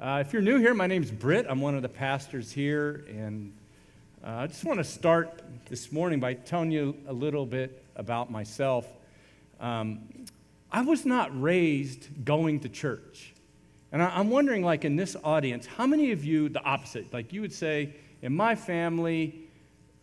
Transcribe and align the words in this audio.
Uh, 0.00 0.22
if 0.26 0.32
you're 0.32 0.42
new 0.42 0.58
here, 0.58 0.74
my 0.74 0.88
name's 0.88 1.12
Britt. 1.12 1.46
I'm 1.48 1.60
one 1.60 1.76
of 1.76 1.82
the 1.82 1.88
pastors 1.88 2.50
here, 2.50 3.04
and 3.08 3.52
uh, 4.24 4.30
I 4.30 4.46
just 4.48 4.64
want 4.64 4.78
to 4.80 4.84
start 4.84 5.40
this 5.68 5.92
morning 5.92 6.18
by 6.18 6.34
telling 6.34 6.72
you 6.72 6.96
a 7.06 7.12
little 7.12 7.46
bit 7.46 7.84
about 7.94 8.28
myself. 8.28 8.88
Um, 9.60 10.00
I 10.72 10.82
was 10.82 11.06
not 11.06 11.40
raised 11.40 12.24
going 12.24 12.58
to 12.60 12.68
church. 12.68 13.34
And 13.92 14.02
I, 14.02 14.08
I'm 14.18 14.30
wondering, 14.30 14.64
like 14.64 14.84
in 14.84 14.96
this 14.96 15.16
audience, 15.22 15.64
how 15.64 15.86
many 15.86 16.10
of 16.10 16.24
you, 16.24 16.48
the 16.48 16.62
opposite, 16.64 17.12
like 17.12 17.32
you 17.32 17.40
would 17.42 17.52
say, 17.52 17.94
in 18.20 18.34
my 18.34 18.56
family, 18.56 19.48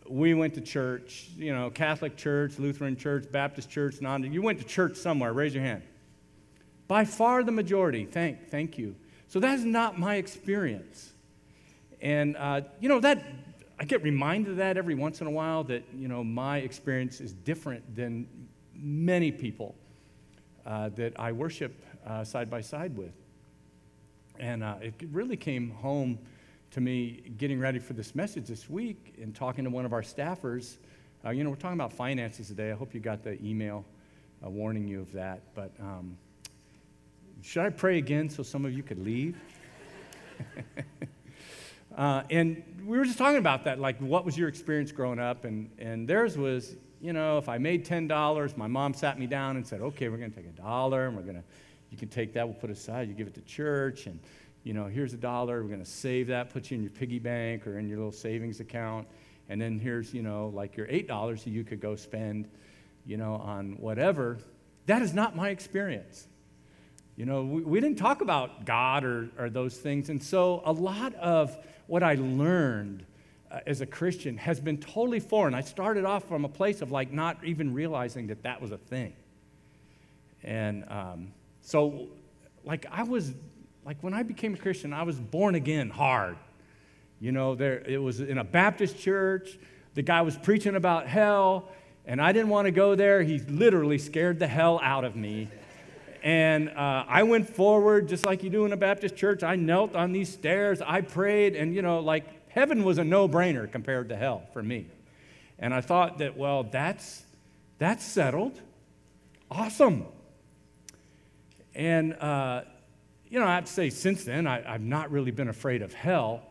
we 0.08 0.32
went 0.32 0.54
to 0.54 0.62
church, 0.62 1.28
you 1.36 1.54
know, 1.54 1.68
Catholic 1.68 2.16
church, 2.16 2.58
Lutheran 2.58 2.96
church, 2.96 3.30
Baptist 3.30 3.68
church, 3.68 4.00
non 4.00 4.32
you 4.32 4.40
went 4.40 4.58
to 4.58 4.64
church 4.64 4.96
somewhere, 4.96 5.34
raise 5.34 5.54
your 5.54 5.64
hand. 5.64 5.82
By 6.88 7.04
far 7.04 7.42
the 7.42 7.52
majority, 7.52 8.06
thank, 8.06 8.48
thank 8.48 8.78
you. 8.78 8.96
So 9.32 9.40
that's 9.40 9.62
not 9.62 9.98
my 9.98 10.16
experience. 10.16 11.10
And, 12.02 12.36
uh, 12.36 12.60
you 12.80 12.90
know, 12.90 13.00
that, 13.00 13.24
I 13.80 13.84
get 13.84 14.02
reminded 14.02 14.50
of 14.50 14.56
that 14.58 14.76
every 14.76 14.94
once 14.94 15.22
in 15.22 15.26
a 15.26 15.30
while 15.30 15.64
that, 15.64 15.84
you 15.96 16.06
know, 16.06 16.22
my 16.22 16.58
experience 16.58 17.18
is 17.18 17.32
different 17.32 17.96
than 17.96 18.28
many 18.74 19.32
people 19.32 19.74
uh, 20.66 20.90
that 20.90 21.18
I 21.18 21.32
worship 21.32 21.82
uh, 22.06 22.24
side 22.24 22.50
by 22.50 22.60
side 22.60 22.94
with. 22.94 23.14
And 24.38 24.62
uh, 24.62 24.74
it 24.82 24.96
really 25.10 25.38
came 25.38 25.70
home 25.70 26.18
to 26.72 26.82
me 26.82 27.22
getting 27.38 27.58
ready 27.58 27.78
for 27.78 27.94
this 27.94 28.14
message 28.14 28.48
this 28.48 28.68
week 28.68 29.14
and 29.18 29.34
talking 29.34 29.64
to 29.64 29.70
one 29.70 29.86
of 29.86 29.94
our 29.94 30.02
staffers. 30.02 30.76
Uh, 31.24 31.30
you 31.30 31.42
know, 31.42 31.48
we're 31.48 31.56
talking 31.56 31.80
about 31.80 31.94
finances 31.94 32.48
today. 32.48 32.70
I 32.70 32.74
hope 32.74 32.92
you 32.92 33.00
got 33.00 33.22
the 33.22 33.42
email 33.42 33.86
uh, 34.44 34.50
warning 34.50 34.86
you 34.86 35.00
of 35.00 35.10
that. 35.12 35.54
But 35.54 35.72
um, 35.80 36.18
should 37.42 37.64
I 37.64 37.70
pray 37.70 37.98
again 37.98 38.30
so 38.30 38.42
some 38.42 38.64
of 38.64 38.72
you 38.72 38.82
could 38.82 38.98
leave? 38.98 39.36
uh, 41.96 42.22
and 42.30 42.62
we 42.86 42.96
were 42.96 43.04
just 43.04 43.18
talking 43.18 43.38
about 43.38 43.64
that, 43.64 43.80
like 43.80 43.98
what 43.98 44.24
was 44.24 44.38
your 44.38 44.48
experience 44.48 44.92
growing 44.92 45.18
up? 45.18 45.44
And, 45.44 45.70
and 45.78 46.06
theirs 46.08 46.38
was, 46.38 46.76
you 47.00 47.12
know, 47.12 47.38
if 47.38 47.48
I 47.48 47.58
made 47.58 47.84
$10, 47.84 48.56
my 48.56 48.68
mom 48.68 48.94
sat 48.94 49.18
me 49.18 49.26
down 49.26 49.56
and 49.56 49.66
said, 49.66 49.80
okay, 49.80 50.08
we're 50.08 50.18
going 50.18 50.30
to 50.30 50.36
take 50.36 50.48
a 50.48 50.60
dollar 50.60 51.08
and 51.08 51.16
we're 51.16 51.22
going 51.22 51.36
to, 51.36 51.44
you 51.90 51.98
can 51.98 52.08
take 52.08 52.32
that, 52.34 52.46
we'll 52.46 52.56
put 52.56 52.70
it 52.70 52.76
aside, 52.76 53.08
you 53.08 53.14
give 53.14 53.26
it 53.26 53.34
to 53.34 53.42
church. 53.42 54.06
And 54.06 54.20
you 54.64 54.72
know, 54.72 54.86
here's 54.86 55.12
a 55.12 55.16
dollar, 55.16 55.62
we're 55.62 55.68
going 55.68 55.84
to 55.84 55.90
save 55.90 56.28
that, 56.28 56.50
put 56.50 56.70
you 56.70 56.76
in 56.76 56.82
your 56.82 56.92
piggy 56.92 57.18
bank 57.18 57.66
or 57.66 57.78
in 57.78 57.88
your 57.88 57.98
little 57.98 58.12
savings 58.12 58.60
account. 58.60 59.08
And 59.48 59.60
then 59.60 59.78
here's, 59.80 60.14
you 60.14 60.22
know, 60.22 60.52
like 60.54 60.76
your 60.76 60.86
$8 60.86 61.42
that 61.42 61.50
you 61.50 61.64
could 61.64 61.80
go 61.80 61.96
spend, 61.96 62.48
you 63.04 63.16
know, 63.16 63.34
on 63.34 63.72
whatever. 63.72 64.38
That 64.86 65.02
is 65.02 65.12
not 65.12 65.34
my 65.34 65.50
experience. 65.50 66.28
You 67.16 67.26
know, 67.26 67.44
we, 67.44 67.62
we 67.62 67.80
didn't 67.80 67.98
talk 67.98 68.20
about 68.20 68.64
God 68.64 69.04
or, 69.04 69.28
or 69.38 69.50
those 69.50 69.76
things. 69.76 70.08
And 70.08 70.22
so 70.22 70.62
a 70.64 70.72
lot 70.72 71.14
of 71.16 71.56
what 71.86 72.02
I 72.02 72.14
learned 72.14 73.04
uh, 73.50 73.60
as 73.66 73.80
a 73.80 73.86
Christian 73.86 74.38
has 74.38 74.60
been 74.60 74.78
totally 74.78 75.20
foreign. 75.20 75.54
I 75.54 75.60
started 75.60 76.04
off 76.04 76.26
from 76.26 76.44
a 76.44 76.48
place 76.48 76.80
of 76.80 76.90
like 76.90 77.12
not 77.12 77.44
even 77.44 77.74
realizing 77.74 78.28
that 78.28 78.42
that 78.44 78.62
was 78.62 78.72
a 78.72 78.78
thing. 78.78 79.12
And 80.42 80.84
um, 80.88 81.32
so, 81.60 82.08
like, 82.64 82.86
I 82.90 83.02
was 83.02 83.34
like 83.84 84.02
when 84.02 84.14
I 84.14 84.22
became 84.22 84.54
a 84.54 84.56
Christian, 84.56 84.92
I 84.92 85.02
was 85.02 85.18
born 85.18 85.54
again 85.54 85.90
hard. 85.90 86.36
You 87.20 87.32
know, 87.32 87.54
there 87.54 87.80
it 87.80 87.98
was 87.98 88.20
in 88.20 88.38
a 88.38 88.44
Baptist 88.44 88.98
church. 88.98 89.58
The 89.94 90.02
guy 90.02 90.22
was 90.22 90.36
preaching 90.36 90.74
about 90.74 91.06
hell, 91.06 91.68
and 92.06 92.20
I 92.20 92.32
didn't 92.32 92.48
want 92.48 92.66
to 92.66 92.72
go 92.72 92.94
there. 92.94 93.22
He 93.22 93.38
literally 93.40 93.98
scared 93.98 94.38
the 94.38 94.46
hell 94.46 94.80
out 94.82 95.04
of 95.04 95.14
me. 95.14 95.48
And 96.22 96.68
uh, 96.70 97.04
I 97.08 97.24
went 97.24 97.48
forward 97.48 98.08
just 98.08 98.24
like 98.24 98.44
you 98.44 98.50
do 98.50 98.64
in 98.64 98.72
a 98.72 98.76
Baptist 98.76 99.16
church. 99.16 99.42
I 99.42 99.56
knelt 99.56 99.96
on 99.96 100.12
these 100.12 100.32
stairs. 100.32 100.80
I 100.80 101.00
prayed, 101.00 101.56
and 101.56 101.74
you 101.74 101.82
know, 101.82 101.98
like 101.98 102.48
heaven 102.48 102.84
was 102.84 102.98
a 102.98 103.04
no-brainer 103.04 103.70
compared 103.70 104.08
to 104.10 104.16
hell 104.16 104.44
for 104.52 104.62
me. 104.62 104.86
And 105.58 105.74
I 105.74 105.80
thought 105.80 106.18
that, 106.18 106.36
well, 106.36 106.62
that's 106.62 107.24
that's 107.78 108.04
settled. 108.04 108.60
Awesome. 109.50 110.06
And 111.74 112.14
uh, 112.14 112.62
you 113.28 113.40
know, 113.40 113.46
I 113.46 113.54
have 113.54 113.64
to 113.64 113.72
say, 113.72 113.90
since 113.90 114.24
then, 114.24 114.46
I, 114.46 114.60
have 114.62 114.80
not 114.80 115.10
really 115.10 115.30
been 115.30 115.48
afraid 115.48 115.82
of 115.82 115.92
hell. 115.92 116.42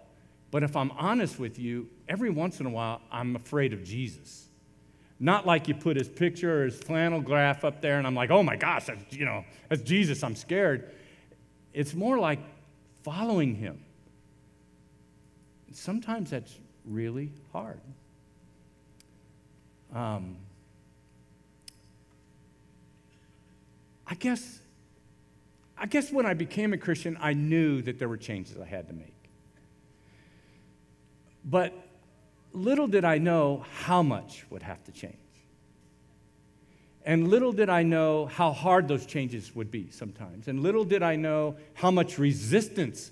But 0.49 0.63
if 0.63 0.75
I'm 0.75 0.91
honest 0.91 1.39
with 1.39 1.57
you, 1.57 1.87
every 2.09 2.29
once 2.29 2.59
in 2.59 2.65
a 2.65 2.69
while, 2.69 3.01
I'm 3.09 3.37
afraid 3.37 3.71
of 3.71 3.83
Jesus. 3.85 4.49
Not 5.23 5.45
like 5.45 5.67
you 5.67 5.75
put 5.75 5.97
his 5.97 6.09
picture 6.09 6.61
or 6.61 6.65
his 6.65 6.79
flannel 6.79 7.21
graph 7.21 7.63
up 7.63 7.79
there, 7.79 7.99
and 7.99 8.07
I'm 8.07 8.15
like, 8.15 8.31
oh 8.31 8.41
my 8.41 8.55
gosh, 8.55 8.85
that's, 8.85 9.15
you 9.15 9.23
know, 9.23 9.45
that's 9.69 9.83
Jesus, 9.83 10.23
I'm 10.23 10.35
scared. 10.35 10.91
It's 11.73 11.93
more 11.93 12.17
like 12.17 12.39
following 13.03 13.53
him. 13.53 13.79
Sometimes 15.71 16.31
that's 16.31 16.57
really 16.85 17.31
hard. 17.53 17.79
Um, 19.93 20.37
I 24.07 24.15
guess 24.15 24.59
I 25.77 25.85
guess 25.85 26.11
when 26.11 26.25
I 26.25 26.33
became 26.33 26.73
a 26.73 26.77
Christian, 26.77 27.17
I 27.21 27.33
knew 27.33 27.81
that 27.83 27.99
there 27.99 28.09
were 28.09 28.17
changes 28.17 28.55
I 28.59 28.65
had 28.65 28.87
to 28.87 28.93
make. 28.93 29.13
But 31.45 31.73
little 32.53 32.87
did 32.87 33.05
I 33.05 33.17
know 33.17 33.65
how 33.83 34.01
much 34.03 34.45
would 34.49 34.63
have 34.63 34.83
to 34.85 34.91
change. 34.91 35.15
And 37.03 37.29
little 37.29 37.51
did 37.51 37.69
I 37.69 37.83
know 37.83 38.27
how 38.27 38.51
hard 38.51 38.87
those 38.87 39.05
changes 39.05 39.55
would 39.55 39.71
be 39.71 39.89
sometimes. 39.91 40.47
And 40.47 40.61
little 40.61 40.83
did 40.83 41.01
I 41.01 41.15
know 41.15 41.55
how 41.73 41.89
much 41.89 42.19
resistance 42.19 43.11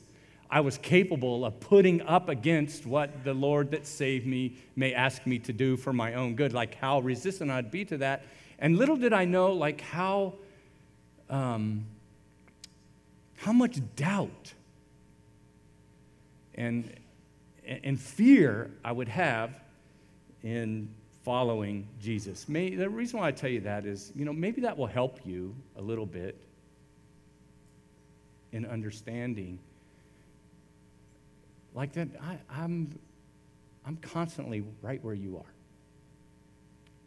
I 0.51 0.59
was 0.61 0.77
capable 0.77 1.45
of 1.45 1.59
putting 1.59 2.01
up 2.03 2.29
against 2.29 2.85
what 2.85 3.23
the 3.23 3.33
Lord 3.33 3.71
that 3.71 3.87
saved 3.87 4.27
me 4.27 4.57
may 4.75 4.93
ask 4.93 5.25
me 5.25 5.39
to 5.39 5.53
do 5.53 5.77
for 5.77 5.93
my 5.93 6.13
own 6.13 6.35
good, 6.35 6.53
like 6.53 6.75
how 6.75 6.99
resistant 6.99 7.49
I'd 7.49 7.71
be 7.71 7.85
to 7.85 7.97
that. 7.97 8.25
And 8.59 8.77
little 8.77 8.97
did 8.97 9.13
I 9.13 9.25
know, 9.25 9.53
like, 9.53 9.81
how. 9.81 10.33
Um, 11.29 11.85
how 13.39 13.53
much 13.53 13.79
doubt 13.95 14.53
and, 16.55 16.91
and 17.69 17.99
fear 17.99 18.71
I 18.83 18.91
would 18.91 19.07
have 19.07 19.51
in 20.43 20.89
following 21.23 21.87
Jesus. 22.01 22.49
May, 22.49 22.75
the 22.75 22.89
reason 22.89 23.19
why 23.19 23.27
I 23.27 23.31
tell 23.31 23.49
you 23.49 23.61
that 23.61 23.85
is, 23.85 24.11
you 24.15 24.25
know, 24.25 24.33
maybe 24.33 24.61
that 24.61 24.77
will 24.77 24.87
help 24.87 25.19
you 25.25 25.55
a 25.77 25.81
little 25.81 26.05
bit 26.05 26.41
in 28.51 28.65
understanding. 28.65 29.59
Like 31.75 31.93
that, 31.93 32.07
I, 32.21 32.39
I'm, 32.49 32.97
I'm 33.85 33.97
constantly 33.97 34.63
right 34.81 35.03
where 35.03 35.13
you 35.13 35.37
are 35.37 35.53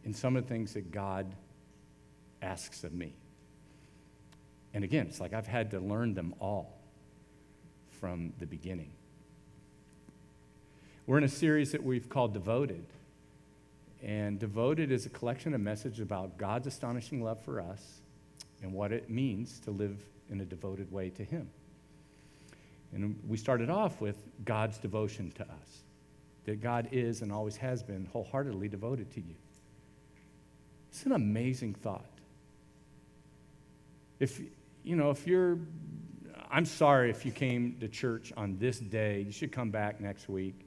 in 0.04 0.14
some 0.14 0.36
of 0.36 0.44
the 0.44 0.48
things 0.48 0.74
that 0.74 0.92
God 0.92 1.34
asks 2.40 2.84
of 2.84 2.92
me. 2.92 3.14
And 4.74 4.84
again, 4.84 5.06
it's 5.08 5.20
like 5.20 5.32
I've 5.32 5.46
had 5.46 5.72
to 5.72 5.80
learn 5.80 6.14
them 6.14 6.34
all 6.40 6.78
from 8.00 8.32
the 8.38 8.46
beginning. 8.46 8.92
We're 11.04 11.18
in 11.18 11.24
a 11.24 11.28
series 11.28 11.72
that 11.72 11.82
we've 11.82 12.08
called 12.08 12.32
Devoted. 12.32 12.84
And 14.04 14.38
Devoted 14.38 14.92
is 14.92 15.04
a 15.04 15.08
collection 15.08 15.52
of 15.52 15.60
messages 15.60 15.98
about 15.98 16.38
God's 16.38 16.68
astonishing 16.68 17.24
love 17.24 17.40
for 17.44 17.60
us 17.60 18.00
and 18.62 18.72
what 18.72 18.92
it 18.92 19.10
means 19.10 19.58
to 19.60 19.72
live 19.72 19.96
in 20.30 20.40
a 20.40 20.44
devoted 20.44 20.92
way 20.92 21.10
to 21.10 21.24
Him. 21.24 21.50
And 22.92 23.18
we 23.26 23.36
started 23.36 23.68
off 23.68 24.00
with 24.00 24.16
God's 24.44 24.78
devotion 24.78 25.32
to 25.32 25.42
us, 25.42 25.82
that 26.44 26.60
God 26.60 26.88
is 26.92 27.22
and 27.22 27.32
always 27.32 27.56
has 27.56 27.82
been 27.82 28.08
wholeheartedly 28.12 28.68
devoted 28.68 29.10
to 29.14 29.20
you. 29.20 29.34
It's 30.90 31.04
an 31.04 31.12
amazing 31.12 31.74
thought. 31.74 32.04
If, 34.20 34.40
you 34.84 34.94
know, 34.94 35.10
if 35.10 35.26
you're, 35.26 35.58
I'm 36.48 36.66
sorry 36.66 37.10
if 37.10 37.26
you 37.26 37.32
came 37.32 37.76
to 37.80 37.88
church 37.88 38.32
on 38.36 38.56
this 38.58 38.78
day. 38.78 39.22
You 39.22 39.32
should 39.32 39.50
come 39.50 39.70
back 39.70 40.00
next 40.00 40.28
week. 40.28 40.61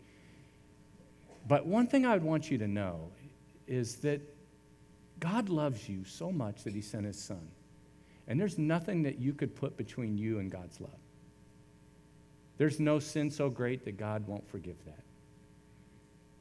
But 1.47 1.65
one 1.65 1.87
thing 1.87 2.05
I 2.05 2.13
would 2.13 2.23
want 2.23 2.49
you 2.49 2.57
to 2.57 2.67
know 2.67 3.11
is 3.67 3.97
that 3.97 4.21
God 5.19 5.49
loves 5.49 5.87
you 5.87 6.03
so 6.03 6.31
much 6.31 6.63
that 6.63 6.73
he 6.73 6.81
sent 6.81 7.05
his 7.05 7.21
son. 7.21 7.47
And 8.27 8.39
there's 8.39 8.57
nothing 8.57 9.03
that 9.03 9.19
you 9.19 9.33
could 9.33 9.55
put 9.55 9.77
between 9.77 10.17
you 10.17 10.39
and 10.39 10.49
God's 10.49 10.81
love. 10.81 10.89
There's 12.57 12.79
no 12.79 12.99
sin 12.99 13.29
so 13.29 13.49
great 13.49 13.85
that 13.85 13.97
God 13.97 14.27
won't 14.27 14.47
forgive 14.49 14.83
that. 14.85 15.03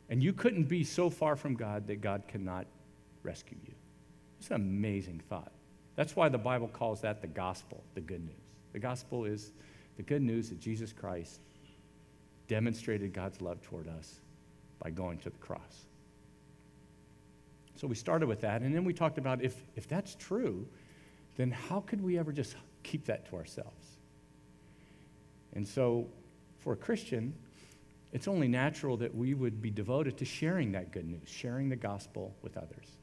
And 0.09 0.23
you 0.23 0.33
couldn't 0.33 0.65
be 0.65 0.85
so 0.85 1.11
far 1.11 1.37
from 1.37 1.55
God 1.55 1.87
that 1.89 2.01
God 2.01 2.23
cannot 2.29 2.67
rescue 3.23 3.59
you. 3.67 3.75
It's 4.39 4.49
an 4.49 4.57
amazing 4.57 5.23
thought. 5.29 5.53
That's 5.97 6.17
why 6.17 6.29
the 6.29 6.39
Bible 6.39 6.69
calls 6.69 7.01
that 7.03 7.21
the 7.21 7.27
gospel, 7.27 7.83
the 7.95 8.01
good 8.01 8.25
news. 8.25 8.35
The 8.73 8.79
gospel 8.79 9.25
is 9.25 9.53
the 9.97 10.03
good 10.03 10.23
news 10.23 10.49
that 10.49 10.61
Jesus 10.61 10.93
Christ 10.93 11.41
demonstrated 12.49 13.13
God's 13.13 13.41
love 13.41 13.63
toward 13.63 13.89
us 13.89 14.21
by 14.79 14.91
going 14.91 15.19
to 15.19 15.31
the 15.31 15.39
cross. 15.39 15.87
So 17.77 17.87
we 17.87 17.95
started 17.95 18.29
with 18.29 18.41
that, 18.43 18.63
and 18.63 18.75
then 18.75 18.85
we 18.85 18.93
talked 18.93 19.19
about 19.19 19.43
if, 19.43 19.57
if 19.77 19.89
that's 19.89 20.15
true, 20.15 20.67
then 21.37 21.51
how 21.51 21.81
could 21.81 22.01
we 22.01 22.19
ever 22.19 22.33
just 22.33 22.57
keep 22.83 23.07
that 23.07 23.29
to 23.31 23.37
ourselves? 23.37 23.99
And 25.55 25.67
so, 25.67 26.09
for 26.61 26.73
a 26.73 26.77
Christian, 26.77 27.35
it's 28.13 28.29
only 28.29 28.49
natural 28.49 28.97
that 28.99 29.15
we 29.15 29.35
would 29.35 29.61
be 29.61 29.71
devoted 29.71 30.17
to 30.19 30.25
sharing 30.25 30.73
that 30.73 30.93
good 30.93 31.07
news, 31.07 31.29
sharing 31.29 31.69
the 31.69 31.77
gospel 31.77 32.35
with 32.43 32.57
others. 32.57 32.97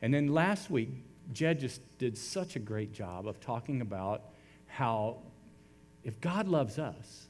And 0.00 0.14
then 0.14 0.28
last 0.28 0.70
week, 0.70 0.90
Jed 1.32 1.58
just 1.58 1.80
did 1.98 2.16
such 2.16 2.56
a 2.56 2.58
great 2.58 2.92
job 2.92 3.26
of 3.26 3.40
talking 3.40 3.80
about 3.80 4.22
how 4.66 5.18
if 6.04 6.20
God 6.20 6.46
loves 6.48 6.78
us 6.78 7.26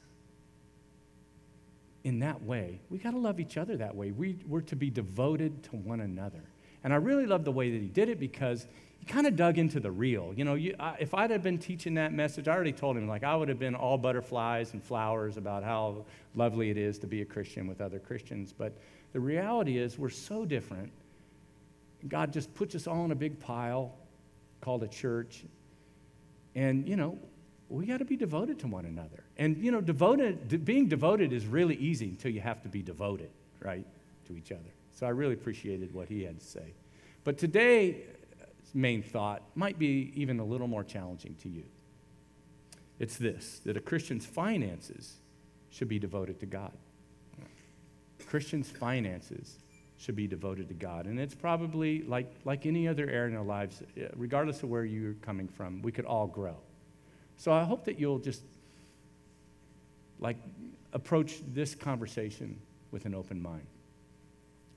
in 2.05 2.19
that 2.19 2.41
way, 2.43 2.79
we 2.91 2.99
got 2.99 3.11
to 3.11 3.17
love 3.17 3.39
each 3.39 3.57
other 3.57 3.75
that 3.77 3.95
way. 3.95 4.11
We, 4.11 4.37
we're 4.47 4.61
to 4.61 4.75
be 4.75 4.91
devoted 4.91 5.63
to 5.63 5.75
one 5.75 6.01
another. 6.01 6.43
And 6.83 6.93
I 6.93 6.97
really 6.97 7.25
love 7.25 7.43
the 7.43 7.51
way 7.51 7.71
that 7.71 7.81
he 7.81 7.87
did 7.87 8.09
it 8.09 8.19
because 8.19 8.67
he 8.99 9.07
kind 9.07 9.25
of 9.25 9.35
dug 9.35 9.57
into 9.57 9.79
the 9.79 9.89
real. 9.89 10.31
You 10.37 10.45
know, 10.45 10.53
you, 10.53 10.75
I, 10.79 10.97
if 10.99 11.15
I'd 11.15 11.31
have 11.31 11.41
been 11.41 11.57
teaching 11.57 11.95
that 11.95 12.13
message, 12.13 12.47
I 12.47 12.53
already 12.53 12.73
told 12.73 12.95
him, 12.95 13.07
like, 13.07 13.23
I 13.23 13.35
would 13.35 13.49
have 13.49 13.57
been 13.57 13.73
all 13.73 13.97
butterflies 13.97 14.73
and 14.73 14.83
flowers 14.83 15.37
about 15.37 15.63
how 15.63 16.05
lovely 16.35 16.69
it 16.69 16.77
is 16.77 16.99
to 16.99 17.07
be 17.07 17.23
a 17.23 17.25
Christian 17.25 17.67
with 17.67 17.81
other 17.81 17.97
Christians. 17.97 18.53
But 18.55 18.73
the 19.11 19.19
reality 19.19 19.79
is, 19.79 19.97
we're 19.97 20.09
so 20.09 20.45
different. 20.45 20.91
God 22.07 22.31
just 22.31 22.53
puts 22.53 22.75
us 22.75 22.85
all 22.85 23.03
in 23.03 23.11
a 23.11 23.15
big 23.15 23.39
pile 23.39 23.95
called 24.61 24.83
a 24.83 24.87
church. 24.87 25.43
And, 26.53 26.87
you 26.87 26.97
know, 26.97 27.17
we 27.69 27.85
got 27.85 27.97
to 27.97 28.05
be 28.05 28.15
devoted 28.15 28.59
to 28.59 28.67
one 28.67 28.85
another. 28.85 29.23
And, 29.37 29.57
you 29.57 29.71
know, 29.71 29.81
devoted, 29.81 30.65
being 30.65 30.87
devoted 30.87 31.33
is 31.33 31.45
really 31.45 31.75
easy 31.75 32.09
until 32.09 32.31
you 32.31 32.41
have 32.41 32.61
to 32.63 32.69
be 32.69 32.81
devoted, 32.81 33.29
right, 33.59 33.85
to 34.27 34.37
each 34.37 34.51
other. 34.51 34.61
So 34.91 35.05
I 35.05 35.09
really 35.09 35.33
appreciated 35.33 35.93
what 35.93 36.07
he 36.07 36.23
had 36.23 36.39
to 36.39 36.45
say. 36.45 36.73
But 37.23 37.37
today's 37.37 37.95
uh, 38.41 38.45
main 38.73 39.01
thought 39.01 39.41
might 39.55 39.79
be 39.79 40.11
even 40.15 40.39
a 40.39 40.45
little 40.45 40.67
more 40.67 40.83
challenging 40.83 41.35
to 41.41 41.49
you. 41.49 41.63
It's 42.99 43.17
this 43.17 43.59
that 43.65 43.75
a 43.75 43.81
Christian's 43.81 44.25
finances 44.25 45.15
should 45.69 45.89
be 45.89 45.99
devoted 45.99 46.39
to 46.39 46.45
God. 46.45 46.71
Christians' 48.27 48.69
finances 48.69 49.57
should 49.97 50.15
be 50.15 50.27
devoted 50.27 50.67
to 50.69 50.73
God. 50.73 51.05
And 51.05 51.19
it's 51.19 51.35
probably 51.35 52.03
like, 52.03 52.31
like 52.45 52.65
any 52.65 52.87
other 52.87 53.09
area 53.09 53.31
in 53.31 53.37
our 53.37 53.43
lives, 53.43 53.81
uh, 53.81 54.07
regardless 54.15 54.63
of 54.63 54.69
where 54.69 54.85
you're 54.85 55.13
coming 55.15 55.47
from, 55.47 55.81
we 55.81 55.91
could 55.91 56.05
all 56.05 56.27
grow. 56.27 56.57
So 57.37 57.51
I 57.51 57.63
hope 57.63 57.85
that 57.85 57.99
you'll 57.99 58.19
just 58.19 58.41
like 60.19 60.37
approach 60.93 61.41
this 61.53 61.75
conversation 61.75 62.59
with 62.91 63.05
an 63.05 63.13
open 63.13 63.41
mind. 63.41 63.65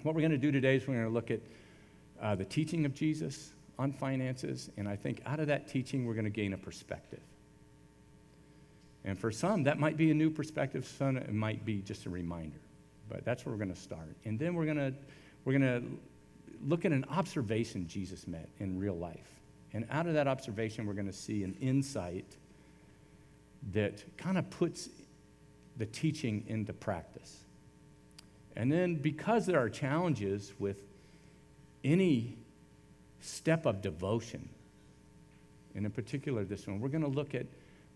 What 0.02 0.14
we're 0.14 0.20
going 0.20 0.32
to 0.32 0.38
do 0.38 0.52
today 0.52 0.76
is 0.76 0.86
we're 0.86 0.94
going 0.94 1.06
to 1.06 1.12
look 1.12 1.30
at 1.30 1.40
uh, 2.20 2.34
the 2.34 2.44
teaching 2.44 2.84
of 2.84 2.94
Jesus 2.94 3.52
on 3.78 3.92
finances, 3.92 4.70
and 4.76 4.88
I 4.88 4.96
think 4.96 5.22
out 5.24 5.38
of 5.38 5.46
that 5.46 5.68
teaching, 5.68 6.04
we're 6.04 6.14
going 6.14 6.24
to 6.24 6.30
gain 6.30 6.52
a 6.52 6.58
perspective. 6.58 7.20
And 9.04 9.18
for 9.18 9.30
some, 9.30 9.62
that 9.64 9.78
might 9.78 9.96
be 9.96 10.10
a 10.10 10.14
new 10.14 10.30
perspective. 10.30 10.86
Some, 10.98 11.16
it 11.16 11.32
might 11.32 11.64
be 11.64 11.80
just 11.80 12.06
a 12.06 12.10
reminder. 12.10 12.58
But 13.08 13.24
that's 13.24 13.46
where 13.46 13.52
we're 13.52 13.64
going 13.64 13.74
to 13.74 13.80
start. 13.80 14.16
And 14.24 14.38
then 14.38 14.54
we're 14.54 14.66
going 14.66 14.76
to 14.76 14.92
we're 15.44 15.58
going 15.58 15.82
to 15.82 15.82
look 16.66 16.84
at 16.84 16.92
an 16.92 17.04
observation 17.08 17.86
Jesus 17.88 18.26
met 18.26 18.48
in 18.58 18.78
real 18.78 18.96
life. 18.96 19.40
And 19.72 19.86
out 19.90 20.06
of 20.06 20.14
that 20.14 20.26
observation, 20.26 20.86
we're 20.86 20.94
going 20.94 21.06
to 21.06 21.12
see 21.12 21.44
an 21.44 21.56
insight 21.60 22.36
that 23.72 24.04
kind 24.16 24.38
of 24.38 24.48
puts 24.50 24.88
the 25.76 25.86
teaching 25.86 26.44
into 26.48 26.72
practice. 26.72 27.38
And 28.56 28.70
then, 28.72 28.96
because 28.96 29.46
there 29.46 29.60
are 29.60 29.68
challenges 29.68 30.52
with 30.58 30.78
any 31.84 32.36
step 33.20 33.66
of 33.66 33.80
devotion, 33.82 34.48
and 35.74 35.84
in 35.84 35.92
particular 35.92 36.44
this 36.44 36.66
one, 36.66 36.80
we're 36.80 36.88
going 36.88 37.02
to 37.02 37.08
look 37.08 37.34
at 37.34 37.46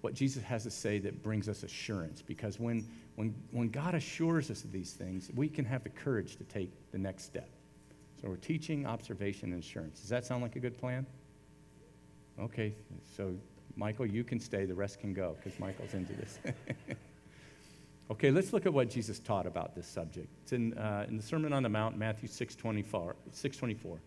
what 0.02 0.14
Jesus 0.14 0.42
has 0.42 0.64
to 0.64 0.70
say 0.70 0.98
that 0.98 1.22
brings 1.22 1.48
us 1.48 1.62
assurance. 1.62 2.22
Because 2.22 2.60
when, 2.60 2.86
when, 3.16 3.34
when 3.50 3.70
God 3.70 3.94
assures 3.94 4.50
us 4.50 4.64
of 4.64 4.72
these 4.72 4.92
things, 4.92 5.30
we 5.34 5.48
can 5.48 5.64
have 5.64 5.82
the 5.82 5.90
courage 5.90 6.36
to 6.36 6.44
take 6.44 6.70
the 6.92 6.98
next 6.98 7.24
step. 7.24 7.48
So 8.20 8.28
we're 8.28 8.36
teaching, 8.36 8.86
observation, 8.86 9.52
and 9.52 9.62
assurance. 9.62 10.00
Does 10.00 10.10
that 10.10 10.24
sound 10.24 10.42
like 10.42 10.54
a 10.54 10.60
good 10.60 10.78
plan? 10.78 11.06
Okay, 12.38 12.74
so 13.16 13.34
Michael, 13.76 14.06
you 14.06 14.24
can 14.24 14.38
stay, 14.38 14.64
the 14.64 14.74
rest 14.74 15.00
can 15.00 15.12
go 15.12 15.36
because 15.36 15.58
Michael's 15.58 15.94
into 15.94 16.12
this. 16.14 16.38
okay, 18.10 18.30
let's 18.30 18.52
look 18.52 18.66
at 18.66 18.72
what 18.72 18.90
Jesus 18.90 19.18
taught 19.18 19.46
about 19.46 19.74
this 19.74 19.86
subject. 19.86 20.28
It's 20.42 20.52
in, 20.52 20.76
uh, 20.76 21.06
in 21.08 21.16
the 21.16 21.22
Sermon 21.22 21.52
on 21.52 21.62
the 21.62 21.68
Mount, 21.68 21.96
Matthew 21.96 22.28
6 22.28 22.54
24, 22.54 23.16
6 23.30 23.56
24. 23.56 24.00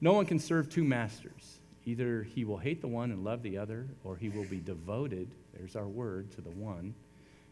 No 0.00 0.12
one 0.12 0.26
can 0.26 0.38
serve 0.38 0.68
two 0.68 0.84
masters. 0.84 1.60
Either 1.86 2.22
he 2.22 2.44
will 2.44 2.58
hate 2.58 2.80
the 2.80 2.88
one 2.88 3.10
and 3.10 3.24
love 3.24 3.42
the 3.42 3.56
other, 3.56 3.86
or 4.04 4.16
he 4.16 4.28
will 4.28 4.44
be 4.44 4.60
devoted, 4.60 5.30
there's 5.54 5.76
our 5.76 5.88
word, 5.88 6.30
to 6.32 6.40
the 6.40 6.50
one 6.50 6.94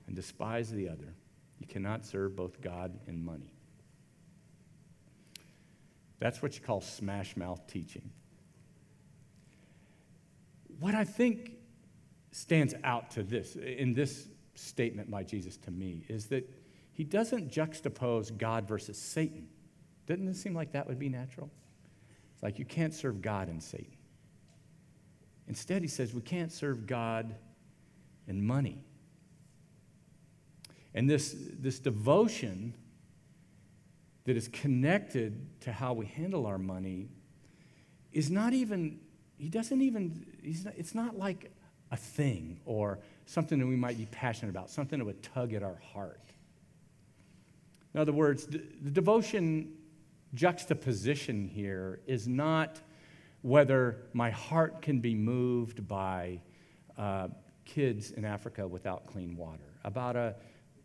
and 0.07 0.15
despise 0.15 0.71
the 0.71 0.89
other. 0.89 1.15
You 1.61 1.67
cannot 1.67 2.05
serve 2.05 2.37
both 2.37 2.61
God 2.61 2.99
and 3.07 3.25
money. 3.25 3.53
That's 6.19 6.43
what 6.43 6.57
you 6.57 6.61
call 6.61 6.81
smash 6.81 7.37
mouth 7.37 7.67
teaching 7.67 8.11
what 10.81 10.95
I 10.95 11.05
think 11.05 11.53
stands 12.31 12.75
out 12.85 13.11
to 13.13 13.23
this, 13.23 13.57
in 13.57 13.95
this 13.95 14.29
statement 14.55 15.11
by 15.11 15.23
Jesus 15.23 15.57
to 15.59 15.71
me, 15.71 16.05
is 16.09 16.27
that 16.27 16.49
he 16.93 17.05
doesn't 17.05 17.51
juxtapose 17.51 18.37
God 18.37 18.67
versus 18.67 18.99
Satan. 18.99 19.49
Doesn't 20.07 20.27
it 20.27 20.37
seem 20.37 20.55
like 20.55 20.73
that 20.73 20.87
would 20.87 20.99
be 20.99 21.09
natural? 21.09 21.51
It's 22.35 22.43
like 22.43 22.59
you 22.59 22.65
can't 22.65 22.95
serve 22.95 23.23
God 23.23 23.49
and 23.49 23.63
Satan. 23.63 23.97
Instead, 25.49 25.83
he 25.83 25.89
says 25.89 26.13
we 26.13 26.21
can't 26.21 26.53
serve 26.53 26.87
God 26.87 27.35
and 28.27 28.43
money. 28.43 28.85
And 30.95 31.09
this, 31.09 31.35
this 31.59 31.79
devotion 31.79 32.75
that 34.25 34.37
is 34.37 34.49
connected 34.49 35.61
to 35.61 35.73
how 35.73 35.95
we 35.95 36.07
handle 36.07 36.47
our 36.47 36.59
money 36.59 37.09
is 38.13 38.31
not 38.31 38.53
even 38.53 39.01
he 39.39 39.49
doesn't 39.49 39.81
even, 39.81 40.27
not, 40.65 40.75
it's 40.77 40.95
not 40.95 41.17
like 41.17 41.51
a 41.91 41.97
thing 41.97 42.61
or 42.67 42.99
something 43.27 43.59
that 43.59 43.67
we 43.67 43.77
might 43.77 43.97
be 43.97 44.07
passionate 44.07 44.51
about, 44.51 44.69
something 44.69 44.99
that 44.99 45.05
would 45.05 45.23
tug 45.23 45.55
at 45.55 45.63
our 45.63 45.79
heart. 45.93 46.21
In 47.95 48.01
other 48.01 48.13
words, 48.13 48.47
the, 48.47 48.63
the 48.83 48.91
devotion 48.91 49.73
juxtaposition 50.35 51.49
here 51.49 52.01
is 52.07 52.29
not 52.29 52.81
whether 53.43 54.03
my 54.13 54.31
heart 54.31 54.83
can 54.83 55.01
be 55.01 55.15
moved 55.15 55.87
by 55.87 56.41
uh, 56.99 57.29
kids 57.65 58.11
in 58.11 58.25
Africa 58.25 58.67
without 58.67 59.07
clean 59.07 59.37
water, 59.37 59.79
about 59.85 60.17
a 60.17 60.35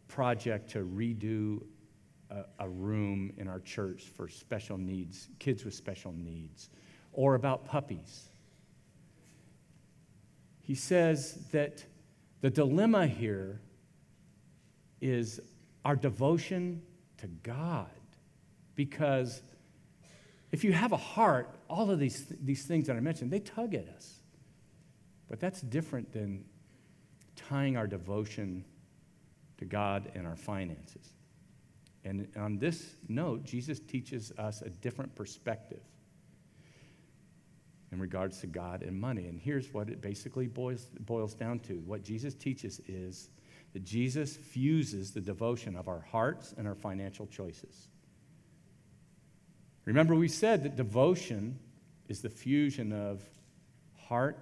project 0.08 0.70
to 0.70 0.80
redo 0.80 1.64
a, 2.30 2.44
a, 2.60 2.70
room 2.70 3.34
in 3.38 3.48
our 3.48 3.60
church 3.62 4.04
for 4.16 4.28
special 4.30 4.78
needs, 4.78 5.30
kids 5.40 5.66
with 5.66 5.74
special 5.74 6.14
needs, 6.14 6.70
or 7.12 7.36
about 7.36 7.66
puppies 7.66 8.30
he 10.64 10.76
says 10.76 11.38
that 11.52 11.84
the 12.42 12.50
dilemma 12.50 13.06
here 13.06 13.62
is 15.02 15.40
our 15.84 15.96
devotion 15.96 16.82
to 17.18 17.28
God. 17.28 17.90
Because 18.76 19.42
if 20.52 20.64
you 20.64 20.72
have 20.72 20.94
a 20.94 20.98
heart, 20.98 21.50
all 21.70 21.92
of 21.92 22.00
these, 22.00 22.26
these 22.42 22.64
things 22.66 22.88
that 22.88 22.96
I 22.96 23.02
mentioned, 23.02 23.30
they 23.30 23.40
tug 23.40 23.76
at 23.76 23.88
us. 23.90 24.22
But 25.30 25.40
that's 25.40 25.62
different 25.62 26.12
than 26.14 26.46
tying 27.36 27.76
our 27.76 27.88
devotion 27.88 28.64
to 29.58 29.66
God 29.66 30.12
and 30.16 30.26
our 30.26 30.36
finances. 30.36 31.14
And 32.06 32.28
on 32.38 32.58
this 32.58 32.96
note, 33.10 33.44
Jesus 33.44 33.80
teaches 33.80 34.32
us 34.38 34.62
a 34.62 34.70
different 34.70 35.14
perspective 35.16 35.82
in 37.94 38.00
regards 38.00 38.40
to 38.40 38.48
God 38.48 38.82
and 38.82 39.00
money. 39.00 39.28
And 39.28 39.40
here's 39.40 39.72
what 39.72 39.88
it 39.88 40.02
basically 40.02 40.48
boils, 40.48 40.88
boils 41.02 41.36
down 41.36 41.60
to 41.60 41.76
what 41.86 42.04
Jesus 42.04 42.34
teaches 42.34 42.82
is 42.88 43.30
that 43.74 43.86
Jesus 43.86 44.36
fuses 44.36 45.12
the 45.12 45.22
devotion 45.22 45.76
of 45.76 45.88
our 45.88 46.02
hearts 46.02 46.56
and 46.58 46.68
our 46.68 46.74
financial 46.74 47.28
choices. 47.28 47.88
Remember, 49.86 50.16
we 50.16 50.28
said 50.28 50.64
that 50.64 50.76
devotion 50.76 51.60
is 52.08 52.22
the 52.22 52.30
fusion 52.30 52.92
of 52.92 53.22
heart 53.96 54.40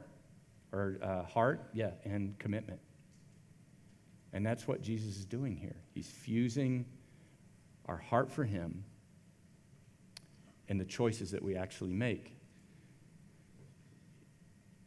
or 0.72 0.98
uh, 1.04 1.24
heart, 1.24 1.68
yeah, 1.74 1.92
and 2.06 2.40
commitment. 2.40 2.80
And 4.32 4.46
that's 4.46 4.66
what 4.66 4.82
Jesus 4.82 5.18
is 5.18 5.26
doing 5.26 5.58
here. 5.58 5.76
He's 5.94 6.08
fusing 6.08 6.86
our 7.86 7.98
heart 7.98 8.32
for 8.32 8.46
Him 8.46 8.86
and 10.70 10.80
the 10.80 10.86
choices 10.86 11.32
that 11.32 11.44
we 11.44 11.58
actually 11.58 11.92
make. 11.92 12.38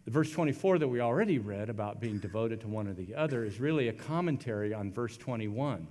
The 0.04 0.11
verse 0.11 0.30
24 0.30 0.78
that 0.80 0.88
we 0.88 1.00
already 1.00 1.38
read 1.38 1.70
about 1.70 2.00
being 2.00 2.18
devoted 2.18 2.61
to 2.61 2.68
one 2.68 2.87
or 2.87 2.92
the 2.92 3.14
other 3.14 3.44
is 3.44 3.58
really 3.58 3.88
a 3.88 3.92
commentary 3.92 4.75
on 4.75 4.92
verse 4.92 5.16
21. 5.16 5.87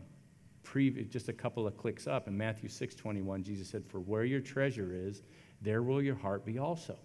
Pre- 0.61 1.05
just 1.05 1.29
a 1.29 1.33
couple 1.33 1.65
of 1.65 1.75
clicks 1.77 2.05
up 2.05 2.27
in 2.27 2.37
Matthew 2.37 2.69
6 2.69 2.95
21, 2.95 3.43
Jesus 3.43 3.67
said, 3.67 3.83
For 3.85 3.99
where 3.99 4.23
your 4.23 4.39
treasure 4.39 4.91
is, 4.93 5.23
there 5.61 5.81
will 5.81 6.01
your 6.01 6.15
heart 6.15 6.45
be 6.45 6.59
also. 6.59 6.95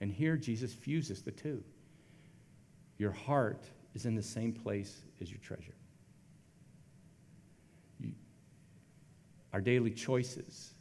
And 0.00 0.12
here 0.12 0.36
Jesus 0.36 0.74
fuses 0.74 1.22
the 1.22 1.30
two. 1.30 1.62
Your 2.98 3.12
heart 3.12 3.64
is 3.94 4.04
in 4.04 4.14
the 4.14 4.22
same 4.22 4.52
place 4.52 5.02
as 5.20 5.30
your 5.30 5.40
treasure. 5.40 5.74
You, 7.98 8.12
our 9.52 9.60
daily 9.60 9.90
choices, 9.90 10.74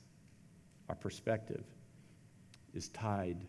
our 0.89 0.95
perspective 0.95 1.63
is 2.73 2.89
tied 2.89 3.47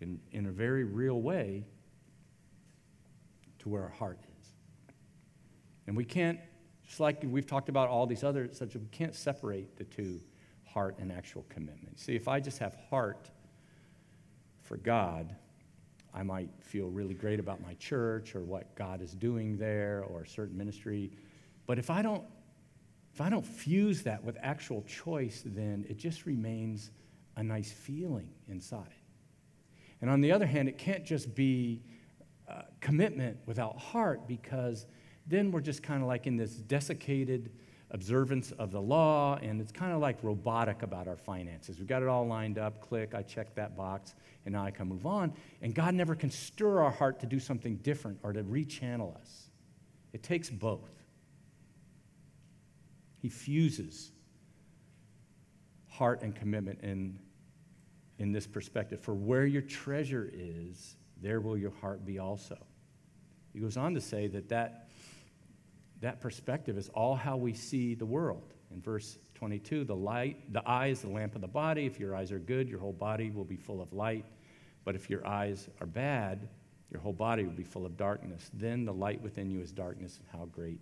in, 0.00 0.20
in 0.32 0.46
a 0.46 0.52
very 0.52 0.84
real 0.84 1.20
way 1.20 1.64
to 3.60 3.68
where 3.68 3.82
our 3.82 3.88
heart 3.88 4.18
is. 4.40 4.48
And 5.86 5.96
we 5.96 6.04
can't, 6.04 6.38
just 6.86 7.00
like 7.00 7.22
we've 7.24 7.46
talked 7.46 7.68
about 7.68 7.88
all 7.88 8.06
these 8.06 8.24
other 8.24 8.48
such, 8.52 8.74
we 8.74 8.80
can't 8.92 9.14
separate 9.14 9.76
the 9.76 9.84
two, 9.84 10.20
heart 10.64 10.96
and 10.98 11.10
actual 11.10 11.44
commitment. 11.48 11.98
See, 11.98 12.14
if 12.14 12.28
I 12.28 12.40
just 12.40 12.58
have 12.58 12.76
heart 12.90 13.30
for 14.62 14.76
God, 14.76 15.34
I 16.14 16.22
might 16.22 16.50
feel 16.60 16.88
really 16.88 17.14
great 17.14 17.40
about 17.40 17.60
my 17.62 17.74
church 17.74 18.34
or 18.34 18.40
what 18.40 18.74
God 18.74 19.00
is 19.02 19.14
doing 19.14 19.56
there 19.56 20.04
or 20.08 20.22
a 20.22 20.28
certain 20.28 20.56
ministry. 20.56 21.10
But 21.66 21.78
if 21.78 21.90
I 21.90 22.02
don't 22.02 22.24
if 23.12 23.20
I 23.20 23.30
don't 23.30 23.44
fuse 23.44 24.02
that 24.02 24.22
with 24.22 24.36
actual 24.40 24.82
choice, 24.82 25.42
then 25.44 25.84
it 25.88 25.96
just 25.96 26.24
remains 26.24 26.92
a 27.34 27.42
nice 27.42 27.72
feeling 27.72 28.28
inside. 28.46 28.94
And 30.00 30.10
on 30.10 30.20
the 30.20 30.32
other 30.32 30.46
hand, 30.46 30.68
it 30.68 30.78
can't 30.78 31.04
just 31.04 31.34
be 31.34 31.82
uh, 32.48 32.62
commitment 32.80 33.38
without 33.46 33.78
heart 33.78 34.26
because 34.26 34.86
then 35.26 35.50
we're 35.50 35.60
just 35.60 35.82
kind 35.82 36.02
of 36.02 36.08
like 36.08 36.26
in 36.26 36.36
this 36.36 36.54
desiccated 36.54 37.50
observance 37.90 38.52
of 38.52 38.70
the 38.70 38.80
law, 38.80 39.36
and 39.36 39.60
it's 39.60 39.72
kind 39.72 39.92
of 39.92 40.00
like 40.00 40.18
robotic 40.22 40.82
about 40.82 41.08
our 41.08 41.16
finances. 41.16 41.78
We've 41.78 41.88
got 41.88 42.02
it 42.02 42.08
all 42.08 42.26
lined 42.26 42.58
up, 42.58 42.80
click, 42.80 43.14
I 43.14 43.22
check 43.22 43.54
that 43.54 43.76
box, 43.76 44.14
and 44.44 44.52
now 44.54 44.64
I 44.64 44.70
can 44.70 44.88
move 44.88 45.06
on. 45.06 45.32
And 45.62 45.74
God 45.74 45.94
never 45.94 46.14
can 46.14 46.30
stir 46.30 46.80
our 46.80 46.90
heart 46.90 47.18
to 47.20 47.26
do 47.26 47.40
something 47.40 47.76
different 47.76 48.18
or 48.22 48.32
to 48.32 48.42
rechannel 48.42 49.16
us. 49.18 49.50
It 50.12 50.22
takes 50.22 50.50
both. 50.50 50.90
He 53.20 53.28
fuses 53.28 54.12
heart 55.88 56.22
and 56.22 56.34
commitment 56.34 56.80
in, 56.82 57.18
in 58.18 58.32
this 58.32 58.46
perspective. 58.46 59.00
For 59.00 59.14
where 59.14 59.46
your 59.46 59.62
treasure 59.62 60.30
is, 60.32 60.96
there 61.20 61.40
will 61.40 61.56
your 61.56 61.72
heart 61.80 62.04
be 62.04 62.18
also. 62.18 62.58
He 63.52 63.60
goes 63.60 63.76
on 63.76 63.94
to 63.94 64.00
say 64.00 64.26
that 64.28 64.48
that 64.50 64.88
that 66.00 66.20
perspective 66.20 66.78
is 66.78 66.88
all 66.90 67.16
how 67.16 67.36
we 67.36 67.52
see 67.54 67.94
the 67.94 68.06
world. 68.06 68.54
In 68.70 68.80
verse 68.80 69.18
22, 69.34 69.84
the 69.84 69.96
light, 69.96 70.52
the 70.52 70.66
eye 70.68 70.88
is 70.88 71.00
the 71.00 71.08
lamp 71.08 71.34
of 71.34 71.40
the 71.40 71.48
body. 71.48 71.86
If 71.86 71.98
your 71.98 72.14
eyes 72.14 72.30
are 72.30 72.38
good, 72.38 72.68
your 72.68 72.78
whole 72.78 72.92
body 72.92 73.30
will 73.30 73.44
be 73.44 73.56
full 73.56 73.80
of 73.80 73.92
light. 73.92 74.24
But 74.84 74.94
if 74.94 75.10
your 75.10 75.26
eyes 75.26 75.68
are 75.80 75.86
bad, 75.86 76.48
your 76.90 77.00
whole 77.00 77.12
body 77.12 77.44
will 77.44 77.52
be 77.52 77.64
full 77.64 77.84
of 77.84 77.96
darkness. 77.96 78.50
Then 78.54 78.84
the 78.84 78.92
light 78.92 79.20
within 79.20 79.50
you 79.50 79.60
is 79.60 79.72
darkness, 79.72 80.18
and 80.18 80.40
how 80.40 80.46
great 80.46 80.80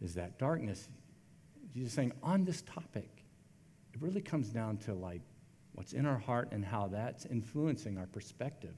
is 0.00 0.14
that 0.14 0.38
darkness? 0.38 0.88
Jesus 1.72 1.88
is 1.88 1.94
saying 1.94 2.12
on 2.22 2.44
this 2.44 2.62
topic, 2.62 3.24
it 3.92 4.02
really 4.02 4.20
comes 4.20 4.48
down 4.48 4.78
to 4.78 4.94
like 4.94 5.22
what's 5.78 5.92
in 5.92 6.06
our 6.06 6.18
heart 6.18 6.48
and 6.50 6.64
how 6.64 6.88
that's 6.88 7.24
influencing 7.26 7.98
our 7.98 8.06
perspective, 8.06 8.74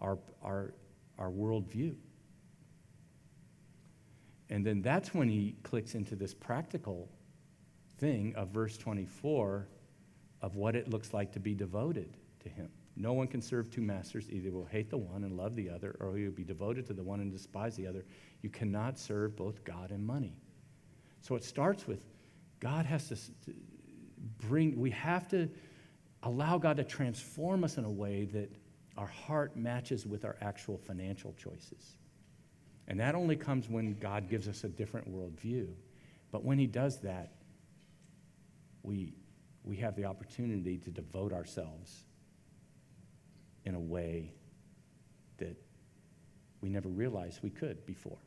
our, 0.00 0.18
our, 0.42 0.74
our 1.20 1.30
worldview. 1.30 1.94
And 4.50 4.66
then 4.66 4.82
that's 4.82 5.14
when 5.14 5.28
he 5.28 5.54
clicks 5.62 5.94
into 5.94 6.16
this 6.16 6.34
practical 6.34 7.08
thing 8.00 8.34
of 8.34 8.48
verse 8.48 8.76
24 8.76 9.68
of 10.40 10.56
what 10.56 10.74
it 10.74 10.88
looks 10.88 11.14
like 11.14 11.30
to 11.30 11.38
be 11.38 11.54
devoted 11.54 12.16
to 12.40 12.48
him. 12.48 12.68
No 12.96 13.12
one 13.12 13.28
can 13.28 13.40
serve 13.40 13.70
two 13.70 13.82
masters. 13.82 14.28
Either 14.30 14.50
will 14.50 14.66
hate 14.66 14.90
the 14.90 14.98
one 14.98 15.22
and 15.22 15.36
love 15.36 15.54
the 15.54 15.70
other, 15.70 15.94
or 16.00 16.16
he 16.16 16.24
will 16.24 16.32
be 16.32 16.42
devoted 16.42 16.86
to 16.86 16.92
the 16.92 17.04
one 17.04 17.20
and 17.20 17.30
despise 17.30 17.76
the 17.76 17.86
other. 17.86 18.04
You 18.42 18.50
cannot 18.50 18.98
serve 18.98 19.36
both 19.36 19.62
God 19.62 19.92
and 19.92 20.04
money. 20.04 20.34
So 21.20 21.36
it 21.36 21.44
starts 21.44 21.86
with 21.86 22.04
God 22.58 22.84
has 22.84 23.08
to 23.10 23.16
bring, 24.38 24.78
we 24.78 24.90
have 24.90 25.28
to 25.28 25.48
allow 26.22 26.58
God 26.58 26.76
to 26.76 26.84
transform 26.84 27.64
us 27.64 27.78
in 27.78 27.84
a 27.84 27.90
way 27.90 28.24
that 28.26 28.50
our 28.96 29.06
heart 29.06 29.56
matches 29.56 30.06
with 30.06 30.24
our 30.24 30.36
actual 30.40 30.78
financial 30.78 31.34
choices. 31.34 31.96
And 32.88 33.00
that 33.00 33.14
only 33.14 33.36
comes 33.36 33.68
when 33.68 33.94
God 33.98 34.28
gives 34.28 34.48
us 34.48 34.64
a 34.64 34.68
different 34.68 35.10
worldview. 35.10 35.68
But 36.30 36.44
when 36.44 36.58
He 36.58 36.66
does 36.66 37.00
that, 37.00 37.32
we, 38.82 39.14
we 39.64 39.76
have 39.76 39.96
the 39.96 40.04
opportunity 40.04 40.76
to 40.78 40.90
devote 40.90 41.32
ourselves 41.32 42.04
in 43.64 43.74
a 43.74 43.80
way 43.80 44.32
that 45.38 45.56
we 46.60 46.68
never 46.68 46.88
realized 46.88 47.40
we 47.42 47.50
could 47.50 47.84
before. 47.86 48.18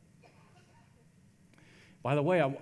By 2.02 2.14
the 2.14 2.22
way, 2.22 2.40
I, 2.40 2.56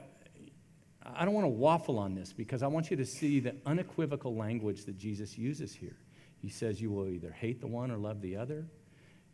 I 1.04 1.24
don't 1.24 1.34
want 1.34 1.44
to 1.44 1.50
waffle 1.50 1.98
on 1.98 2.14
this 2.14 2.32
because 2.32 2.62
I 2.62 2.66
want 2.66 2.90
you 2.90 2.96
to 2.96 3.04
see 3.04 3.38
the 3.38 3.54
unequivocal 3.66 4.34
language 4.34 4.84
that 4.86 4.96
Jesus 4.96 5.36
uses 5.36 5.74
here. 5.74 5.96
He 6.40 6.48
says, 6.48 6.80
You 6.80 6.90
will 6.90 7.08
either 7.08 7.30
hate 7.30 7.60
the 7.60 7.66
one 7.66 7.90
or 7.90 7.98
love 7.98 8.22
the 8.22 8.36
other. 8.36 8.66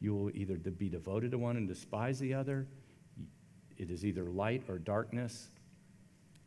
You 0.01 0.15
will 0.15 0.31
either 0.35 0.57
be 0.57 0.89
devoted 0.89 1.31
to 1.33 1.39
one 1.39 1.57
and 1.57 1.69
despise 1.69 2.19
the 2.19 2.35
other. 2.35 2.67
It 3.77 3.91
is 3.91 4.05
either 4.05 4.25
light 4.25 4.65
or 4.69 4.79
darkness. 4.79 5.49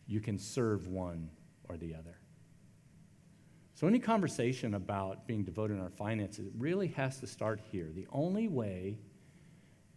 You 0.07 0.19
can 0.19 0.37
serve 0.37 0.87
one 0.87 1.29
or 1.69 1.77
the 1.77 1.95
other. 1.95 2.17
So, 3.75 3.87
any 3.87 3.99
conversation 3.99 4.73
about 4.75 5.25
being 5.25 5.43
devoted 5.43 5.75
in 5.75 5.81
our 5.81 5.89
finances 5.89 6.47
really 6.57 6.87
has 6.89 7.19
to 7.21 7.27
start 7.27 7.59
here. 7.71 7.89
The 7.93 8.07
only 8.11 8.47
way 8.47 8.97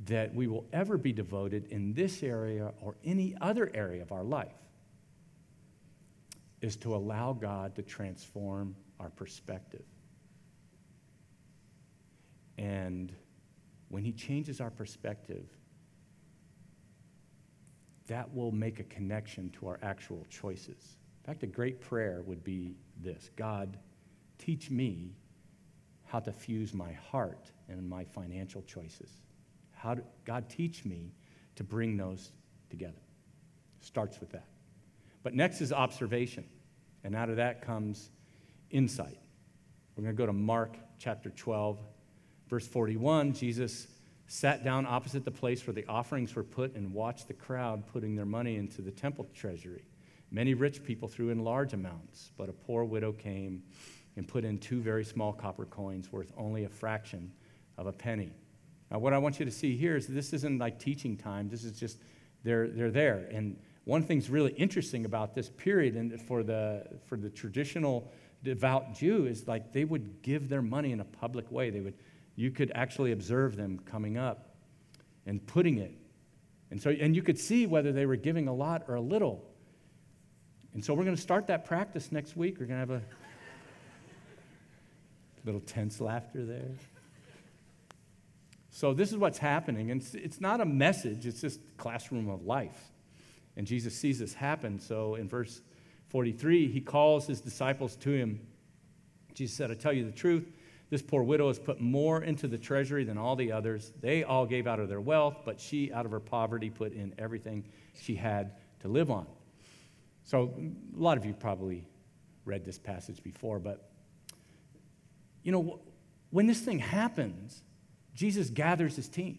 that 0.07 0.35
we 0.35 0.47
will 0.47 0.67
ever 0.73 0.97
be 0.99 1.13
devoted 1.13 1.67
in 1.71 1.95
this 1.95 2.23
area 2.23 2.73
or 2.81 2.97
any 3.05 3.35
other 3.41 3.71
area 3.75 4.03
of 4.03 4.13
our 4.13 4.25
life 4.25 4.66
is 6.61 6.77
to 6.77 6.95
allow 6.95 7.33
God 7.33 7.75
to 7.77 7.83
transform 7.83 8.75
our 8.99 9.11
perspective. 9.11 9.85
And 12.59 13.13
when 13.89 14.03
He 14.03 14.13
changes 14.13 14.61
our 14.61 14.71
perspective, 14.71 15.47
that 18.07 18.33
will 18.35 18.53
make 18.53 18.81
a 18.81 18.85
connection 18.85 19.51
to 19.51 19.69
our 19.69 19.79
actual 19.83 20.25
choices. 20.31 20.97
In 21.25 21.33
fact, 21.33 21.43
a 21.43 21.47
great 21.47 21.81
prayer 21.81 22.23
would 22.25 22.45
be 22.45 22.77
this 23.03 23.31
God, 23.37 23.77
teach 24.39 24.71
me 24.71 25.17
how 26.05 26.21
to 26.21 26.33
fuse 26.33 26.73
my 26.73 26.93
heart 26.93 27.51
and 27.69 27.89
my 27.89 28.05
financial 28.05 28.63
choices. 28.63 29.11
How 29.73 29.95
do, 29.95 30.03
God, 30.25 30.49
teach 30.49 30.85
me 30.85 31.13
to 31.57 31.65
bring 31.65 31.97
those 31.97 32.31
together. 32.71 33.03
Starts 33.81 34.21
with 34.21 34.31
that. 34.31 34.47
But 35.27 35.35
next 35.35 35.61
is 35.61 35.73
observation. 35.73 36.45
And 37.03 37.17
out 37.17 37.31
of 37.31 37.37
that 37.39 37.61
comes 37.61 38.11
insight. 38.71 39.19
We're 39.97 40.05
going 40.05 40.15
to 40.15 40.17
go 40.17 40.25
to 40.25 40.33
Mark 40.33 40.77
chapter 41.01 41.31
12, 41.31 41.81
Verse 42.49 42.69
41 42.69 43.33
Jesus 43.33 43.89
sat 44.29 44.63
down 44.63 44.87
opposite 44.87 45.25
the 45.25 45.33
place 45.33 45.67
where 45.67 45.75
the 45.75 45.85
offerings 45.89 46.37
were 46.37 46.45
put 46.45 46.77
and 46.77 46.93
watched 46.93 47.27
the 47.27 47.35
crowd 47.35 47.89
putting 47.89 48.15
their 48.15 48.25
money 48.25 48.55
into 48.55 48.83
the 48.83 48.93
temple 48.93 49.27
treasury. 49.35 49.89
Many 50.31 50.55
rich 50.55 50.85
people 50.85 51.09
threw 51.09 51.31
in 51.31 51.43
large 51.43 51.73
amounts, 51.73 52.31
but 52.37 52.49
a 52.49 52.53
poor 52.53 52.85
widow 52.85 53.11
came 53.11 53.65
and 54.15 54.29
put 54.29 54.45
in 54.45 54.59
two 54.59 54.81
very 54.81 55.05
small 55.05 55.33
copper 55.33 55.65
coins 55.65 56.13
worth 56.13 56.33
only 56.37 56.67
a 56.67 56.69
fraction 56.69 57.33
of 57.79 57.89
a 57.89 57.93
penny. 57.93 58.31
Now, 58.93 59.01
what 59.01 59.13
I 59.13 59.19
want 59.19 59.41
you 59.41 59.45
to 59.45 59.51
see 59.51 59.77
here 59.77 59.97
is 59.97 60.07
this 60.07 60.33
isn't 60.33 60.59
like 60.61 60.79
teaching 60.79 61.17
time. 61.17 61.49
This 61.49 61.65
is 61.65 61.77
just, 61.77 61.99
they're, 62.45 62.69
they're 62.69 62.93
there. 62.93 63.29
And 63.33 63.57
one 63.87 64.03
thing's 64.03 64.29
really 64.29 64.51
interesting 64.53 65.05
about 65.05 65.33
this 65.33 65.49
period 65.49 65.95
and 65.95 66.21
for 66.21 66.43
the, 66.43 66.85
for 67.07 67.17
the 67.17 67.31
traditional 67.31 68.13
devout 68.43 68.95
Jew 68.95 69.27
is 69.27 69.47
like 69.47 69.73
they 69.73 69.85
would 69.85 70.23
give 70.23 70.49
their 70.49 70.61
money 70.61 70.91
in 70.91 70.99
a 70.99 71.05
public 71.05 71.51
way. 71.53 71.71
They 71.71 71.81
would 71.81 71.95
you 72.35 72.51
could 72.51 72.73
actually 72.75 73.13
observe 73.13 73.57
them 73.57 73.79
coming 73.79 74.19
up 74.19 74.57
and 75.25 75.45
putting 75.47 75.79
it. 75.79 75.95
And 76.73 76.83
so 76.83 76.91
and 76.91 77.15
you 77.15 77.23
could 77.23 77.39
see 77.39 77.67
whether 77.67 77.93
they 77.93 78.07
were 78.07 78.17
giving 78.17 78.49
a 78.49 78.53
lot 78.53 78.83
or 78.89 78.97
a 78.97 79.01
little. 79.01 79.49
And 80.75 80.85
so 80.85 80.93
we're 80.93 81.05
going 81.05 81.17
to 81.17 81.23
start 81.23 81.47
that 81.47 81.65
practice 81.65 82.11
next 82.11 82.37
week. 82.37 82.59
We're 82.59 82.67
going 82.67 82.87
to 82.87 82.93
have 82.93 83.03
a 83.03 83.03
little 85.45 85.61
tense 85.61 86.01
laughter 86.01 86.45
there. 86.45 86.73
So 88.71 88.93
this 88.93 89.13
is 89.13 89.17
what's 89.17 89.39
happening. 89.39 89.93
And 89.93 90.03
it's, 90.03 90.15
it's 90.15 90.41
not 90.41 90.61
a 90.61 90.67
message, 90.67 91.25
it's 91.25 91.41
just 91.41 91.61
classroom 91.79 92.29
of 92.29 92.45
life. 92.45 92.93
And 93.57 93.67
Jesus 93.67 93.95
sees 93.95 94.19
this 94.19 94.35
happen. 94.35 94.79
So 94.79 95.15
in 95.15 95.29
verse 95.29 95.63
43, 96.09 96.71
he 96.71 96.81
calls 96.81 97.27
his 97.27 97.41
disciples 97.41 97.97
to 97.97 98.11
him. 98.11 98.41
Jesus 99.35 99.57
said, 99.57 99.71
I 99.71 99.75
tell 99.75 99.93
you 99.93 100.05
the 100.05 100.13
truth. 100.13 100.53
This 100.89 101.03
poor 101.03 101.23
widow 101.23 101.49
has 101.49 101.59
put 101.59 101.81
more 101.81 102.23
into 102.23 102.47
the 102.47 102.59
treasury 102.59 103.05
than 103.05 103.19
all 103.19 103.35
the 103.35 103.51
others. 103.51 103.93
They 104.01 104.23
all 104.23 104.47
gave 104.47 104.67
out 104.67 104.79
of 104.79 104.89
their 104.89 105.01
wealth, 105.01 105.39
but 105.45 105.61
she, 105.61 105.93
out 105.93 106.07
of 106.07 106.13
her 106.13 106.21
poverty, 106.21 106.71
put 106.71 106.93
in 106.93 107.13
everything 107.19 107.65
she 108.01 108.15
had 108.15 108.53
to 108.81 108.89
live 108.89 109.11
on. 109.11 109.27
So, 110.23 110.55
a 110.59 111.01
lot 111.01 111.19
of 111.19 111.25
you 111.25 111.33
probably 111.33 111.89
read 112.45 112.65
this 112.65 112.79
passage 112.79 113.23
before, 113.23 113.59
but 113.59 113.91
you 115.43 115.53
know, 115.53 115.81
when 116.31 116.47
this 116.47 116.61
thing 116.61 116.79
happens, 116.79 117.63
Jesus 118.15 118.51
gathers 118.51 118.97
his 118.97 119.09
team. 119.09 119.39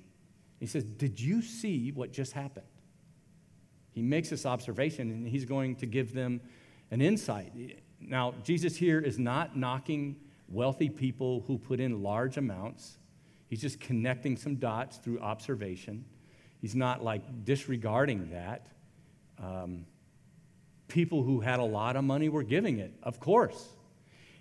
He 0.59 0.65
says, 0.65 0.83
Did 0.83 1.19
you 1.19 1.41
see 1.41 1.91
what 1.91 2.11
just 2.11 2.33
happened? 2.33 2.65
He 3.97 4.03
makes 4.03 4.29
this 4.29 4.45
observation 4.45 5.09
and 5.09 5.27
he's 5.27 5.43
going 5.43 5.77
to 5.77 5.87
give 5.87 6.13
them 6.13 6.39
an 6.91 7.01
insight. 7.01 7.81
Now, 7.99 8.35
Jesus 8.43 8.75
here 8.75 8.99
is 8.99 9.17
not 9.17 9.57
knocking 9.57 10.17
wealthy 10.47 10.87
people 10.87 11.43
who 11.47 11.57
put 11.57 11.79
in 11.79 12.03
large 12.03 12.37
amounts, 12.37 12.99
he's 13.47 13.59
just 13.59 13.79
connecting 13.79 14.37
some 14.37 14.57
dots 14.57 14.97
through 14.97 15.19
observation. 15.19 16.05
He's 16.61 16.75
not 16.75 17.03
like 17.03 17.43
disregarding 17.43 18.29
that. 18.29 18.67
Um, 19.41 19.87
people 20.87 21.23
who 21.23 21.39
had 21.39 21.57
a 21.57 21.65
lot 21.65 21.95
of 21.95 22.03
money 22.03 22.29
were 22.29 22.43
giving 22.43 22.77
it, 22.77 22.93
of 23.01 23.19
course. 23.19 23.67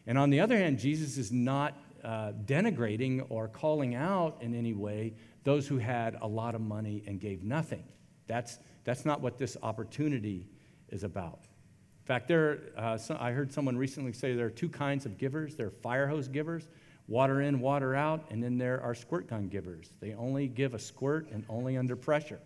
And 0.06 0.18
on 0.18 0.28
the 0.28 0.40
other 0.40 0.58
hand, 0.58 0.78
Jesus 0.78 1.16
is 1.16 1.32
not 1.32 1.78
uh, 2.04 2.32
denigrating 2.44 3.24
or 3.30 3.48
calling 3.48 3.94
out 3.94 4.36
in 4.42 4.54
any 4.54 4.74
way 4.74 5.14
those 5.44 5.66
who 5.66 5.78
had 5.78 6.18
a 6.20 6.28
lot 6.28 6.54
of 6.54 6.60
money 6.60 7.02
and 7.06 7.18
gave 7.18 7.42
nothing. 7.42 7.84
That's, 8.26 8.58
that's 8.86 9.04
not 9.04 9.20
what 9.20 9.36
this 9.36 9.56
opportunity 9.64 10.46
is 10.90 11.02
about. 11.02 11.40
In 11.42 12.06
fact, 12.06 12.28
there, 12.28 12.60
uh, 12.78 12.96
some, 12.96 13.16
I 13.20 13.32
heard 13.32 13.52
someone 13.52 13.76
recently 13.76 14.12
say 14.12 14.34
there 14.34 14.46
are 14.46 14.50
two 14.50 14.68
kinds 14.68 15.04
of 15.04 15.18
givers 15.18 15.56
there 15.56 15.66
are 15.66 15.70
fire 15.82 16.06
hose 16.06 16.28
givers, 16.28 16.68
water 17.08 17.40
in, 17.40 17.58
water 17.58 17.96
out, 17.96 18.24
and 18.30 18.42
then 18.42 18.56
there 18.56 18.80
are 18.80 18.94
squirt 18.94 19.28
gun 19.28 19.48
givers. 19.48 19.90
They 20.00 20.14
only 20.14 20.46
give 20.46 20.72
a 20.72 20.78
squirt 20.78 21.28
and 21.32 21.44
only 21.48 21.76
under 21.76 21.96
pressure. 21.96 22.38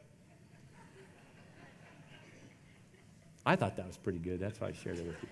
I 3.44 3.54
thought 3.54 3.76
that 3.76 3.87
was 3.87 3.99
pretty 3.99 4.18
good. 4.18 4.40
That's 4.40 4.61
why 4.61 4.68
I 4.68 4.73
shared 4.73 4.99
it 4.99 5.06
with 5.06 5.16
you. 5.23 5.28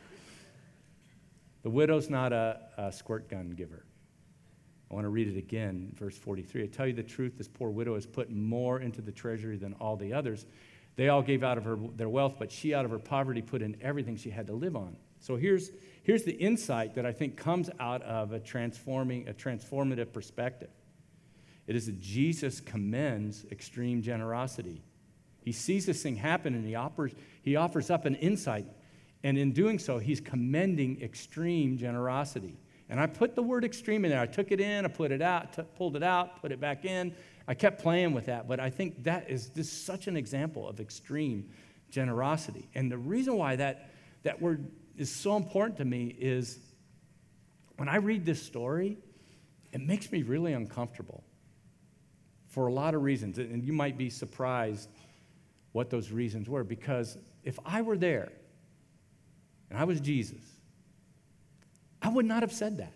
The 1.62 1.70
widow's 1.70 2.10
not 2.10 2.34
a, 2.34 2.60
a 2.76 2.92
squirt 2.92 3.30
gun 3.30 3.50
giver. 3.50 3.84
I 4.90 4.94
want 4.94 5.04
to 5.04 5.10
read 5.10 5.28
it 5.28 5.38
again, 5.38 5.94
verse 5.98 6.16
43. 6.16 6.64
I 6.64 6.66
tell 6.66 6.86
you 6.86 6.92
the 6.92 7.02
truth, 7.02 7.38
this 7.38 7.48
poor 7.48 7.70
widow 7.70 7.94
has 7.94 8.06
put 8.06 8.30
more 8.30 8.80
into 8.80 9.00
the 9.00 9.12
treasury 9.12 9.56
than 9.56 9.74
all 9.74 9.96
the 9.96 10.12
others. 10.12 10.46
They 10.98 11.10
all 11.10 11.22
gave 11.22 11.44
out 11.44 11.56
of 11.58 11.64
her, 11.64 11.78
their 11.94 12.08
wealth, 12.08 12.34
but 12.40 12.50
she, 12.50 12.74
out 12.74 12.84
of 12.84 12.90
her 12.90 12.98
poverty, 12.98 13.40
put 13.40 13.62
in 13.62 13.76
everything 13.80 14.16
she 14.16 14.30
had 14.30 14.48
to 14.48 14.52
live 14.52 14.74
on. 14.74 14.96
So 15.20 15.36
here's, 15.36 15.70
here's 16.02 16.24
the 16.24 16.32
insight 16.32 16.96
that 16.96 17.06
I 17.06 17.12
think 17.12 17.36
comes 17.36 17.70
out 17.78 18.02
of 18.02 18.32
a 18.32 18.40
transforming, 18.40 19.28
a 19.28 19.32
transformative 19.32 20.12
perspective. 20.12 20.70
It 21.68 21.76
is 21.76 21.86
that 21.86 22.00
Jesus 22.00 22.58
commends 22.58 23.46
extreme 23.52 24.02
generosity. 24.02 24.82
He 25.40 25.52
sees 25.52 25.86
this 25.86 26.02
thing 26.02 26.16
happen 26.16 26.52
and 26.52 26.66
he 26.66 26.74
offers, 26.74 27.12
he 27.42 27.54
offers 27.54 27.90
up 27.90 28.04
an 28.04 28.16
insight. 28.16 28.66
And 29.22 29.38
in 29.38 29.52
doing 29.52 29.78
so, 29.78 29.98
he's 29.98 30.20
commending 30.20 31.00
extreme 31.00 31.78
generosity. 31.78 32.58
And 32.88 32.98
I 32.98 33.06
put 33.06 33.36
the 33.36 33.42
word 33.44 33.64
extreme 33.64 34.04
in 34.04 34.10
there. 34.10 34.20
I 34.20 34.26
took 34.26 34.50
it 34.50 34.60
in, 34.60 34.84
I 34.84 34.88
put 34.88 35.12
it 35.12 35.22
out, 35.22 35.52
t- 35.52 35.62
pulled 35.76 35.94
it 35.94 36.02
out, 36.02 36.40
put 36.40 36.50
it 36.50 36.60
back 36.60 36.84
in. 36.84 37.14
I 37.48 37.54
kept 37.54 37.80
playing 37.80 38.12
with 38.12 38.26
that, 38.26 38.46
but 38.46 38.60
I 38.60 38.68
think 38.68 39.04
that 39.04 39.30
is 39.30 39.48
just 39.48 39.86
such 39.86 40.06
an 40.06 40.18
example 40.18 40.68
of 40.68 40.80
extreme 40.80 41.48
generosity. 41.90 42.68
And 42.74 42.92
the 42.92 42.98
reason 42.98 43.38
why 43.38 43.56
that, 43.56 43.90
that 44.22 44.40
word 44.40 44.70
is 44.98 45.10
so 45.10 45.34
important 45.34 45.78
to 45.78 45.86
me 45.86 46.14
is 46.18 46.58
when 47.78 47.88
I 47.88 47.96
read 47.96 48.26
this 48.26 48.42
story, 48.42 48.98
it 49.72 49.80
makes 49.80 50.12
me 50.12 50.22
really 50.22 50.52
uncomfortable 50.52 51.24
for 52.48 52.66
a 52.66 52.72
lot 52.72 52.94
of 52.94 53.02
reasons. 53.02 53.38
And 53.38 53.64
you 53.64 53.72
might 53.72 53.96
be 53.96 54.10
surprised 54.10 54.90
what 55.72 55.88
those 55.88 56.12
reasons 56.12 56.50
were 56.50 56.64
because 56.64 57.16
if 57.44 57.58
I 57.64 57.80
were 57.80 57.96
there 57.96 58.30
and 59.70 59.78
I 59.78 59.84
was 59.84 60.00
Jesus, 60.00 60.42
I 62.02 62.10
would 62.10 62.26
not 62.26 62.42
have 62.42 62.52
said 62.52 62.76
that. 62.76 62.92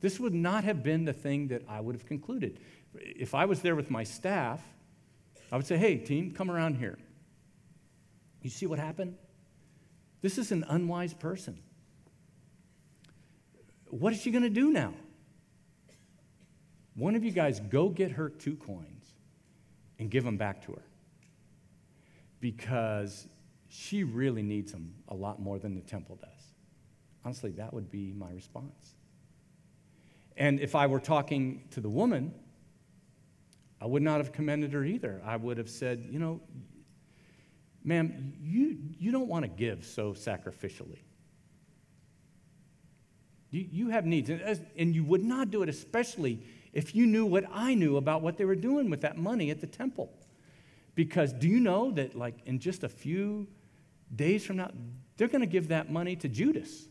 This 0.00 0.18
would 0.18 0.34
not 0.34 0.64
have 0.64 0.82
been 0.82 1.04
the 1.04 1.12
thing 1.12 1.48
that 1.48 1.62
I 1.68 1.80
would 1.80 1.94
have 1.94 2.04
concluded. 2.04 2.58
If 3.00 3.34
I 3.34 3.44
was 3.44 3.60
there 3.60 3.74
with 3.74 3.90
my 3.90 4.04
staff, 4.04 4.62
I 5.50 5.56
would 5.56 5.66
say, 5.66 5.76
hey, 5.76 5.96
team, 5.98 6.32
come 6.32 6.50
around 6.50 6.76
here. 6.76 6.98
You 8.42 8.50
see 8.50 8.66
what 8.66 8.78
happened? 8.78 9.16
This 10.20 10.38
is 10.38 10.52
an 10.52 10.64
unwise 10.68 11.14
person. 11.14 11.58
What 13.90 14.12
is 14.12 14.20
she 14.20 14.30
going 14.30 14.42
to 14.42 14.50
do 14.50 14.70
now? 14.70 14.94
One 16.94 17.14
of 17.14 17.24
you 17.24 17.30
guys 17.30 17.60
go 17.60 17.88
get 17.88 18.12
her 18.12 18.28
two 18.28 18.56
coins 18.56 19.06
and 19.98 20.10
give 20.10 20.24
them 20.24 20.36
back 20.36 20.64
to 20.66 20.72
her 20.72 20.82
because 22.40 23.28
she 23.68 24.04
really 24.04 24.42
needs 24.42 24.72
them 24.72 24.94
a 25.08 25.14
lot 25.14 25.40
more 25.40 25.58
than 25.58 25.74
the 25.74 25.80
temple 25.80 26.16
does. 26.20 26.52
Honestly, 27.24 27.50
that 27.52 27.72
would 27.72 27.90
be 27.90 28.12
my 28.12 28.30
response. 28.30 28.94
And 30.36 30.60
if 30.60 30.74
I 30.74 30.86
were 30.86 31.00
talking 31.00 31.64
to 31.70 31.80
the 31.80 31.88
woman, 31.88 32.34
I 33.84 33.86
would 33.86 34.02
not 34.02 34.16
have 34.16 34.32
commended 34.32 34.72
her 34.72 34.82
either. 34.82 35.20
I 35.26 35.36
would 35.36 35.58
have 35.58 35.68
said, 35.68 36.08
you 36.10 36.18
know, 36.18 36.40
ma'am, 37.84 38.32
you, 38.40 38.78
you 38.98 39.12
don't 39.12 39.28
want 39.28 39.44
to 39.44 39.48
give 39.50 39.84
so 39.84 40.14
sacrificially. 40.14 41.00
You, 43.50 43.66
you 43.70 43.88
have 43.90 44.06
needs, 44.06 44.30
and, 44.30 44.66
and 44.78 44.94
you 44.94 45.04
would 45.04 45.22
not 45.22 45.50
do 45.50 45.62
it, 45.62 45.68
especially 45.68 46.42
if 46.72 46.94
you 46.94 47.04
knew 47.04 47.26
what 47.26 47.44
I 47.52 47.74
knew 47.74 47.98
about 47.98 48.22
what 48.22 48.38
they 48.38 48.46
were 48.46 48.56
doing 48.56 48.88
with 48.88 49.02
that 49.02 49.18
money 49.18 49.50
at 49.50 49.60
the 49.60 49.66
temple. 49.66 50.10
Because 50.94 51.34
do 51.34 51.46
you 51.46 51.60
know 51.60 51.90
that, 51.90 52.16
like, 52.16 52.38
in 52.46 52.60
just 52.60 52.84
a 52.84 52.88
few 52.88 53.46
days 54.16 54.46
from 54.46 54.56
now, 54.56 54.70
they're 55.18 55.28
going 55.28 55.42
to 55.42 55.46
give 55.46 55.68
that 55.68 55.92
money 55.92 56.16
to 56.16 56.28
Judas? 56.28 56.88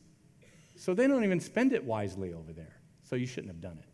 So 0.75 0.93
they 0.93 1.07
don't 1.07 1.23
even 1.23 1.39
spend 1.39 1.73
it 1.73 1.83
wisely 1.83 2.33
over 2.33 2.53
there. 2.53 2.75
So 3.01 3.15
you 3.15 3.25
shouldn't 3.25 3.51
have 3.51 3.61
done 3.61 3.79
it. 3.81 3.92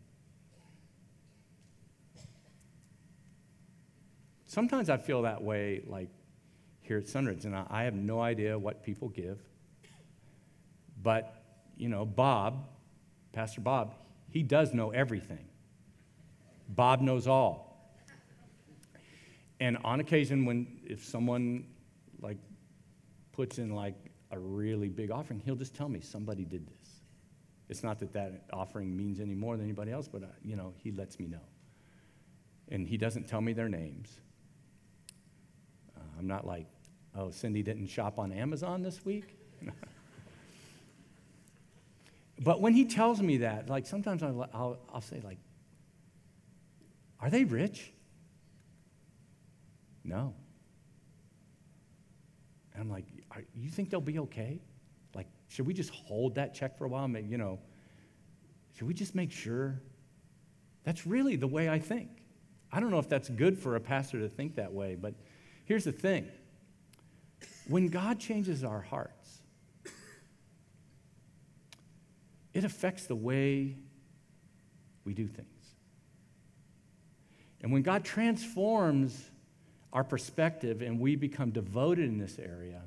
Sometimes 4.50 4.90
I 4.90 4.96
feel 4.96 5.22
that 5.22 5.40
way, 5.40 5.80
like 5.86 6.08
here 6.80 6.98
at 6.98 7.04
Sunridge, 7.04 7.44
and 7.44 7.54
I 7.54 7.84
have 7.84 7.94
no 7.94 8.20
idea 8.20 8.58
what 8.58 8.82
people 8.82 9.08
give. 9.08 9.38
But, 11.00 11.44
you 11.76 11.88
know, 11.88 12.04
Bob, 12.04 12.66
Pastor 13.32 13.60
Bob, 13.60 13.94
he 14.28 14.42
does 14.42 14.74
know 14.74 14.90
everything. 14.90 15.46
Bob 16.68 17.00
knows 17.00 17.28
all. 17.28 17.94
And 19.60 19.78
on 19.84 20.00
occasion, 20.00 20.44
when 20.44 20.80
if 20.82 21.04
someone 21.04 21.66
like 22.20 22.38
puts 23.30 23.58
in 23.58 23.72
like 23.72 23.94
a 24.32 24.38
really 24.40 24.88
big 24.88 25.12
offering, 25.12 25.40
he'll 25.44 25.54
just 25.54 25.76
tell 25.76 25.88
me 25.88 26.00
somebody 26.00 26.44
did 26.44 26.66
this. 26.66 26.88
It's 27.68 27.84
not 27.84 28.00
that 28.00 28.12
that 28.14 28.46
offering 28.52 28.96
means 28.96 29.20
any 29.20 29.36
more 29.36 29.56
than 29.56 29.64
anybody 29.64 29.92
else, 29.92 30.08
but, 30.08 30.24
uh, 30.24 30.26
you 30.42 30.56
know, 30.56 30.74
he 30.82 30.90
lets 30.90 31.20
me 31.20 31.28
know. 31.28 31.46
And 32.68 32.88
he 32.88 32.96
doesn't 32.96 33.28
tell 33.28 33.40
me 33.40 33.52
their 33.52 33.68
names. 33.68 34.18
I'm 36.20 36.26
not 36.26 36.46
like, 36.46 36.66
oh, 37.16 37.30
Cindy 37.30 37.62
didn't 37.62 37.86
shop 37.86 38.18
on 38.18 38.30
Amazon 38.30 38.82
this 38.82 39.06
week. 39.06 39.38
but 42.38 42.60
when 42.60 42.74
he 42.74 42.84
tells 42.84 43.22
me 43.22 43.38
that, 43.38 43.70
like 43.70 43.86
sometimes 43.86 44.22
I'll, 44.22 44.46
I'll, 44.52 44.78
I'll 44.92 45.00
say, 45.00 45.22
like, 45.24 45.38
are 47.20 47.30
they 47.30 47.44
rich? 47.44 47.90
No. 50.04 50.34
And 52.74 52.82
I'm 52.82 52.90
like, 52.90 53.06
you 53.54 53.70
think 53.70 53.88
they'll 53.88 54.02
be 54.02 54.18
okay? 54.18 54.60
Like, 55.14 55.28
should 55.48 55.66
we 55.66 55.72
just 55.72 55.88
hold 55.90 56.34
that 56.34 56.52
check 56.54 56.76
for 56.76 56.84
a 56.84 56.88
while? 56.88 57.08
Maybe, 57.08 57.28
you 57.28 57.38
know, 57.38 57.60
should 58.76 58.86
we 58.86 58.92
just 58.92 59.14
make 59.14 59.32
sure? 59.32 59.80
That's 60.84 61.06
really 61.06 61.36
the 61.36 61.48
way 61.48 61.70
I 61.70 61.78
think. 61.78 62.10
I 62.70 62.78
don't 62.78 62.90
know 62.90 62.98
if 62.98 63.08
that's 63.08 63.30
good 63.30 63.58
for 63.58 63.76
a 63.76 63.80
pastor 63.80 64.20
to 64.20 64.28
think 64.28 64.56
that 64.56 64.70
way, 64.70 64.96
but 64.96 65.14
here's 65.70 65.84
the 65.84 65.92
thing 65.92 66.26
when 67.68 67.86
God 67.86 68.18
changes 68.18 68.64
our 68.64 68.80
hearts, 68.80 69.38
it 72.52 72.64
affects 72.64 73.06
the 73.06 73.14
way 73.14 73.76
we 75.04 75.14
do 75.14 75.28
things. 75.28 75.46
And 77.60 77.70
when 77.70 77.82
God 77.82 78.04
transforms 78.04 79.30
our 79.92 80.02
perspective 80.02 80.82
and 80.82 80.98
we 80.98 81.14
become 81.14 81.52
devoted 81.52 82.08
in 82.08 82.18
this 82.18 82.40
area, 82.40 82.82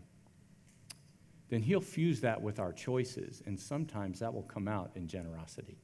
then 1.48 1.62
He'll 1.62 1.80
fuse 1.80 2.20
that 2.20 2.42
with 2.42 2.60
our 2.60 2.74
choices, 2.74 3.42
and 3.46 3.58
sometimes 3.58 4.20
that 4.20 4.34
will 4.34 4.44
come 4.44 4.68
out 4.68 4.92
in 4.96 5.08
generosity, 5.08 5.78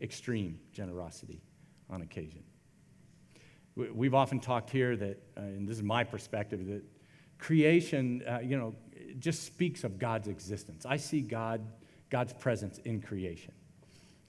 extreme 0.00 0.60
generosity 0.72 1.42
on 1.90 2.02
occasion. 2.02 2.44
We've 3.76 4.14
often 4.14 4.40
talked 4.40 4.70
here 4.70 4.96
that, 4.96 5.22
uh, 5.36 5.40
and 5.40 5.68
this 5.68 5.76
is 5.76 5.82
my 5.82 6.02
perspective, 6.02 6.66
that 6.66 6.82
creation, 7.38 8.22
uh, 8.26 8.38
you 8.42 8.56
know, 8.56 8.74
just 9.18 9.44
speaks 9.44 9.84
of 9.84 9.98
God's 9.98 10.28
existence. 10.28 10.86
I 10.86 10.96
see 10.96 11.20
God, 11.20 11.60
God's 12.08 12.32
presence 12.32 12.78
in 12.78 13.02
creation. 13.02 13.52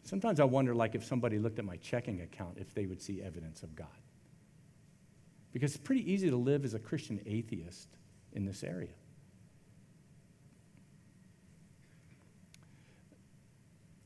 Sometimes 0.04 0.42
I 0.42 0.44
wonder, 0.44 0.76
like, 0.76 0.96
if 0.96 1.06
somebody 1.06 1.40
looked 1.40 1.60
at 1.60 1.66
my 1.66 1.78
checking 1.78 2.22
account, 2.22 2.58
if 2.58 2.74
they 2.74 2.86
would 2.86 3.02
see 3.02 3.22
evidence 3.22 3.64
of 3.64 3.74
God. 3.74 3.88
Because 5.54 5.76
it's 5.76 5.84
pretty 5.84 6.12
easy 6.12 6.30
to 6.30 6.38
live 6.38 6.66
as 6.66 6.74
a 6.74 6.80
Christian 6.80 7.22
atheist 7.26 7.88
in 8.34 8.46
this 8.46 8.64
area. 8.64 8.94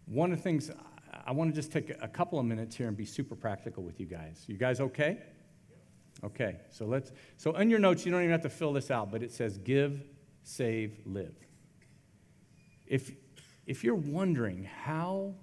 One 0.06 0.32
of 0.32 0.38
the 0.38 0.44
things 0.44 0.70
I 1.26 1.32
want 1.32 1.54
to 1.54 1.56
just 1.56 1.72
take 1.72 1.92
a 2.02 2.08
couple 2.08 2.40
of 2.40 2.46
minutes 2.46 2.76
here 2.76 2.88
and 2.88 2.98
be 2.98 3.06
super 3.06 3.36
practical 3.36 3.84
with 3.84 4.00
you 4.00 4.06
guys. 4.06 4.44
You 4.48 4.58
guys 4.58 4.80
okay? 4.80 5.20
Okay, 6.24 6.58
so 6.70 6.86
let's, 6.86 7.12
so 7.38 7.56
in 7.56 7.70
your 7.70 7.80
notes, 7.80 8.06
you 8.06 8.12
don't 8.12 8.22
even 8.22 8.32
have 8.32 8.42
to 8.42 8.50
fill 8.50 8.74
this 8.74 8.92
out, 8.92 9.12
but 9.12 9.24
it 9.24 9.32
says 9.32 9.58
give, 9.58 10.04
save, 10.44 11.00
live. 11.06 11.36
If, 12.86 13.12
if 13.66 13.84
you're 13.84 13.96
wondering 13.96 14.64
how 14.84 15.34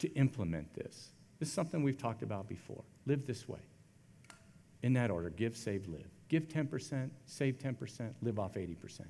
to 0.00 0.08
implement 0.14 0.74
this, 0.74 1.12
this 1.38 1.48
is 1.48 1.54
something 1.54 1.82
we've 1.82 1.98
talked 1.98 2.22
about 2.22 2.48
before. 2.48 2.82
Live 3.06 3.26
this 3.26 3.48
way. 3.48 3.60
In 4.82 4.92
that 4.94 5.10
order 5.10 5.30
give, 5.30 5.56
save, 5.56 5.88
live. 5.88 6.08
Give 6.28 6.46
10%, 6.46 7.10
save 7.24 7.58
10%, 7.58 8.12
live 8.20 8.38
off 8.38 8.54
80%. 8.54 9.00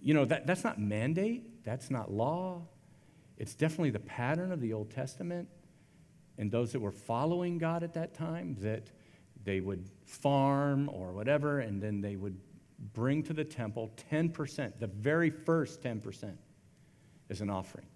You 0.00 0.14
know, 0.14 0.24
that, 0.24 0.46
that's 0.46 0.64
not 0.64 0.80
mandate, 0.80 1.64
that's 1.64 1.90
not 1.90 2.10
law. 2.10 2.62
It's 3.38 3.54
definitely 3.54 3.90
the 3.90 4.00
pattern 4.00 4.52
of 4.52 4.60
the 4.60 4.72
Old 4.72 4.90
Testament 4.90 5.48
and 6.36 6.50
those 6.50 6.72
that 6.72 6.80
were 6.80 6.92
following 6.92 7.56
God 7.56 7.82
at 7.82 7.94
that 7.94 8.12
time 8.12 8.56
that 8.60 8.90
they 9.44 9.60
would 9.60 9.88
farm 10.04 10.90
or 10.92 11.12
whatever, 11.12 11.60
and 11.60 11.80
then 11.80 12.00
they 12.00 12.16
would 12.16 12.38
bring 12.92 13.22
to 13.22 13.32
the 13.32 13.44
temple 13.44 13.90
10%, 14.10 14.78
the 14.78 14.86
very 14.88 15.30
first 15.30 15.80
10% 15.80 16.36
as 17.30 17.40
an 17.40 17.48
offering. 17.48 17.86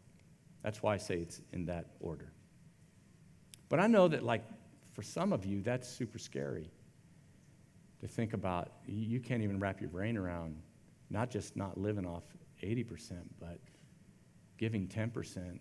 That's 0.63 0.83
why 0.83 0.95
I 0.95 0.97
say 0.97 1.17
it's 1.17 1.41
in 1.53 1.67
that 1.67 1.87
order. 2.01 2.33
But 3.69 3.81
I 3.81 3.87
know 3.89 4.09
that, 4.09 4.23
like, 4.23 4.45
for 4.93 5.03
some 5.03 5.33
of 5.33 5.45
you, 5.45 5.61
that's 5.61 5.89
super 5.89 6.19
scary 6.19 6.71
to 8.01 8.07
think 8.07 8.33
about. 8.33 8.73
You 8.87 9.21
can't 9.21 9.43
even 9.43 9.59
wrap 9.59 9.81
your 9.81 9.91
brain 9.91 10.17
around 10.17 10.57
not 11.11 11.31
just 11.31 11.57
not 11.57 11.79
living 11.79 12.07
off 12.07 12.25
80%, 12.63 13.19
but 13.41 13.59
giving 14.63 14.87
10%. 14.87 15.59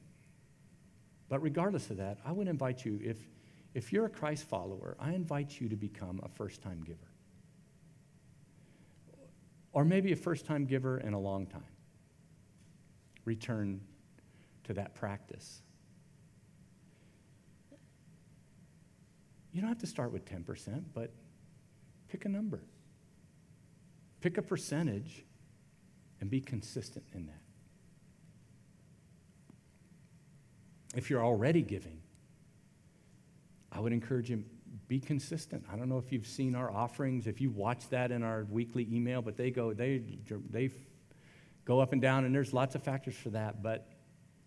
But 1.28 1.42
regardless 1.42 1.90
of 1.90 1.98
that, 1.98 2.20
I 2.24 2.32
would 2.32 2.48
invite 2.48 2.86
you, 2.86 3.00
if, 3.04 3.18
if 3.74 3.92
you're 3.92 4.06
a 4.06 4.10
Christ 4.10 4.48
follower, 4.48 4.96
I 5.00 5.14
invite 5.14 5.60
you 5.60 5.68
to 5.70 5.76
become 5.76 6.22
a 6.22 6.30
first 6.30 6.62
time 6.62 6.84
giver. 6.86 7.10
Or 9.74 9.84
maybe 9.84 10.12
a 10.12 10.16
first 10.16 10.46
time 10.46 10.66
giver 10.66 11.00
in 11.00 11.14
a 11.14 11.20
long 11.20 11.48
time. 11.48 11.64
Return 13.26 13.82
to 14.66 14.74
that 14.74 14.94
practice. 14.94 15.64
You 19.52 19.62
don't 19.62 19.70
have 19.70 19.80
to 19.80 19.88
start 19.88 20.12
with 20.12 20.26
10%, 20.26 20.84
but 20.94 21.12
pick 22.08 22.26
a 22.26 22.30
number. 22.30 22.62
Pick 24.20 24.38
a 24.38 24.44
percentage 24.44 25.26
and 26.20 26.30
be 26.30 26.40
consistent 26.40 27.06
in 27.16 27.26
that. 27.26 27.42
If 30.96 31.10
you're 31.10 31.24
already 31.24 31.62
giving, 31.62 32.02
I 33.72 33.80
would 33.80 33.94
encourage 33.94 34.30
you 34.30 34.44
be 34.88 35.00
consistent. 35.00 35.64
I 35.72 35.78
don't 35.78 35.88
know 35.88 35.98
if 35.98 36.12
you've 36.12 36.28
seen 36.28 36.56
our 36.56 36.70
offerings, 36.72 37.28
if 37.28 37.40
you 37.40 37.50
watch 37.50 37.88
that 37.90 38.12
in 38.12 38.24
our 38.24 38.46
weekly 38.50 38.88
email, 38.92 39.22
but 39.22 39.38
they 39.38 39.52
go 39.52 39.74
they 39.74 40.02
they 40.50 40.70
go 41.64 41.80
up 41.80 41.94
and 41.94 42.02
down 42.02 42.26
and 42.26 42.36
there's 42.36 42.54
lots 42.54 42.76
of 42.76 42.84
factors 42.84 43.16
for 43.16 43.30
that, 43.30 43.64
but 43.64 43.88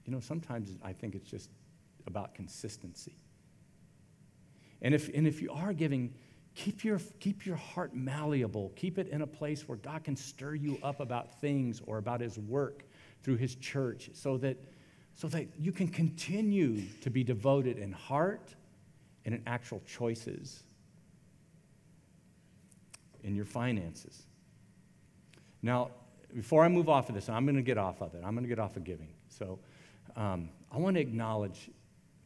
you 0.04 0.12
know, 0.12 0.20
sometimes 0.20 0.76
I 0.83 0.92
think 0.92 1.14
it's 1.14 1.30
just 1.30 1.48
about 2.07 2.35
consistency. 2.35 3.16
And 4.83 4.94
if 4.94 5.09
and 5.14 5.26
if 5.26 5.40
you 5.40 5.50
are 5.50 5.72
giving 5.72 6.12
keep 6.54 6.85
your, 6.85 7.00
keep 7.20 7.44
your 7.44 7.57
heart 7.57 7.94
malleable. 7.94 8.72
Keep 8.76 8.98
it 8.98 9.09
in 9.09 9.22
a 9.22 9.26
place 9.26 9.68
where 9.68 9.78
God 9.78 10.04
can 10.04 10.16
stir 10.16 10.54
you 10.54 10.78
up 10.83 11.00
about 11.00 11.40
things 11.40 11.83
or 11.87 11.98
about 11.98 12.20
His 12.20 12.38
work 12.38 12.85
through 13.22 13.37
His 13.37 13.57
church 13.57 14.11
so 14.14 14.38
that, 14.38 14.57
so 15.14 15.29
that 15.29 15.46
you 15.59 15.72
can 15.72 15.88
continue 15.88 16.83
to 17.00 17.11
be 17.11 17.22
devoted 17.22 17.79
in 17.79 17.92
heart 17.92 18.55
and 19.24 19.35
in 19.35 19.42
actual 19.46 19.81
choices 19.87 20.62
in 23.22 23.35
your 23.35 23.44
finances. 23.44 24.27
Now, 25.62 25.90
before 26.35 26.64
I 26.64 26.68
move 26.68 26.88
off 26.88 27.09
of 27.09 27.14
this, 27.14 27.29
I'm 27.29 27.44
going 27.46 27.57
to 27.57 27.62
get 27.62 27.79
off 27.79 28.03
of 28.03 28.14
it. 28.14 28.22
I'm 28.24 28.35
going 28.35 28.44
to 28.44 28.48
get 28.48 28.59
off 28.59 28.77
of 28.77 28.85
giving. 28.85 29.09
So 29.29 29.59
um, 30.16 30.50
I 30.70 30.79
want 30.79 30.96
to 30.96 31.00
acknowledge 31.00 31.70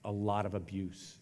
a 0.04 0.10
lot 0.10 0.46
of 0.46 0.54
abuse 0.54 1.18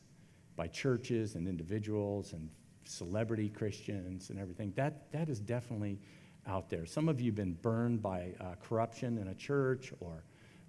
by 0.55 0.69
churches 0.69 1.35
and 1.35 1.47
individuals 1.47 2.33
and 2.33 2.49
celebrity 2.85 3.49
Christians 3.49 4.31
and 4.31 4.39
everything. 4.39 4.73
That, 4.77 5.11
that 5.13 5.29
is 5.29 5.41
definitely 5.41 5.99
out 6.47 6.71
there. 6.71 6.87
Some 6.87 7.09
of 7.09 7.21
you 7.21 7.27
have 7.27 7.35
been 7.35 7.55
burned 7.55 8.01
by 8.01 8.35
uh, 8.41 8.55
corruption 8.63 9.19
in 9.19 9.29
a 9.29 9.35
church 9.35 9.93
or, 10.01 10.23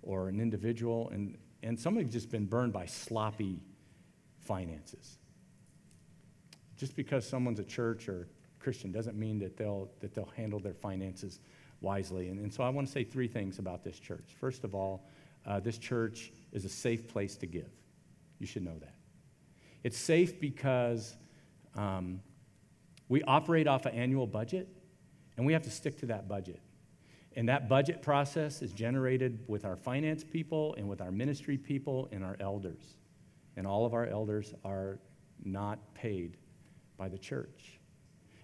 or 0.07 0.29
an 0.29 0.39
individual, 0.39 1.09
and, 1.09 1.37
and 1.63 1.77
some 1.77 1.97
have 1.97 2.09
just 2.09 2.31
been 2.31 2.45
burned 2.45 2.71
by 2.71 2.85
sloppy 2.85 3.59
finances. 4.39 5.17
Just 6.77 6.95
because 6.95 7.27
someone's 7.27 7.59
a 7.59 7.65
church 7.65 8.07
or 8.07 8.29
Christian 8.59 8.91
doesn't 8.91 9.17
mean 9.17 9.37
that 9.39 9.57
they'll, 9.57 9.89
that 9.99 10.15
they'll 10.15 10.31
handle 10.37 10.59
their 10.59 10.73
finances 10.73 11.41
wisely. 11.81 12.29
And, 12.29 12.39
and 12.39 12.53
so 12.53 12.63
I 12.63 12.69
want 12.69 12.87
to 12.87 12.93
say 12.93 13.03
three 13.03 13.27
things 13.27 13.59
about 13.59 13.83
this 13.83 13.99
church. 13.99 14.35
First 14.39 14.63
of 14.63 14.73
all, 14.73 15.05
uh, 15.45 15.59
this 15.59 15.77
church 15.77 16.31
is 16.53 16.63
a 16.63 16.69
safe 16.69 17.07
place 17.07 17.35
to 17.37 17.45
give. 17.45 17.69
You 18.39 18.47
should 18.47 18.63
know 18.63 18.77
that. 18.79 18.95
It's 19.83 19.97
safe 19.97 20.39
because 20.39 21.15
um, 21.75 22.21
we 23.09 23.23
operate 23.23 23.67
off 23.67 23.85
an 23.85 23.93
annual 23.93 24.25
budget, 24.25 24.69
and 25.35 25.45
we 25.45 25.53
have 25.53 25.63
to 25.63 25.71
stick 25.71 25.99
to 25.99 26.05
that 26.07 26.29
budget. 26.29 26.61
And 27.37 27.47
that 27.49 27.69
budget 27.69 28.01
process 28.01 28.63
is 28.63 28.73
generated 28.73 29.43
with 29.45 29.63
our 29.63 29.75
finance 29.75 30.23
people 30.23 30.73
and 30.75 30.89
with 30.89 31.01
our 31.01 31.11
ministry 31.11 31.55
people 31.55 32.09
and 32.11 32.23
our 32.23 32.35
elders. 32.39 32.95
And 33.55 33.67
all 33.67 33.85
of 33.85 33.93
our 33.93 34.07
elders 34.07 34.55
are 34.65 34.97
not 35.45 35.93
paid 35.93 36.37
by 36.97 37.09
the 37.09 37.17
church. 37.17 37.79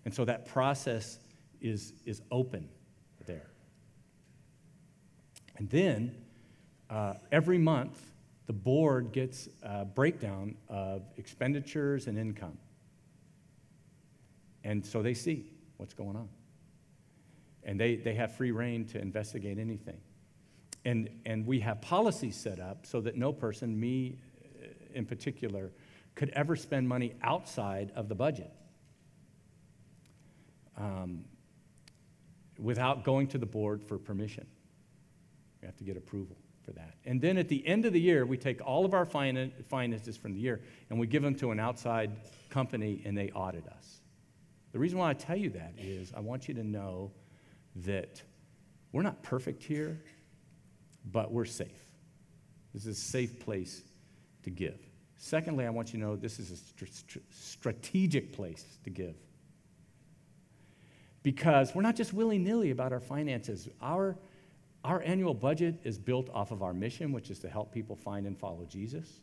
And 0.06 0.14
so 0.14 0.26
that 0.26 0.46
process 0.46 1.18
is, 1.60 1.94
is 2.06 2.22
open 2.30 2.70
there. 3.26 3.50
And 5.58 5.68
then 5.72 6.16
uh, 6.88 7.16
every 7.32 7.58
month, 7.58 8.00
the 8.46 8.54
board 8.54 9.12
gets 9.12 9.50
a 9.64 9.86
breakdown 9.86 10.56
of 10.70 11.02
expenditures 11.18 12.06
and 12.06 12.16
income. 12.16 12.60
And 14.64 14.86
so 14.86 15.02
they 15.02 15.16
see 15.16 15.52
what's 15.78 15.96
going 15.96 16.16
on. 16.16 16.30
And 17.66 17.80
they, 17.80 17.96
they 17.96 18.14
have 18.16 18.36
free 18.36 18.52
rein 18.52 18.86
to 18.88 19.00
investigate 19.00 19.58
anything. 19.58 20.00
And, 20.86 21.10
and 21.26 21.46
we 21.46 21.60
have 21.62 21.82
policies 21.82 22.36
set 22.36 22.60
up 22.60 22.86
so 22.86 23.00
that 23.02 23.16
no 23.16 23.32
person, 23.32 23.80
me 23.80 24.18
uh, 24.62 24.68
in 24.94 25.06
particular, 25.06 25.72
could 26.16 26.30
ever 26.32 26.56
spend 26.56 26.88
money 26.88 27.14
outside 27.22 27.92
of 27.96 28.10
the 28.10 28.16
budget 28.16 28.52
um, 30.78 31.26
without 32.60 33.04
going 33.04 33.28
to 33.28 33.38
the 33.38 33.46
board 33.46 33.82
for 33.84 33.98
permission. 33.98 34.46
We 35.62 35.66
have 35.66 35.78
to 35.78 35.84
get 35.84 35.98
approval 35.98 36.38
for 36.64 36.72
that. 36.74 36.96
And 37.06 37.22
then 37.22 37.38
at 37.38 37.50
the 37.50 37.66
end 37.66 37.86
of 37.86 37.94
the 37.94 38.00
year, 38.00 38.26
we 38.26 38.38
take 38.38 38.62
all 38.66 38.86
of 38.86 38.94
our 38.94 39.06
finances 39.06 40.18
from 40.18 40.34
the 40.34 40.40
year 40.40 40.62
and 40.90 41.00
we 41.00 41.08
give 41.08 41.24
them 41.24 41.36
to 41.36 41.52
an 41.52 41.60
outside 41.60 42.12
company 42.50 43.02
and 43.06 43.18
they 43.18 43.30
audit 43.32 43.68
us. 43.68 44.02
The 44.72 44.80
reason 44.80 44.98
why 44.98 45.10
I 45.10 45.14
tell 45.14 45.36
you 45.36 45.50
that 45.52 45.74
is 45.78 46.14
I 46.16 46.20
want 46.20 46.48
you 46.48 46.54
to 46.56 46.64
know 46.64 47.12
that 47.78 48.22
we're 48.92 49.02
not 49.02 49.24
perfect 49.24 49.64
here, 49.64 50.02
but 51.12 51.32
we're 51.32 51.46
safe. 51.46 51.70
This 52.74 52.86
is 52.86 52.98
a 52.98 53.02
safe 53.02 53.40
place 53.40 53.82
to 54.44 54.50
give. 54.50 54.80
Secondly, 55.18 55.66
I 55.66 55.70
want 55.70 55.94
you 55.94 56.00
to 56.00 56.06
know 56.06 56.16
this 56.16 56.40
is 56.40 56.52
a 56.52 56.58
st- 56.58 57.24
strategic 57.32 58.34
place 58.34 58.78
to 58.84 58.90
give. 58.90 59.16
Because 61.22 61.74
we're 61.74 61.82
not 61.82 61.96
just 61.96 62.14
willy 62.14 62.38
nilly 62.38 62.72
about 62.72 62.92
our 62.92 63.00
finances. 63.00 63.70
Our, 63.82 64.18
our 64.84 65.02
annual 65.04 65.34
budget 65.34 65.80
is 65.84 65.98
built 65.98 66.30
off 66.34 66.52
of 66.52 66.62
our 66.62 66.74
mission, 66.74 67.14
which 67.14 67.30
is 67.30 67.40
to 67.40 67.50
help 67.50 67.72
people 67.72 67.96
find 67.96 68.28
and 68.28 68.38
follow 68.38 68.66
Jesus. 68.70 69.22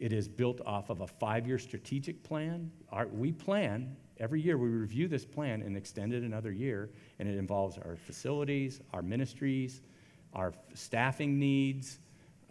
It 0.00 0.12
is 0.12 0.26
built 0.26 0.60
off 0.66 0.90
of 0.90 1.02
a 1.02 1.06
five 1.06 1.46
year 1.46 1.58
strategic 1.58 2.24
plan. 2.24 2.72
Our, 2.90 3.06
we 3.06 3.30
plan 3.30 3.96
Every 4.22 4.40
year 4.40 4.56
we 4.56 4.68
review 4.68 5.08
this 5.08 5.24
plan 5.24 5.62
and 5.62 5.76
extend 5.76 6.14
it 6.14 6.22
another 6.22 6.52
year, 6.52 6.90
and 7.18 7.28
it 7.28 7.36
involves 7.36 7.76
our 7.76 7.96
facilities, 7.96 8.80
our 8.92 9.02
ministries, 9.02 9.80
our 10.32 10.54
staffing 10.74 11.40
needs, 11.40 11.98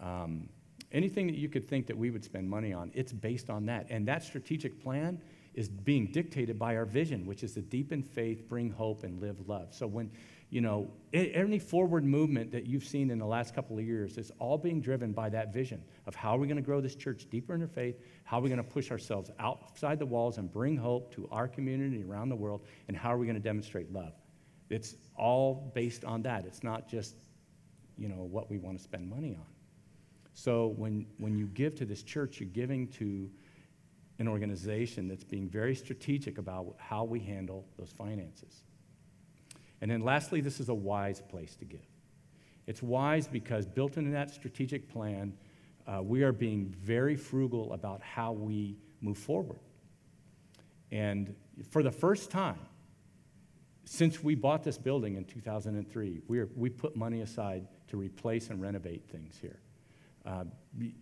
um, 0.01 0.49
anything 0.91 1.27
that 1.27 1.37
you 1.37 1.47
could 1.47 1.69
think 1.69 1.87
that 1.87 1.97
we 1.97 2.11
would 2.11 2.25
spend 2.25 2.49
money 2.49 2.73
on. 2.73 2.91
It's 2.93 3.13
based 3.13 3.49
on 3.49 3.65
that. 3.67 3.87
And 3.89 4.05
that 4.09 4.21
strategic 4.21 4.83
plan 4.83 5.21
is 5.53 5.69
being 5.69 6.07
dictated 6.07 6.59
by 6.59 6.75
our 6.75 6.83
vision, 6.83 7.25
which 7.25 7.41
is 7.41 7.53
to 7.53 7.61
deepen 7.61 8.03
faith, 8.03 8.49
bring 8.49 8.69
hope, 8.69 9.05
and 9.05 9.21
live 9.21 9.47
love. 9.47 9.73
So 9.73 9.87
when 9.87 10.11
you 10.51 10.59
know, 10.59 10.91
any 11.13 11.57
forward 11.57 12.03
movement 12.03 12.51
that 12.51 12.65
you've 12.65 12.83
seen 12.83 13.09
in 13.09 13.17
the 13.17 13.25
last 13.25 13.55
couple 13.55 13.79
of 13.79 13.85
years 13.85 14.17
is 14.17 14.33
all 14.37 14.57
being 14.57 14.81
driven 14.81 15.13
by 15.13 15.29
that 15.29 15.53
vision 15.53 15.81
of 16.07 16.13
how 16.13 16.35
are 16.35 16.39
we 16.39 16.45
going 16.45 16.57
to 16.57 16.61
grow 16.61 16.81
this 16.81 16.93
church 16.93 17.25
deeper 17.29 17.55
in 17.55 17.61
our 17.61 17.67
faith, 17.69 17.95
how 18.25 18.37
are 18.37 18.41
we 18.41 18.49
going 18.49 18.61
to 18.61 18.69
push 18.69 18.91
ourselves 18.91 19.31
outside 19.39 19.97
the 19.97 20.05
walls 20.05 20.37
and 20.37 20.51
bring 20.51 20.75
hope 20.75 21.15
to 21.15 21.25
our 21.31 21.47
community 21.47 22.03
around 22.03 22.27
the 22.27 22.35
world, 22.35 22.65
and 22.89 22.97
how 22.97 23.13
are 23.13 23.17
we 23.17 23.25
going 23.25 23.37
to 23.37 23.41
demonstrate 23.41 23.93
love. 23.93 24.11
It's 24.69 24.97
all 25.17 25.71
based 25.73 26.03
on 26.03 26.21
that. 26.23 26.45
It's 26.45 26.63
not 26.63 26.85
just, 26.85 27.15
you 27.97 28.09
know, 28.09 28.27
what 28.29 28.51
we 28.51 28.57
want 28.57 28.77
to 28.77 28.83
spend 28.83 29.09
money 29.09 29.33
on. 29.33 29.45
So 30.33 30.73
when, 30.75 31.05
when 31.17 31.37
you 31.37 31.47
give 31.47 31.75
to 31.75 31.85
this 31.85 32.03
church, 32.03 32.41
you're 32.41 32.49
giving 32.49 32.89
to 32.89 33.29
an 34.19 34.27
organization 34.27 35.07
that's 35.07 35.23
being 35.23 35.47
very 35.47 35.75
strategic 35.75 36.37
about 36.37 36.75
how 36.77 37.05
we 37.05 37.21
handle 37.21 37.65
those 37.77 37.91
finances. 37.97 38.63
And 39.81 39.89
then 39.89 40.01
lastly, 40.01 40.41
this 40.41 40.59
is 40.59 40.69
a 40.69 40.73
wise 40.73 41.21
place 41.21 41.55
to 41.57 41.65
give. 41.65 41.85
It's 42.67 42.83
wise 42.83 43.27
because 43.27 43.65
built 43.65 43.97
into 43.97 44.11
that 44.11 44.29
strategic 44.29 44.87
plan, 44.87 45.33
uh, 45.87 46.01
we 46.03 46.23
are 46.23 46.31
being 46.31 46.73
very 46.79 47.15
frugal 47.15 47.73
about 47.73 48.01
how 48.01 48.31
we 48.31 48.77
move 49.01 49.17
forward. 49.17 49.59
And 50.91 51.35
for 51.71 51.81
the 51.81 51.91
first 51.91 52.29
time, 52.29 52.59
since 53.85 54.23
we 54.23 54.35
bought 54.35 54.63
this 54.63 54.77
building 54.77 55.15
in 55.15 55.25
2003, 55.25 56.21
we, 56.27 56.39
are, 56.39 56.49
we 56.55 56.69
put 56.69 56.95
money 56.95 57.21
aside 57.21 57.67
to 57.87 57.97
replace 57.97 58.49
and 58.49 58.61
renovate 58.61 59.09
things 59.09 59.37
here. 59.41 59.59
Uh, 60.25 60.43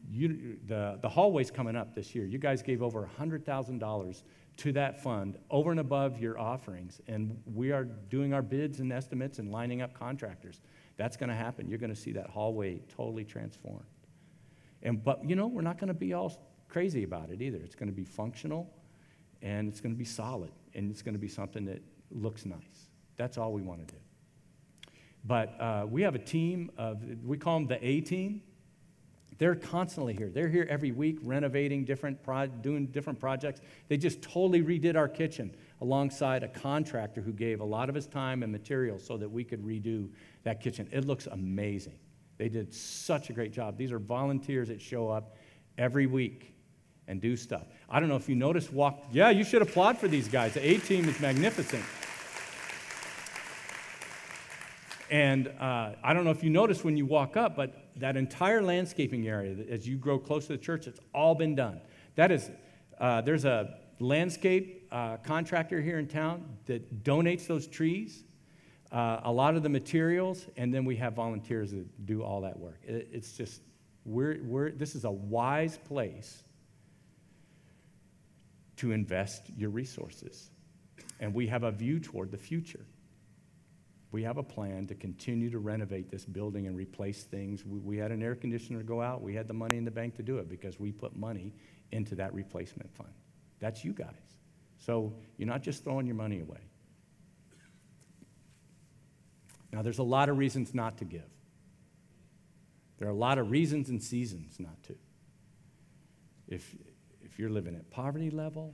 you, 0.09 0.57
the, 0.65 0.97
the 1.01 1.09
hallway's 1.09 1.51
coming 1.51 1.75
up 1.75 1.93
this 1.93 2.15
year. 2.15 2.25
You 2.25 2.37
guys 2.37 2.61
gave 2.61 2.81
over 2.81 3.09
$100,000 3.19 4.23
to 4.57 4.71
that 4.73 5.01
fund 5.01 5.37
over 5.49 5.71
and 5.71 5.79
above 5.79 6.19
your 6.19 6.39
offerings, 6.39 7.01
and 7.07 7.41
we 7.45 7.71
are 7.71 7.83
doing 7.83 8.33
our 8.33 8.41
bids 8.41 8.79
and 8.79 8.91
estimates 8.91 9.39
and 9.39 9.51
lining 9.51 9.81
up 9.81 9.93
contractors. 9.93 10.61
That's 10.97 11.17
going 11.17 11.29
to 11.29 11.35
happen. 11.35 11.69
You're 11.69 11.79
going 11.79 11.93
to 11.93 11.99
see 11.99 12.11
that 12.13 12.29
hallway 12.29 12.81
totally 12.95 13.23
transformed. 13.23 13.85
And, 14.83 15.03
but, 15.03 15.27
you 15.27 15.35
know, 15.35 15.47
we're 15.47 15.61
not 15.61 15.77
going 15.77 15.89
to 15.89 15.93
be 15.93 16.13
all 16.13 16.41
crazy 16.67 17.03
about 17.03 17.29
it 17.29 17.41
either. 17.41 17.57
It's 17.57 17.75
going 17.75 17.89
to 17.89 17.95
be 17.95 18.05
functional, 18.05 18.69
and 19.41 19.67
it's 19.67 19.81
going 19.81 19.93
to 19.93 19.99
be 19.99 20.05
solid, 20.05 20.51
and 20.73 20.91
it's 20.91 21.01
going 21.01 21.15
to 21.15 21.19
be 21.19 21.27
something 21.27 21.65
that 21.65 21.81
looks 22.11 22.45
nice. 22.45 22.89
That's 23.17 23.37
all 23.37 23.51
we 23.51 23.61
want 23.61 23.85
to 23.87 23.93
do. 23.93 23.99
But 25.25 25.59
uh, 25.59 25.85
we 25.89 26.01
have 26.03 26.15
a 26.15 26.19
team 26.19 26.71
of, 26.77 27.03
we 27.23 27.37
call 27.37 27.59
them 27.59 27.67
the 27.67 27.85
A 27.85 28.01
team. 28.01 28.41
They're 29.39 29.55
constantly 29.55 30.13
here. 30.13 30.29
They're 30.29 30.49
here 30.49 30.67
every 30.69 30.91
week 30.91 31.17
renovating 31.23 31.85
different, 31.85 32.21
pro- 32.21 32.47
doing 32.47 32.87
different 32.87 33.19
projects. 33.19 33.61
They 33.87 33.95
just 33.95 34.21
totally 34.21 34.61
redid 34.61 34.97
our 34.97 35.07
kitchen 35.07 35.55
alongside 35.79 36.43
a 36.43 36.49
contractor 36.49 37.21
who 37.21 37.31
gave 37.31 37.61
a 37.61 37.65
lot 37.65 37.87
of 37.87 37.95
his 37.95 38.05
time 38.05 38.43
and 38.43 38.51
materials 38.51 39.03
so 39.03 39.15
that 39.17 39.29
we 39.29 39.45
could 39.45 39.65
redo 39.65 40.09
that 40.43 40.61
kitchen. 40.61 40.89
It 40.91 41.05
looks 41.05 41.25
amazing. 41.27 41.97
They 42.37 42.49
did 42.49 42.73
such 42.73 43.29
a 43.29 43.33
great 43.33 43.53
job. 43.53 43.77
These 43.77 43.93
are 43.93 43.99
volunteers 43.99 44.67
that 44.67 44.81
show 44.81 45.07
up 45.07 45.37
every 45.77 46.05
week 46.05 46.53
and 47.07 47.21
do 47.21 47.37
stuff. 47.37 47.63
I 47.89 48.01
don't 48.01 48.09
know 48.09 48.17
if 48.17 48.27
you 48.27 48.35
noticed 48.35 48.73
walk 48.73 49.05
yeah, 49.11 49.29
you 49.29 49.45
should 49.45 49.61
applaud 49.61 49.97
for 49.97 50.09
these 50.09 50.27
guys. 50.27 50.53
The 50.53 50.69
A 50.69 50.77
team 50.79 51.07
is 51.07 51.17
magnificent. 51.21 51.83
And 55.09 55.47
uh, 55.59 55.93
I 56.03 56.13
don't 56.13 56.23
know 56.23 56.29
if 56.31 56.43
you 56.43 56.49
noticed 56.49 56.83
when 56.83 56.95
you 56.95 57.05
walk 57.05 57.35
up, 57.35 57.55
but 57.55 57.88
that 57.99 58.17
entire 58.17 58.61
landscaping 58.61 59.27
area, 59.27 59.55
as 59.69 59.87
you 59.87 59.97
grow 59.97 60.17
close 60.19 60.47
to 60.47 60.53
the 60.53 60.57
church, 60.57 60.87
it's 60.87 60.99
all 61.13 61.35
been 61.35 61.55
done. 61.55 61.81
That 62.15 62.31
is, 62.31 62.49
uh, 62.99 63.21
there's 63.21 63.45
a 63.45 63.77
landscape 63.99 64.87
uh, 64.91 65.17
contractor 65.17 65.81
here 65.81 65.99
in 65.99 66.07
town 66.07 66.57
that 66.65 67.03
donates 67.03 67.47
those 67.47 67.67
trees, 67.67 68.23
uh, 68.91 69.21
a 69.23 69.31
lot 69.31 69.55
of 69.55 69.63
the 69.63 69.69
materials, 69.69 70.47
and 70.57 70.73
then 70.73 70.85
we 70.85 70.95
have 70.95 71.13
volunteers 71.13 71.71
that 71.71 72.05
do 72.05 72.23
all 72.23 72.41
that 72.41 72.57
work. 72.57 72.79
It, 72.83 73.09
it's 73.11 73.33
just, 73.37 73.61
we're, 74.05 74.39
we're, 74.43 74.71
this 74.71 74.95
is 74.95 75.05
a 75.05 75.11
wise 75.11 75.77
place 75.77 76.43
to 78.77 78.91
invest 78.93 79.43
your 79.57 79.69
resources. 79.69 80.49
And 81.19 81.33
we 81.33 81.47
have 81.47 81.63
a 81.63 81.71
view 81.71 81.99
toward 81.99 82.31
the 82.31 82.37
future. 82.37 82.85
We 84.11 84.23
have 84.23 84.37
a 84.37 84.43
plan 84.43 84.87
to 84.87 84.95
continue 84.95 85.51
to 85.51 85.59
renovate 85.59 86.09
this 86.09 86.25
building 86.25 86.65
and 86.65 86.75
replace 86.75 87.23
things. 87.23 87.63
We, 87.63 87.79
we, 87.79 87.97
had 87.97 88.11
an 88.11 88.23
air 88.23 88.35
conditioner 88.35 88.81
go 88.81 89.01
out. 89.01 89.21
We 89.21 89.35
had 89.35 89.47
the 89.47 89.53
money 89.53 89.77
in 89.77 89.85
the 89.85 89.91
bank 89.91 90.15
to 90.15 90.23
do 90.23 90.39
it 90.39 90.49
because 90.49 90.79
we 90.79 90.91
put 90.91 91.15
money 91.15 91.53
into 91.91 92.15
that 92.15 92.33
replacement 92.33 92.91
fund. 92.95 93.13
That's 93.59 93.85
you 93.85 93.93
guys. 93.93 94.15
So 94.77 95.13
you're 95.37 95.47
not 95.47 95.61
just 95.61 95.83
throwing 95.83 96.07
your 96.07 96.15
money 96.15 96.39
away. 96.39 96.59
Now, 99.71 99.83
there's 99.83 99.99
a 99.99 100.03
lot 100.03 100.29
of 100.29 100.37
reasons 100.37 100.73
not 100.73 100.97
to 100.97 101.05
give. 101.05 101.29
There 102.97 103.07
are 103.07 103.11
a 103.11 103.15
lot 103.15 103.37
of 103.37 103.51
reasons 103.51 103.89
and 103.89 104.01
seasons 104.01 104.59
not 104.59 104.81
to. 104.83 104.95
If, 106.47 106.75
if 107.21 107.37
you're 107.37 107.51
living 107.51 107.75
at 107.75 107.89
poverty 107.91 108.31
level, 108.31 108.73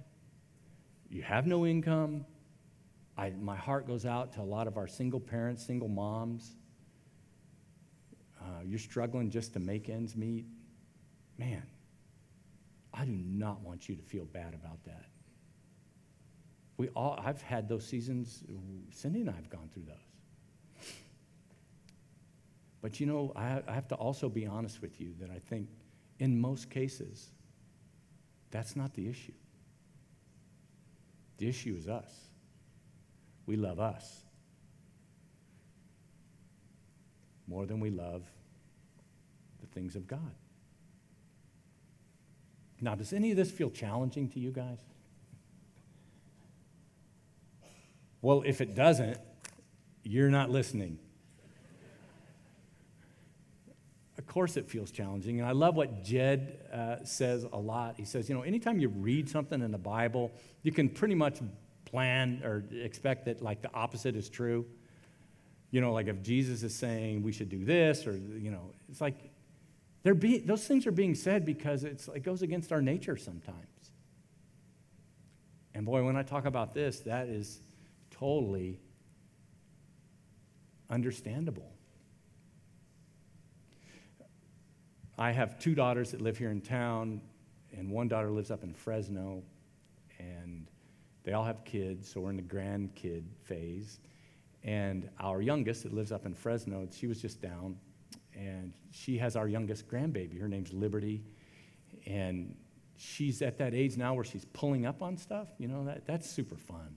you 1.10 1.22
have 1.22 1.46
no 1.46 1.66
income, 1.66 2.26
I, 3.18 3.32
my 3.42 3.56
heart 3.56 3.88
goes 3.88 4.06
out 4.06 4.34
to 4.34 4.42
a 4.42 4.44
lot 4.44 4.68
of 4.68 4.78
our 4.78 4.88
single 4.88 5.20
parents, 5.20 5.66
single 5.66 5.88
moms. 5.88 6.56
Uh, 8.42 8.62
you're 8.66 8.80
struggling 8.80 9.30
just 9.30 9.54
to 9.54 9.60
make 9.60 9.90
ends 9.90 10.16
meet. 10.16 10.46
Man, 11.38 11.64
I 12.94 13.06
do 13.06 13.12
not 13.12 13.62
want 13.62 13.88
you 13.88 13.96
to 13.96 14.02
feel 14.02 14.26
bad 14.26 14.54
about 14.54 14.84
that. 14.86 15.06
We 16.78 16.90
all, 16.90 17.20
I've 17.24 17.42
had 17.42 17.70
those 17.70 17.86
seasons, 17.86 18.44
Cindy 18.92 19.22
and 19.22 19.30
I 19.30 19.34
have 19.34 19.50
gone 19.50 19.70
through 19.74 19.84
those. 19.88 19.96
But 22.82 23.00
you 23.00 23.08
know, 23.08 23.32
I, 23.36 23.64
I 23.68 23.74
have 23.74 23.88
to 23.88 23.96
also 23.96 24.30
be 24.30 24.46
honest 24.46 24.82
with 24.82 25.02
you 25.02 25.14
that 25.20 25.32
I 25.32 25.40
think 25.40 25.70
in 26.20 26.40
most 26.40 26.70
cases, 26.70 27.30
that's 28.52 28.76
not 28.76 28.94
the 28.94 29.08
issue. 29.08 29.34
The 31.38 31.50
issue 31.50 31.76
is 31.78 31.88
us 31.88 32.12
we 33.46 33.56
love 33.56 33.80
us 33.80 34.24
more 37.48 37.66
than 37.66 37.80
we 37.80 37.90
love 37.90 38.24
the 39.62 39.68
things 39.68 39.96
of 39.96 40.08
God. 40.08 40.36
Now, 42.82 42.96
does 42.96 43.14
any 43.14 43.32
of 43.32 43.38
this 43.38 43.52
feel 43.52 43.70
challenging 43.70 44.30
to 44.30 44.40
you 44.40 44.52
guys? 44.52 44.80
Well, 48.22 48.44
if 48.46 48.62
it 48.62 48.76
doesn't, 48.76 49.18
you're 50.04 50.30
not 50.30 50.50
listening. 50.50 51.00
Of 54.18 54.26
course, 54.26 54.58
it 54.58 54.68
feels 54.68 54.92
challenging. 54.92 55.40
And 55.40 55.48
I 55.48 55.52
love 55.52 55.76
what 55.76 56.04
Jed 56.04 56.60
uh, 56.74 57.04
says 57.04 57.44
a 57.44 57.58
lot. 57.58 57.96
He 57.98 58.06
says, 58.06 58.28
you 58.28 58.36
know, 58.36 58.42
anytime 58.42 58.80
you 58.80 58.90
read 58.90 59.30
something 59.30 59.62
in 59.62 59.72
the 59.72 59.78
Bible, 59.78 60.32
you 60.64 60.72
can 60.72 60.90
pretty 60.90 61.16
much 61.16 61.40
plan 61.96 62.42
or 62.44 62.66
expect 62.74 63.24
that 63.24 63.42
like 63.42 63.62
the 63.62 63.74
opposite 63.74 64.18
is 64.18 64.28
true. 64.28 64.66
You 65.72 65.80
know, 65.80 65.94
like 65.94 66.08
if 66.08 66.22
Jesus 66.22 66.62
is 66.62 66.76
saying 66.76 67.24
we 67.24 67.32
should 67.32 67.48
do 67.48 67.64
this, 67.64 68.06
or 68.06 68.18
you 68.18 68.52
know, 68.52 68.72
it's 68.90 69.00
like 69.00 69.16
they're 70.04 70.14
be, 70.14 70.40
those 70.40 70.68
things 70.68 70.86
are 70.88 70.92
being 70.92 71.16
said 71.16 71.46
because 71.46 71.86
it's, 71.86 72.10
it 72.10 72.22
goes 72.22 72.42
against 72.42 72.74
our 72.74 72.82
nature 72.82 73.16
sometimes. 73.16 73.92
And 75.74 75.86
boy, 75.86 76.04
when 76.04 76.18
I 76.18 76.24
talk 76.24 76.44
about 76.44 76.74
this, 76.74 77.00
that 77.02 77.30
is 77.30 77.62
totally 78.12 78.82
understandable. 80.90 81.72
I 85.18 85.32
have 85.32 85.60
two 85.60 85.76
daughters 85.76 86.12
that 86.12 86.20
live 86.22 86.38
here 86.38 86.52
in 86.52 86.60
town, 86.60 87.22
and 87.72 87.90
one 87.90 88.10
daughter 88.10 88.32
lives 88.32 88.52
up 88.52 88.66
in 88.66 88.74
Fresno. 88.74 89.44
And 90.20 90.65
they 91.26 91.34
all 91.34 91.44
have 91.44 91.66
kids, 91.66 92.10
so 92.10 92.22
we're 92.22 92.30
in 92.30 92.38
the 92.38 92.44
grandkid 92.44 93.24
phase. 93.44 94.00
And 94.64 95.10
our 95.20 95.42
youngest, 95.42 95.84
that 95.84 95.94
lives 95.94 96.12
up 96.12 96.26
in 96.26 96.34
Fresno, 96.34 96.88
she 96.92 97.08
was 97.08 97.22
just 97.22 97.42
down, 97.42 97.78
and 98.36 98.72
she 98.92 99.18
has 99.18 99.36
our 99.36 99.48
youngest 99.48 99.88
grandbaby. 99.88 100.40
Her 100.40 100.48
name's 100.48 100.72
Liberty. 100.72 101.24
And 102.06 102.56
she's 102.96 103.42
at 103.42 103.58
that 103.58 103.74
age 103.74 103.98
now 103.98 104.14
where 104.14 104.24
she's 104.24 104.46
pulling 104.46 104.86
up 104.86 105.02
on 105.02 105.18
stuff. 105.18 105.48
You 105.58 105.68
know, 105.68 105.84
that, 105.86 106.06
that's 106.06 106.30
super 106.30 106.56
fun. 106.56 106.96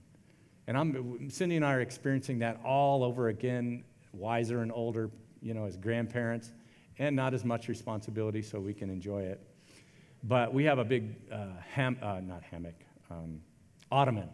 And 0.67 0.77
I'm, 0.77 1.29
Cindy 1.29 1.55
and 1.55 1.65
I 1.65 1.73
are 1.73 1.81
experiencing 1.81 2.39
that 2.39 2.61
all 2.63 3.03
over 3.03 3.29
again, 3.29 3.83
wiser 4.13 4.61
and 4.61 4.71
older, 4.71 5.09
you 5.41 5.53
know, 5.53 5.65
as 5.65 5.75
grandparents, 5.75 6.51
and 6.99 7.15
not 7.15 7.33
as 7.33 7.43
much 7.43 7.67
responsibility 7.67 8.41
so 8.41 8.59
we 8.59 8.73
can 8.73 8.89
enjoy 8.89 9.21
it. 9.21 9.41
But 10.23 10.53
we 10.53 10.65
have 10.65 10.77
a 10.77 10.83
big 10.83 11.15
uh, 11.31 11.47
ham, 11.73 11.97
uh, 12.01 12.19
not 12.21 12.43
hammock, 12.43 12.75
um, 13.09 13.41
ottoman. 13.91 14.29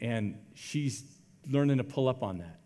And 0.00 0.38
she's 0.54 1.02
learning 1.48 1.78
to 1.78 1.84
pull 1.84 2.08
up 2.08 2.22
on 2.22 2.38
that. 2.38 2.60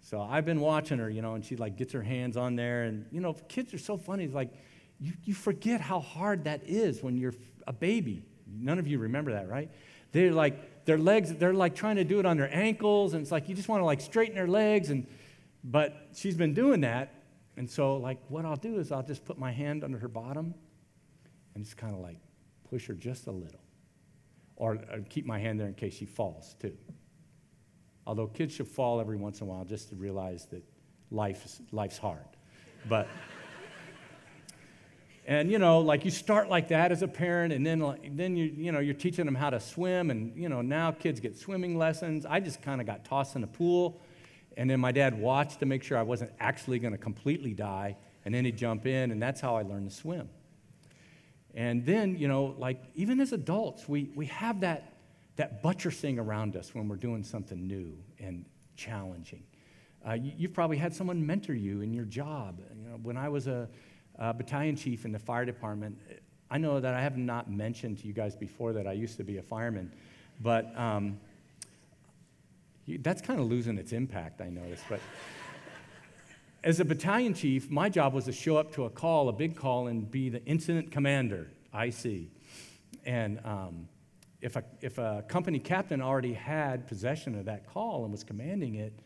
So 0.00 0.20
I've 0.20 0.44
been 0.44 0.60
watching 0.60 0.98
her, 0.98 1.10
you 1.10 1.20
know, 1.20 1.34
and 1.34 1.44
she 1.44 1.56
like 1.56 1.76
gets 1.76 1.92
her 1.92 2.02
hands 2.02 2.36
on 2.36 2.54
there. 2.54 2.84
And, 2.84 3.06
you 3.10 3.20
know, 3.20 3.32
kids 3.48 3.74
are 3.74 3.78
so 3.78 3.96
funny. 3.96 4.24
It's 4.24 4.34
like, 4.34 4.52
you, 5.00 5.12
you 5.24 5.34
forget 5.34 5.80
how 5.80 6.00
hard 6.00 6.44
that 6.44 6.62
is 6.64 7.02
when 7.02 7.16
you're 7.16 7.34
a 7.66 7.72
baby. 7.72 8.22
None 8.46 8.78
of 8.78 8.86
you 8.86 8.98
remember 8.98 9.32
that, 9.32 9.48
right? 9.48 9.70
They're 10.12 10.32
like, 10.32 10.84
their 10.84 10.98
legs, 10.98 11.34
they're 11.34 11.52
like 11.52 11.74
trying 11.74 11.96
to 11.96 12.04
do 12.04 12.20
it 12.20 12.26
on 12.26 12.36
their 12.36 12.54
ankles. 12.54 13.14
And 13.14 13.22
it's 13.22 13.32
like, 13.32 13.48
you 13.48 13.56
just 13.56 13.68
want 13.68 13.80
to 13.80 13.84
like 13.84 14.00
straighten 14.00 14.36
their 14.36 14.46
legs. 14.46 14.90
And, 14.90 15.08
but 15.64 16.10
she's 16.14 16.36
been 16.36 16.54
doing 16.54 16.82
that. 16.82 17.12
And 17.56 17.68
so, 17.68 17.96
like, 17.96 18.18
what 18.28 18.44
I'll 18.44 18.54
do 18.54 18.78
is 18.78 18.92
I'll 18.92 19.02
just 19.02 19.24
put 19.24 19.38
my 19.38 19.50
hand 19.50 19.82
under 19.82 19.98
her 19.98 20.08
bottom 20.08 20.54
and 21.54 21.64
just 21.64 21.76
kind 21.76 21.94
of 21.94 22.00
like 22.00 22.18
push 22.70 22.86
her 22.86 22.94
just 22.94 23.26
a 23.26 23.32
little 23.32 23.65
or 24.56 24.76
uh, 24.76 24.98
keep 25.08 25.26
my 25.26 25.38
hand 25.38 25.60
there 25.60 25.68
in 25.68 25.74
case 25.74 25.94
she 25.94 26.06
falls, 26.06 26.54
too. 26.60 26.76
Although 28.06 28.26
kids 28.28 28.54
should 28.54 28.68
fall 28.68 29.00
every 29.00 29.16
once 29.16 29.40
in 29.40 29.46
a 29.46 29.50
while 29.50 29.64
just 29.64 29.88
to 29.90 29.96
realize 29.96 30.46
that 30.46 30.64
life 31.10 31.44
is, 31.44 31.60
life's 31.72 31.98
hard. 31.98 32.24
But, 32.88 33.08
And 35.28 35.50
you 35.50 35.58
know, 35.58 35.80
like 35.80 36.04
you 36.04 36.12
start 36.12 36.48
like 36.48 36.68
that 36.68 36.92
as 36.92 37.02
a 37.02 37.08
parent, 37.08 37.52
and 37.52 37.66
then 37.66 37.80
like, 37.80 38.16
then 38.16 38.36
you 38.36 38.44
you 38.44 38.70
know 38.70 38.78
you're 38.78 38.94
teaching 38.94 39.24
them 39.24 39.34
how 39.34 39.50
to 39.50 39.58
swim, 39.58 40.10
and 40.10 40.32
you 40.36 40.48
know 40.48 40.62
now 40.62 40.92
kids 40.92 41.18
get 41.18 41.36
swimming 41.36 41.76
lessons. 41.76 42.24
I 42.24 42.38
just 42.38 42.62
kind 42.62 42.80
of 42.80 42.86
got 42.86 43.04
tossed 43.04 43.34
in 43.34 43.42
a 43.42 43.48
pool, 43.48 44.00
and 44.56 44.70
then 44.70 44.78
my 44.78 44.92
dad 44.92 45.18
watched 45.18 45.58
to 45.60 45.66
make 45.66 45.82
sure 45.82 45.98
I 45.98 46.02
wasn't 46.02 46.30
actually 46.38 46.78
going 46.78 46.92
to 46.92 46.98
completely 46.98 47.54
die, 47.54 47.96
and 48.24 48.32
then 48.32 48.44
he'd 48.44 48.56
jump 48.56 48.86
in, 48.86 49.10
and 49.10 49.20
that's 49.20 49.40
how 49.40 49.56
I 49.56 49.62
learned 49.62 49.90
to 49.90 49.96
swim. 49.96 50.28
And 51.56 51.84
then 51.84 52.16
you 52.16 52.28
know, 52.28 52.54
like 52.58 52.82
even 52.94 53.18
as 53.20 53.32
adults, 53.32 53.88
we 53.88 54.10
we 54.14 54.26
have 54.26 54.60
that 54.60 54.92
that 55.36 55.62
buttressing 55.62 56.18
around 56.18 56.56
us 56.56 56.74
when 56.74 56.88
we're 56.88 56.96
doing 56.96 57.24
something 57.24 57.66
new 57.66 57.96
and 58.20 58.44
challenging. 58.76 59.42
Uh, 60.06 60.12
you, 60.12 60.46
have 60.46 60.54
probably 60.54 60.76
had 60.76 60.94
someone 60.94 61.26
mentor 61.26 61.54
you 61.54 61.80
in 61.80 61.92
your 61.92 62.04
job. 62.04 62.60
You 62.60 62.90
know, 62.90 62.98
when 63.02 63.16
I 63.16 63.28
was 63.28 63.48
a 63.48 63.68
uh, 64.18 64.32
battalion 64.32 64.76
chief 64.76 65.04
in 65.04 65.12
the 65.12 65.18
fire 65.18 65.44
department. 65.44 65.98
I 66.50 66.58
know 66.58 66.80
that 66.80 66.94
I 66.94 67.02
have 67.02 67.16
not 67.16 67.50
mentioned 67.50 67.98
to 67.98 68.06
you 68.06 68.12
guys 68.12 68.36
before 68.36 68.72
that 68.74 68.86
I 68.86 68.92
used 68.92 69.16
to 69.16 69.24
be 69.24 69.38
a 69.38 69.42
fireman, 69.42 69.92
but 70.40 70.76
um, 70.78 71.18
that's 73.00 73.20
kind 73.20 73.40
of 73.40 73.46
losing 73.46 73.78
its 73.78 73.92
impact, 73.92 74.40
I 74.40 74.48
noticed. 74.48 74.84
But 74.88 75.00
as 76.66 76.80
a 76.80 76.84
battalion 76.84 77.32
chief, 77.32 77.70
my 77.70 77.88
job 77.88 78.12
was 78.12 78.24
to 78.24 78.32
show 78.32 78.56
up 78.56 78.72
to 78.72 78.86
a 78.86 78.90
call, 78.90 79.28
a 79.28 79.32
big 79.32 79.54
call, 79.54 79.86
and 79.86 80.10
be 80.10 80.28
the 80.28 80.44
incident 80.46 80.90
commander, 80.90 81.48
IC. 81.72 82.24
And 83.04 83.38
um, 83.44 83.88
if, 84.40 84.56
a, 84.56 84.64
if 84.80 84.98
a 84.98 85.24
company 85.28 85.60
captain 85.60 86.02
already 86.02 86.32
had 86.32 86.88
possession 86.88 87.38
of 87.38 87.44
that 87.44 87.68
call 87.72 88.02
and 88.02 88.10
was 88.10 88.24
commanding 88.24 88.74
it, 88.74 88.98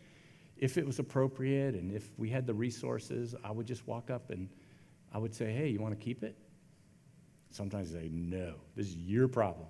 if 0.57 0.79
it 0.79 0.87
was 0.87 1.01
appropriate 1.01 1.75
and 1.75 1.93
if 1.93 2.09
we 2.17 2.31
had 2.31 2.47
the 2.47 2.55
resources, 2.55 3.35
I 3.45 3.51
would 3.51 3.67
just 3.67 3.87
walk 3.87 4.09
up 4.09 4.31
and 4.31 4.49
I 5.13 5.19
would 5.19 5.35
say, 5.35 5.53
hey, 5.53 5.69
you 5.69 5.81
want 5.81 5.93
to 5.93 6.03
keep 6.03 6.23
it? 6.23 6.39
Sometimes 7.51 7.93
they 7.93 8.01
say, 8.01 8.09
no, 8.11 8.55
this 8.75 8.87
is 8.87 8.97
your 8.97 9.29
problem. 9.29 9.67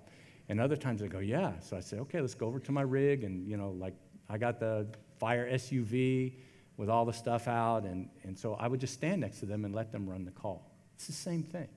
And 0.47 0.61
other 0.61 0.77
times 0.77 1.01
they 1.01 1.09
go, 1.09 1.19
yeah. 1.19 1.59
So 1.59 1.75
I 1.75 1.81
say, 1.81 1.97
okay, 1.97 2.21
let's 2.21 2.35
go 2.35 2.47
over 2.47 2.59
to 2.59 2.71
my 2.71 2.83
rig. 2.83 3.25
And, 3.25 3.45
you 3.45 3.57
know, 3.57 3.71
like 3.71 3.95
I 4.29 4.37
got 4.37 4.61
the 4.61 4.87
fire 5.19 5.51
SUV 5.51 6.35
with 6.77 6.89
all 6.89 7.05
the 7.05 7.13
stuff 7.13 7.47
out. 7.47 7.83
And, 7.83 8.09
and 8.23 8.37
so 8.37 8.55
I 8.55 8.67
would 8.67 8.79
just 8.79 8.93
stand 8.93 9.21
next 9.21 9.39
to 9.39 9.45
them 9.45 9.65
and 9.65 9.73
let 9.73 9.91
them 9.91 10.09
run 10.09 10.25
the 10.25 10.31
call. 10.31 10.71
It's 10.95 11.07
the 11.07 11.13
same 11.13 11.43
thing. 11.43 11.67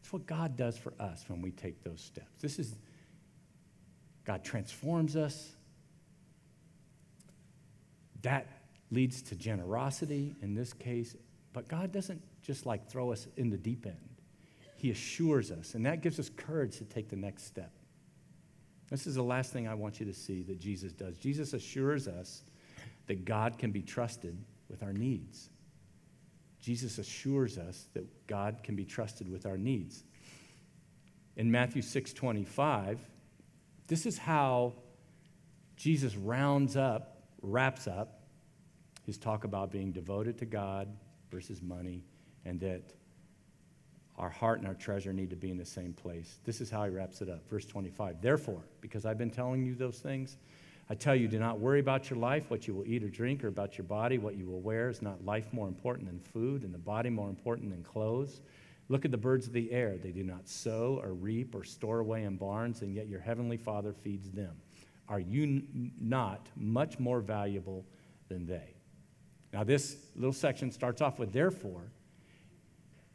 It's 0.00 0.12
what 0.12 0.26
God 0.26 0.56
does 0.56 0.78
for 0.78 0.94
us 0.98 1.24
when 1.28 1.42
we 1.42 1.50
take 1.50 1.84
those 1.84 2.00
steps. 2.00 2.40
This 2.40 2.58
is, 2.58 2.74
God 4.24 4.42
transforms 4.42 5.16
us. 5.16 5.52
That 8.22 8.46
leads 8.90 9.22
to 9.22 9.36
generosity 9.36 10.34
in 10.40 10.54
this 10.54 10.72
case. 10.72 11.14
But 11.52 11.68
God 11.68 11.92
doesn't 11.92 12.22
just 12.42 12.66
like 12.66 12.88
throw 12.90 13.12
us 13.12 13.26
in 13.36 13.50
the 13.50 13.56
deep 13.56 13.84
end, 13.84 13.96
He 14.76 14.90
assures 14.90 15.50
us, 15.50 15.74
and 15.74 15.84
that 15.86 16.00
gives 16.00 16.18
us 16.18 16.30
courage 16.30 16.78
to 16.78 16.84
take 16.84 17.08
the 17.08 17.16
next 17.16 17.44
step. 17.44 17.72
This 18.90 19.06
is 19.06 19.14
the 19.14 19.22
last 19.22 19.52
thing 19.52 19.68
I 19.68 19.74
want 19.74 20.00
you 20.00 20.06
to 20.06 20.14
see 20.14 20.42
that 20.44 20.58
Jesus 20.58 20.92
does. 20.92 21.18
Jesus 21.18 21.52
assures 21.52 22.08
us 22.08 22.42
that 23.06 23.24
God 23.24 23.58
can 23.58 23.70
be 23.70 23.82
trusted 23.82 24.36
with 24.68 24.82
our 24.82 24.92
needs. 24.92 25.50
Jesus 26.60 26.98
assures 26.98 27.58
us 27.58 27.86
that 27.94 28.26
God 28.26 28.62
can 28.62 28.76
be 28.76 28.84
trusted 28.84 29.30
with 29.30 29.46
our 29.46 29.56
needs. 29.56 30.02
In 31.36 31.50
Matthew 31.50 31.82
6:25, 31.82 32.98
this 33.86 34.06
is 34.06 34.18
how 34.18 34.74
Jesus 35.76 36.16
rounds 36.16 36.76
up, 36.76 37.22
wraps 37.42 37.86
up 37.86 38.26
his 39.04 39.16
talk 39.16 39.44
about 39.44 39.70
being 39.70 39.92
devoted 39.92 40.36
to 40.38 40.44
God 40.44 40.88
versus 41.30 41.62
money, 41.62 42.04
and 42.44 42.60
that 42.60 42.92
our 44.18 44.30
heart 44.30 44.58
and 44.58 44.66
our 44.66 44.74
treasure 44.74 45.12
need 45.12 45.30
to 45.30 45.36
be 45.36 45.50
in 45.50 45.56
the 45.56 45.64
same 45.64 45.92
place. 45.92 46.38
This 46.44 46.60
is 46.60 46.70
how 46.70 46.84
he 46.84 46.90
wraps 46.90 47.22
it 47.22 47.28
up. 47.28 47.48
Verse 47.48 47.64
25. 47.64 48.20
Therefore, 48.20 48.62
because 48.80 49.06
I've 49.06 49.18
been 49.18 49.30
telling 49.30 49.64
you 49.64 49.74
those 49.74 50.00
things, 50.00 50.36
I 50.90 50.94
tell 50.94 51.14
you, 51.14 51.28
do 51.28 51.38
not 51.38 51.60
worry 51.60 51.80
about 51.80 52.10
your 52.10 52.18
life, 52.18 52.50
what 52.50 52.66
you 52.66 52.74
will 52.74 52.86
eat 52.86 53.04
or 53.04 53.10
drink, 53.10 53.44
or 53.44 53.48
about 53.48 53.76
your 53.76 53.84
body, 53.84 54.18
what 54.18 54.36
you 54.36 54.46
will 54.46 54.60
wear. 54.60 54.88
Is 54.88 55.02
not 55.02 55.24
life 55.24 55.52
more 55.52 55.68
important 55.68 56.08
than 56.08 56.18
food, 56.18 56.62
and 56.62 56.74
the 56.74 56.78
body 56.78 57.10
more 57.10 57.28
important 57.28 57.70
than 57.70 57.82
clothes? 57.82 58.40
Look 58.88 59.04
at 59.04 59.10
the 59.10 59.18
birds 59.18 59.46
of 59.46 59.52
the 59.52 59.70
air. 59.70 59.98
They 59.98 60.12
do 60.12 60.24
not 60.24 60.48
sow 60.48 60.98
or 61.04 61.12
reap 61.12 61.54
or 61.54 61.62
store 61.62 62.00
away 62.00 62.24
in 62.24 62.36
barns, 62.36 62.80
and 62.80 62.94
yet 62.94 63.06
your 63.06 63.20
heavenly 63.20 63.58
Father 63.58 63.92
feeds 63.92 64.30
them. 64.30 64.56
Are 65.08 65.20
you 65.20 65.62
not 66.00 66.48
much 66.56 66.98
more 66.98 67.20
valuable 67.20 67.84
than 68.28 68.46
they? 68.46 68.74
Now, 69.52 69.64
this 69.64 69.96
little 70.16 70.32
section 70.32 70.70
starts 70.72 71.02
off 71.02 71.18
with 71.18 71.32
therefore. 71.32 71.82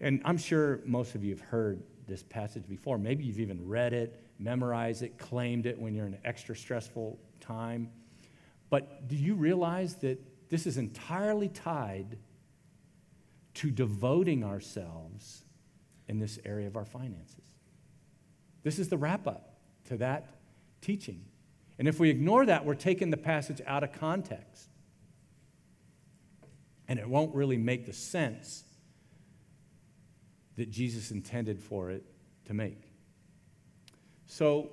And 0.03 0.21
I'm 0.25 0.37
sure 0.37 0.81
most 0.85 1.15
of 1.15 1.23
you 1.23 1.29
have 1.31 1.39
heard 1.39 1.81
this 2.07 2.23
passage 2.23 2.67
before. 2.67 2.97
Maybe 2.97 3.23
you've 3.23 3.39
even 3.39 3.65
read 3.65 3.93
it, 3.93 4.21
memorized 4.37 5.01
it, 5.01 5.17
claimed 5.17 5.65
it 5.65 5.79
when 5.79 5.95
you're 5.95 6.05
in 6.05 6.13
an 6.13 6.19
extra 6.25 6.55
stressful 6.55 7.17
time. 7.39 7.89
But 8.69 9.07
do 9.07 9.15
you 9.15 9.33
realize 9.33 9.95
that 9.97 10.19
this 10.49 10.67
is 10.67 10.77
entirely 10.77 11.47
tied 11.47 12.17
to 13.53 13.71
devoting 13.71 14.43
ourselves 14.43 15.45
in 16.09 16.19
this 16.19 16.37
area 16.43 16.67
of 16.67 16.75
our 16.75 16.85
finances? 16.85 17.45
This 18.63 18.79
is 18.79 18.89
the 18.89 18.97
wrap 18.97 19.25
up 19.25 19.55
to 19.85 19.95
that 19.97 20.35
teaching. 20.81 21.23
And 21.79 21.87
if 21.87 21.97
we 21.97 22.09
ignore 22.09 22.45
that, 22.45 22.65
we're 22.65 22.75
taking 22.75 23.09
the 23.09 23.17
passage 23.17 23.61
out 23.65 23.85
of 23.85 23.93
context 23.93 24.67
and 26.89 26.99
it 26.99 27.07
won't 27.07 27.33
really 27.33 27.57
make 27.57 27.85
the 27.85 27.93
sense 27.93 28.65
that 30.55 30.69
Jesus 30.69 31.11
intended 31.11 31.59
for 31.59 31.89
it 31.89 32.03
to 32.45 32.53
make. 32.53 32.81
So, 34.25 34.69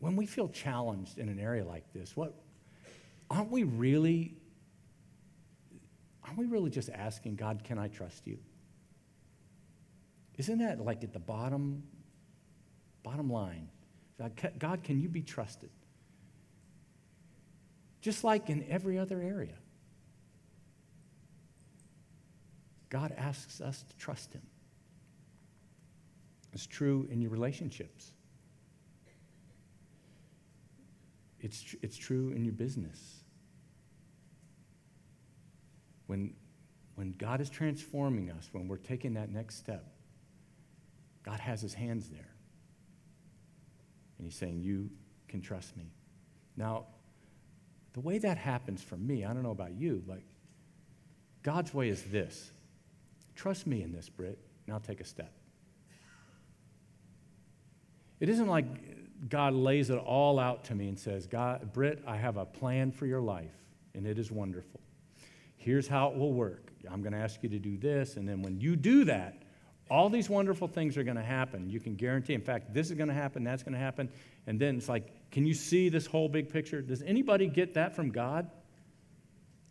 when 0.00 0.16
we 0.16 0.26
feel 0.26 0.48
challenged 0.48 1.18
in 1.18 1.28
an 1.28 1.38
area 1.38 1.64
like 1.64 1.92
this, 1.92 2.16
what 2.16 2.34
aren't 3.30 3.50
we 3.50 3.64
really 3.64 4.34
aren't 6.24 6.38
we 6.38 6.46
really 6.46 6.70
just 6.70 6.90
asking 6.90 7.36
God, 7.36 7.64
can 7.64 7.78
I 7.78 7.88
trust 7.88 8.26
you? 8.26 8.38
Isn't 10.36 10.58
that 10.58 10.78
like 10.84 11.02
at 11.02 11.12
the 11.12 11.18
bottom 11.18 11.82
bottom 13.02 13.30
line? 13.30 13.68
God, 14.58 14.82
can 14.82 15.00
you 15.00 15.08
be 15.08 15.22
trusted? 15.22 15.70
Just 18.00 18.24
like 18.24 18.50
in 18.50 18.64
every 18.68 18.98
other 18.98 19.20
area. 19.20 19.54
God 22.90 23.14
asks 23.16 23.60
us 23.60 23.82
to 23.82 23.96
trust 23.96 24.32
Him. 24.32 24.42
It's 26.52 26.66
true 26.66 27.06
in 27.10 27.20
your 27.20 27.30
relationships. 27.30 28.12
It's, 31.40 31.62
tr- 31.62 31.76
it's 31.82 31.96
true 31.96 32.32
in 32.34 32.44
your 32.44 32.54
business. 32.54 32.98
When, 36.06 36.34
when 36.94 37.14
God 37.18 37.40
is 37.40 37.50
transforming 37.50 38.30
us, 38.30 38.48
when 38.52 38.66
we're 38.66 38.78
taking 38.78 39.14
that 39.14 39.30
next 39.30 39.56
step, 39.56 39.84
God 41.22 41.38
has 41.40 41.60
his 41.60 41.74
hands 41.74 42.08
there. 42.08 42.30
And 44.16 44.26
he's 44.26 44.34
saying, 44.34 44.62
You 44.62 44.90
can 45.28 45.42
trust 45.42 45.76
me. 45.76 45.92
Now, 46.56 46.86
the 47.92 48.00
way 48.00 48.18
that 48.18 48.38
happens 48.38 48.82
for 48.82 48.96
me, 48.96 49.24
I 49.24 49.32
don't 49.32 49.42
know 49.42 49.50
about 49.50 49.74
you, 49.74 50.02
but 50.06 50.20
God's 51.42 51.72
way 51.72 51.88
is 51.88 52.02
this 52.04 52.50
Trust 53.38 53.68
me 53.68 53.84
in 53.84 53.92
this, 53.92 54.10
and 54.18 54.36
I'll 54.72 54.80
take 54.80 55.00
a 55.00 55.04
step. 55.04 55.30
It 58.18 58.28
isn't 58.28 58.48
like 58.48 59.28
God 59.28 59.54
lays 59.54 59.90
it 59.90 59.98
all 59.98 60.40
out 60.40 60.64
to 60.64 60.74
me 60.74 60.88
and 60.88 60.98
says, 60.98 61.28
God, 61.28 61.72
Britt, 61.72 62.02
I 62.04 62.16
have 62.16 62.36
a 62.36 62.44
plan 62.44 62.90
for 62.90 63.06
your 63.06 63.20
life, 63.20 63.54
and 63.94 64.04
it 64.08 64.18
is 64.18 64.32
wonderful. 64.32 64.80
Here's 65.56 65.86
how 65.86 66.08
it 66.08 66.16
will 66.16 66.32
work. 66.32 66.72
I'm 66.90 67.00
going 67.00 67.12
to 67.12 67.18
ask 67.20 67.40
you 67.44 67.48
to 67.50 67.60
do 67.60 67.78
this, 67.78 68.16
and 68.16 68.28
then 68.28 68.42
when 68.42 68.60
you 68.60 68.74
do 68.74 69.04
that, 69.04 69.40
all 69.88 70.08
these 70.08 70.28
wonderful 70.28 70.66
things 70.66 70.96
are 70.96 71.04
going 71.04 71.16
to 71.16 71.22
happen. 71.22 71.70
You 71.70 71.78
can 71.78 71.94
guarantee, 71.94 72.34
in 72.34 72.42
fact, 72.42 72.74
this 72.74 72.90
is 72.90 72.96
going 72.96 73.08
to 73.08 73.14
happen, 73.14 73.44
that's 73.44 73.62
going 73.62 73.72
to 73.72 73.78
happen. 73.78 74.08
And 74.48 74.58
then 74.58 74.78
it's 74.78 74.88
like, 74.88 75.30
can 75.30 75.46
you 75.46 75.54
see 75.54 75.88
this 75.88 76.06
whole 76.06 76.28
big 76.28 76.48
picture? 76.48 76.82
Does 76.82 77.02
anybody 77.02 77.46
get 77.46 77.74
that 77.74 77.94
from 77.94 78.10
God? 78.10 78.50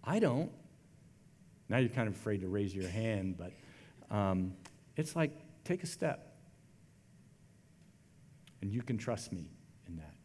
I 0.06 0.20
don't. 0.20 0.52
Now 1.70 1.78
you're 1.78 1.90
kind 1.90 2.08
of 2.08 2.16
afraid 2.16 2.42
to 2.42 2.48
raise 2.48 2.74
your 2.74 2.88
hand, 2.88 3.38
but 3.38 3.52
um, 4.16 4.54
it's 4.96 5.16
like 5.16 5.32
take 5.64 5.84
a 5.84 5.88
step. 5.88 6.36
And 8.62 8.72
you 8.72 8.82
can 8.82 8.98
trust 8.98 9.32
me 9.32 9.52
in 9.88 9.98
that. 9.98 10.16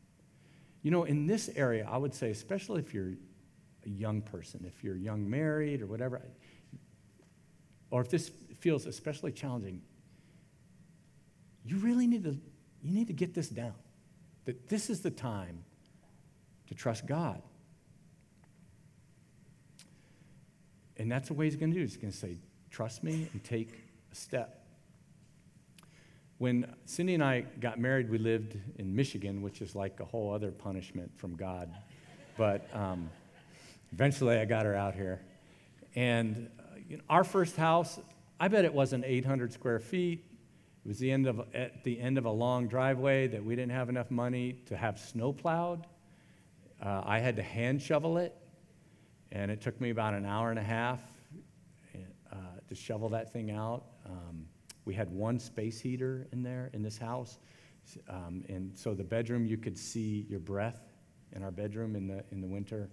You 0.83 0.91
know, 0.91 1.05
in 1.05 1.27
this 1.27 1.51
area, 1.55 1.87
I 1.89 1.97
would 1.97 2.15
say, 2.15 2.31
especially 2.31 2.81
if 2.81 2.95
you're 2.95 3.13
a 3.85 3.89
young 3.89 4.23
person, 4.23 4.65
if 4.67 4.83
you're 4.83 4.97
young 4.97 5.29
married 5.29 5.83
or 5.83 5.87
whatever, 5.87 6.23
or 7.91 8.01
if 8.01 8.09
this 8.09 8.31
feels 8.61 8.87
especially 8.87 9.33
challenging, 9.33 9.83
you 11.65 11.77
really 11.79 12.07
need 12.07 12.25
to, 12.25 12.37
you 12.83 12.93
need 12.93 13.07
to 13.09 13.13
get 13.13 13.35
this 13.35 13.49
down. 13.49 13.75
That 14.45 14.69
this 14.69 14.91
is 14.91 15.01
the 15.01 15.11
time 15.11 15.65
to 16.69 16.75
trust 16.75 17.07
God. 17.07 17.43
And 20.99 21.11
that's 21.11 21.29
the 21.29 21.35
way 21.35 21.47
he's 21.47 21.57
going 21.57 21.73
to 21.73 21.77
do. 21.77 21.83
He's 21.83 21.97
going 21.97 22.13
to 22.13 22.17
say, 22.17 22.39
trust 22.71 23.03
me 23.03 23.29
and 23.33 23.43
take 23.45 23.81
a 24.11 24.15
step. 24.15 24.67
When 26.39 26.75
Cindy 26.87 27.15
and 27.15 27.23
I 27.23 27.43
got 27.61 27.79
married, 27.79 28.11
we 28.11 28.19
lived 28.19 28.57
in 28.77 28.95
Michigan, 28.95 29.43
which 29.43 29.63
is 29.63 29.77
like 29.77 30.01
a 30.01 30.05
whole 30.05 30.33
other 30.33 30.51
punishment 30.51 31.13
from 31.17 31.37
God. 31.37 31.73
But 32.37 32.69
um, 32.75 33.11
eventually 33.93 34.39
I 34.39 34.45
got 34.45 34.65
her 34.65 34.75
out 34.75 34.95
here. 34.95 35.21
And 35.95 36.51
uh, 36.59 36.63
you 36.89 36.97
know, 36.97 37.03
our 37.09 37.25
first 37.25 37.57
house, 37.57 38.01
I 38.41 38.49
bet 38.49 38.65
it 38.65 38.75
wasn't 38.75 39.05
800 39.05 39.53
square 39.53 39.79
feet. 39.79 40.25
It 40.85 40.89
was 40.89 40.99
the 40.99 41.13
end 41.13 41.29
of, 41.29 41.43
at 41.55 41.85
the 41.85 42.01
end 42.01 42.19
of 42.19 42.25
a 42.25 42.31
long 42.31 42.67
driveway 42.67 43.29
that 43.29 43.45
we 43.45 43.55
didn't 43.55 43.71
have 43.71 43.89
enough 43.89 44.11
money 44.11 44.55
to 44.67 44.77
have 44.77 44.99
snow 44.99 45.33
plowed. 45.33 45.87
Uh, 46.85 47.03
I 47.05 47.21
had 47.21 47.37
to 47.37 47.43
hand 47.43 47.81
shovel 47.81 48.19
it, 48.19 48.37
and 49.33 49.51
it 49.51 49.61
took 49.61 49.81
me 49.81 49.91
about 49.91 50.13
an 50.13 50.27
hour 50.27 50.51
and 50.51 50.59
a 50.59 50.63
half 50.63 51.01
uh, 52.31 52.37
to 52.69 52.75
shovel 52.75 53.09
that 53.09 53.33
thing 53.33 53.51
out. 53.51 53.85
Um, 54.07 54.47
we 54.85 54.95
had 54.95 55.11
one 55.11 55.39
space 55.39 55.81
heater 55.81 56.29
in 56.33 56.43
there 56.43 56.71
in 56.75 56.83
this 56.83 56.99
house, 56.99 57.39
um, 58.09 58.45
and 58.49 58.77
so 58.77 58.95
the 58.95 59.05
bedroom 59.05 59.47
you 59.47 59.57
could 59.57 59.77
see 59.77 60.27
your 60.29 60.39
breath 60.39 60.81
in 61.35 61.43
our 61.43 61.51
bedroom 61.51 61.97
in 61.97 62.07
the 62.07 62.23
in 62.31 62.41
the 62.41 62.47
winter. 62.47 62.91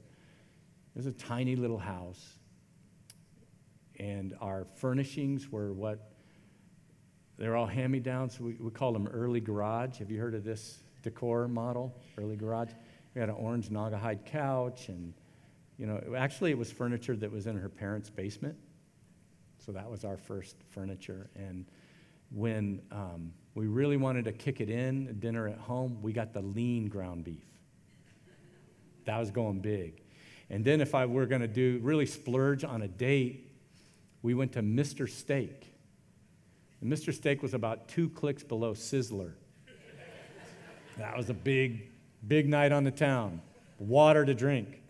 It 0.96 0.98
was 0.98 1.08
a 1.08 1.12
tiny 1.12 1.56
little 1.56 1.78
house, 1.78 2.38
and 4.00 4.34
our 4.40 4.66
furnishings 4.76 5.52
were 5.52 5.74
what 5.74 6.14
they're 7.38 7.56
all 7.56 7.66
hand 7.66 7.92
me 7.92 8.00
downs. 8.00 8.40
We, 8.40 8.54
we 8.54 8.72
call 8.72 8.94
them 8.94 9.08
early 9.08 9.42
garage. 9.42 9.98
Have 10.00 10.10
you 10.10 10.20
heard 10.20 10.36
of 10.36 10.44
this 10.44 10.84
decor 11.04 11.48
model, 11.48 11.94
early 12.18 12.36
garage? 12.36 12.72
We 13.14 13.20
had 13.20 13.30
an 13.30 13.36
orange 13.36 13.70
Naugahyde 13.70 14.26
couch, 14.26 14.90
and 14.90 15.14
you 15.80 15.86
know, 15.86 16.14
actually, 16.16 16.52
it 16.52 16.58
was 16.58 16.70
furniture 16.70 17.16
that 17.16 17.32
was 17.32 17.48
in 17.48 17.58
her 17.58 17.70
parents' 17.70 18.10
basement. 18.10 18.58
So 19.66 19.72
that 19.72 19.90
was 19.90 20.04
our 20.04 20.18
first 20.18 20.58
furniture. 20.72 21.30
And 21.38 21.66
when 22.32 22.82
um, 22.92 23.32
we 23.56 23.68
really 23.68 23.96
wanted 23.96 24.26
to 24.26 24.34
kick 24.34 24.60
it 24.60 24.70
in, 24.70 25.18
dinner 25.20 25.48
at 25.48 25.58
home, 25.58 26.00
we 26.02 26.12
got 26.12 26.34
the 26.34 26.42
lean 26.42 26.90
ground 26.90 27.24
beef. 27.24 27.46
That 29.06 29.20
was 29.20 29.32
going 29.32 29.62
big. 29.62 30.02
And 30.50 30.66
then 30.66 30.82
if 30.82 30.94
I 30.94 31.06
were 31.06 31.26
going 31.26 31.42
to 31.42 31.48
do 31.48 31.80
really 31.82 32.06
splurge 32.06 32.66
on 32.66 32.82
a 32.82 32.88
date, 32.88 33.50
we 34.22 34.34
went 34.34 34.52
to 34.54 34.62
Mr. 34.62 35.10
Steak. 35.10 35.74
And 36.82 36.92
Mr. 36.92 37.14
Steak 37.14 37.42
was 37.42 37.54
about 37.54 37.88
two 37.88 38.10
clicks 38.10 38.44
below 38.44 38.74
Sizzler. 38.74 39.32
That 40.98 41.16
was 41.16 41.30
a 41.30 41.34
big, 41.34 41.90
big 42.28 42.50
night 42.50 42.74
on 42.74 42.84
the 42.84 42.92
town. 42.92 43.42
Water 43.78 44.26
to 44.26 44.34
drink. 44.34 44.82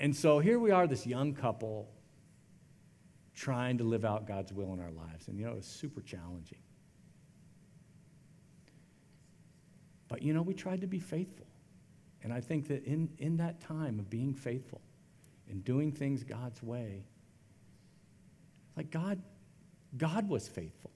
And 0.00 0.14
so 0.14 0.38
here 0.38 0.58
we 0.58 0.70
are, 0.70 0.86
this 0.86 1.06
young 1.06 1.34
couple 1.34 1.88
trying 3.34 3.78
to 3.78 3.84
live 3.84 4.04
out 4.04 4.26
God's 4.26 4.52
will 4.52 4.72
in 4.72 4.80
our 4.80 4.90
lives. 4.90 5.28
And 5.28 5.38
you 5.38 5.46
know, 5.46 5.52
it 5.52 5.56
was 5.56 5.66
super 5.66 6.00
challenging. 6.00 6.58
But 10.08 10.22
you 10.22 10.32
know, 10.32 10.42
we 10.42 10.54
tried 10.54 10.80
to 10.80 10.86
be 10.86 10.98
faithful. 10.98 11.46
And 12.22 12.32
I 12.32 12.40
think 12.40 12.68
that 12.68 12.84
in, 12.84 13.08
in 13.18 13.36
that 13.36 13.60
time 13.60 13.98
of 13.98 14.10
being 14.10 14.34
faithful 14.34 14.80
and 15.48 15.64
doing 15.64 15.92
things 15.92 16.24
God's 16.24 16.62
way, 16.62 17.04
like 18.76 18.90
God, 18.90 19.22
God 19.96 20.28
was 20.28 20.48
faithful. 20.48 20.90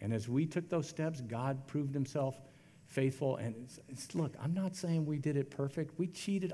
And 0.00 0.12
as 0.12 0.28
we 0.28 0.44
took 0.44 0.68
those 0.68 0.88
steps, 0.88 1.20
God 1.22 1.66
proved 1.66 1.94
himself 1.94 2.38
faithful. 2.86 3.36
And 3.36 3.54
it's, 3.64 3.80
it's, 3.88 4.14
look, 4.14 4.34
I'm 4.42 4.52
not 4.52 4.76
saying 4.76 5.06
we 5.06 5.18
did 5.18 5.36
it 5.36 5.50
perfect. 5.50 5.98
We 5.98 6.08
cheated 6.08 6.52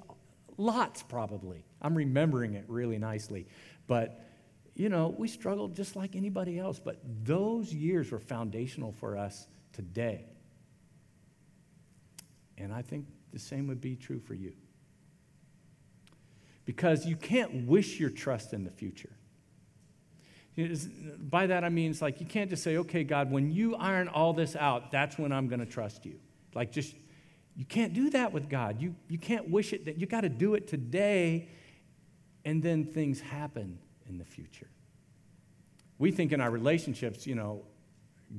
lots, 0.61 1.02
probably. 1.02 1.64
I'm 1.82 1.96
remembering 1.96 2.54
it 2.54 2.64
really 2.68 2.98
nicely. 2.98 3.46
But, 3.86 4.24
you 4.74 4.88
know, 4.88 5.14
we 5.16 5.26
struggled 5.26 5.74
just 5.74 5.96
like 5.96 6.14
anybody 6.14 6.58
else. 6.58 6.78
But 6.78 7.00
those 7.24 7.72
years 7.72 8.12
were 8.12 8.20
foundational 8.20 8.92
for 8.92 9.16
us 9.16 9.48
today. 9.72 10.26
And 12.58 12.72
I 12.72 12.82
think 12.82 13.06
the 13.32 13.38
same 13.38 13.66
would 13.68 13.80
be 13.80 13.96
true 13.96 14.20
for 14.20 14.34
you. 14.34 14.52
Because 16.66 17.06
you 17.06 17.16
can't 17.16 17.66
wish 17.66 17.98
your 17.98 18.11
trust 18.11 18.52
in 18.52 18.64
the 18.64 18.70
future. 18.70 19.11
By 21.18 21.46
that 21.46 21.64
I 21.64 21.70
mean 21.70 21.90
it's 21.90 22.02
like 22.02 22.20
you 22.20 22.26
can't 22.26 22.50
just 22.50 22.62
say, 22.62 22.76
okay, 22.76 23.02
God, 23.02 23.30
when 23.30 23.50
you 23.50 23.76
iron 23.76 24.08
all 24.08 24.34
this 24.34 24.54
out, 24.56 24.90
that's 24.90 25.16
when 25.16 25.32
I'm 25.32 25.48
going 25.48 25.61
to 25.61 25.66
trust 25.66 26.04
you. 26.04 26.20
Like 26.54 26.70
just, 26.70 26.94
you 27.57 27.64
can't 27.64 27.92
do 27.92 28.11
that 28.11 28.32
with 28.32 28.48
God. 28.48 28.80
You, 28.80 28.94
you 29.09 29.18
can't 29.18 29.51
wish 29.51 29.72
it 29.72 29.84
that 29.84 29.98
you 29.98 30.07
got 30.07 30.22
to 30.22 30.28
do 30.28 30.55
it 30.55 30.66
today, 30.66 31.48
and 32.44 32.62
then 32.62 32.84
things 32.84 33.20
happen 33.20 33.78
in 34.09 34.18
the 34.18 34.24
future. 34.24 34.68
We 35.98 36.11
think 36.11 36.32
in 36.32 36.40
our 36.40 36.51
relationships, 36.51 37.26
you 37.26 37.34
know, 37.34 37.62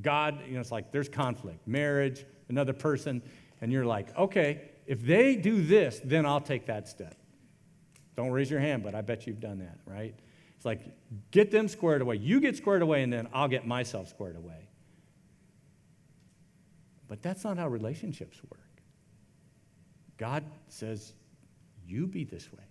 God, 0.02 0.40
you 0.48 0.54
know, 0.54 0.62
it's 0.62 0.72
like 0.72 0.92
there's 0.92 1.10
conflict, 1.10 1.68
marriage, 1.68 2.26
another 2.50 2.74
person, 2.74 3.22
and 3.60 3.72
you're 3.72 3.86
like, 3.86 4.18
okay, 4.18 4.72
if 4.88 5.02
they 5.02 5.36
do 5.36 5.64
this, 5.64 6.02
then 6.04 6.26
I'll 6.26 6.42
take 6.42 6.66
that 6.66 6.88
step. 6.88 7.16
Don't 8.16 8.32
raise 8.32 8.50
your 8.50 8.60
hand, 8.60 8.84
but 8.84 8.96
I 8.96 9.02
bet 9.02 9.28
you've 9.28 9.40
done 9.40 9.60
that, 9.60 9.78
right? 9.86 10.16
It's 10.56 10.66
like, 10.66 10.82
get 11.32 11.52
them 11.52 11.68
squared 11.68 12.02
away. 12.02 12.18
You 12.18 12.40
get 12.40 12.58
squared 12.58 12.82
away, 12.82 13.04
and 13.04 13.12
then 13.12 13.28
I'll 13.34 13.48
get 13.48 13.66
myself 13.68 14.10
squared 14.10 14.36
away. 14.36 14.70
But 17.08 17.22
that's 17.22 17.44
not 17.44 17.58
how 17.58 17.68
relationships 17.68 18.40
work. 18.50 18.71
God 20.22 20.44
says, 20.68 21.14
You 21.88 22.06
be 22.06 22.24
this 22.24 22.54
way, 22.54 22.64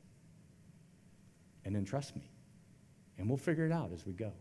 and 1.64 1.74
then 1.74 1.84
trust 1.84 2.14
me. 2.14 2.30
And 3.18 3.28
we'll 3.28 3.38
figure 3.38 3.66
it 3.66 3.72
out 3.72 3.90
as 3.92 4.07
we 4.07 4.12
go. 4.12 4.32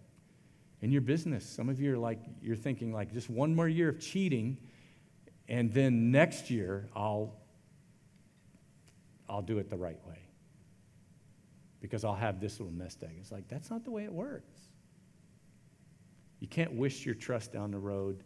In 0.81 0.91
your 0.91 1.01
business, 1.01 1.43
some 1.43 1.69
of 1.69 1.81
you 1.81 1.95
are 1.95 1.97
like, 1.97 2.19
you're 2.39 2.55
thinking, 2.55 2.93
like, 2.93 3.11
just 3.11 3.27
one 3.27 3.55
more 3.55 3.67
year 3.67 3.89
of 3.89 3.99
cheating, 3.99 4.57
and 5.47 5.73
then 5.73 6.11
next 6.11 6.51
year 6.51 6.87
I'll, 6.95 7.33
I'll 9.27 9.41
do 9.41 9.57
it 9.57 9.71
the 9.71 9.77
right 9.77 9.97
way 10.07 10.19
because 11.81 12.05
I'll 12.05 12.13
have 12.13 12.39
this 12.39 12.59
little 12.59 12.73
nest 12.73 13.01
egg. 13.03 13.15
It's 13.19 13.31
like, 13.31 13.47
that's 13.47 13.71
not 13.71 13.85
the 13.85 13.91
way 13.91 14.03
it 14.03 14.13
works. 14.13 14.53
You 16.39 16.47
can't 16.47 16.73
wish 16.73 17.07
your 17.07 17.15
trust 17.15 17.51
down 17.51 17.71
the 17.71 17.79
road, 17.79 18.23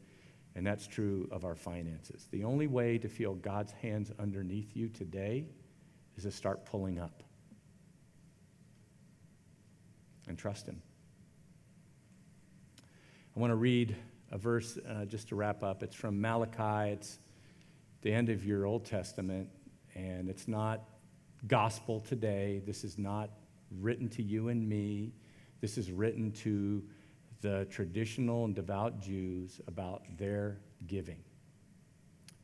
and 0.56 0.66
that's 0.66 0.88
true 0.88 1.28
of 1.32 1.46
our 1.46 1.56
finances. 1.56 2.28
The 2.32 2.44
only 2.44 2.68
way 2.68 2.98
to 3.00 3.10
feel 3.10 3.34
God's 3.34 3.72
hands 3.72 4.12
underneath 4.20 4.76
you 4.76 4.90
today 4.90 5.46
is 6.16 6.24
to 6.24 6.32
start 6.32 6.66
pulling 6.66 7.00
up 7.00 7.24
and 10.28 10.38
trust 10.38 10.68
Him. 10.68 10.82
I 13.36 13.40
want 13.40 13.52
to 13.52 13.56
read 13.56 13.96
a 14.32 14.38
verse 14.38 14.78
uh, 14.88 15.06
just 15.06 15.30
to 15.30 15.36
wrap 15.36 15.64
up. 15.64 15.82
It's 15.82 15.96
from 15.96 16.22
Malachi. 16.22 16.92
It's 16.92 17.20
the 18.02 18.14
end 18.14 18.30
of 18.30 18.46
your 18.46 18.66
Old 18.66 18.86
Testament, 18.86 19.50
and 19.96 20.30
it's 20.30 20.48
not 20.48 20.82
gospel 21.48 22.00
today. 22.00 22.62
This 22.66 22.84
is 22.84 22.98
not 22.98 23.32
written 23.80 24.08
to 24.10 24.22
you 24.22 24.50
and 24.50 24.68
me. 24.68 25.14
This 25.62 25.78
is 25.78 25.92
written 25.92 26.32
to 26.32 26.84
the 27.44 27.68
traditional 27.70 28.46
and 28.46 28.56
devout 28.56 29.02
Jews 29.02 29.62
about 29.68 30.02
their 30.18 30.58
giving. 30.88 31.20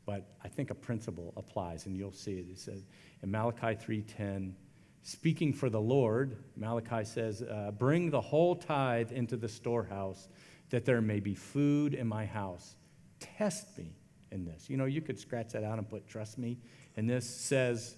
But 0.04 0.36
I 0.44 0.48
think 0.48 0.70
a 0.70 0.74
principle 0.74 1.32
applies, 1.36 1.86
and 1.86 1.96
you'll 1.96 2.12
see 2.12 2.38
it. 2.38 2.46
It 2.50 2.58
says 2.58 2.84
in 3.22 3.30
Malachi 3.30 3.74
3:10, 3.74 4.54
speaking 5.02 5.52
for 5.52 5.70
the 5.70 5.80
Lord, 5.80 6.36
Malachi 6.54 7.04
says, 7.04 7.42
uh, 7.42 7.72
"Bring 7.72 8.10
the 8.10 8.20
whole 8.20 8.54
tithe 8.54 9.10
into 9.10 9.36
the 9.36 9.48
storehouse, 9.48 10.28
that 10.68 10.84
there 10.84 11.00
may 11.00 11.18
be 11.18 11.34
food 11.34 11.94
in 11.94 12.06
my 12.06 12.26
house. 12.26 12.76
Test 13.18 13.78
me 13.78 13.96
in 14.30 14.44
this." 14.44 14.68
You 14.68 14.76
know, 14.76 14.84
you 14.84 15.00
could 15.00 15.18
scratch 15.18 15.52
that 15.52 15.64
out 15.64 15.78
and 15.78 15.88
put 15.88 16.06
"trust 16.06 16.36
me," 16.36 16.58
and 16.96 17.08
this 17.08 17.28
says, 17.28 17.96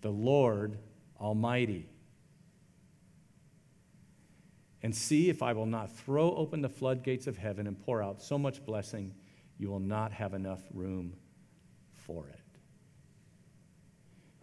"The 0.00 0.12
Lord 0.12 0.78
Almighty." 1.20 1.88
And 4.82 4.94
see 4.94 5.28
if 5.28 5.42
I 5.42 5.52
will 5.52 5.66
not 5.66 5.90
throw 5.90 6.34
open 6.34 6.62
the 6.62 6.68
floodgates 6.68 7.26
of 7.26 7.36
heaven 7.36 7.66
and 7.66 7.78
pour 7.78 8.02
out 8.02 8.22
so 8.22 8.38
much 8.38 8.64
blessing, 8.64 9.14
you 9.58 9.68
will 9.68 9.80
not 9.80 10.12
have 10.12 10.34
enough 10.34 10.62
room 10.72 11.14
for 11.94 12.28
it. 12.28 12.40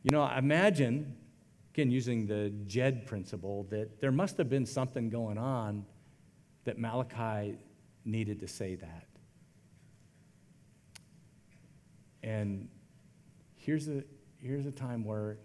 You 0.03 0.11
know, 0.11 0.29
imagine, 0.38 1.15
again, 1.73 1.89
using 1.89 2.27
the 2.27 2.51
Jed 2.67 3.07
principle, 3.07 3.65
that 3.69 4.01
there 4.01 4.11
must 4.11 4.38
have 4.38 4.49
been 4.49 4.65
something 4.65 5.09
going 5.09 5.38
on 5.38 5.86
that 6.65 6.77
Malachi 6.77 7.57
needed 8.03 8.39
to 8.41 8.47
say 8.47 8.75
that. 8.75 9.07
And 12.21 12.67
here's 13.55 13.88
a, 13.88 14.03
here's 14.41 14.65
a 14.65 14.71
time 14.71 15.05
where, 15.05 15.38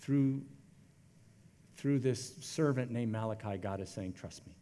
through 0.00 0.42
through 1.78 2.00
this 2.00 2.34
servant 2.40 2.90
named 2.90 3.12
Malachi, 3.12 3.56
God 3.56 3.80
is 3.80 3.88
saying, 3.88 4.12
Trust 4.12 4.46
me 4.46 4.52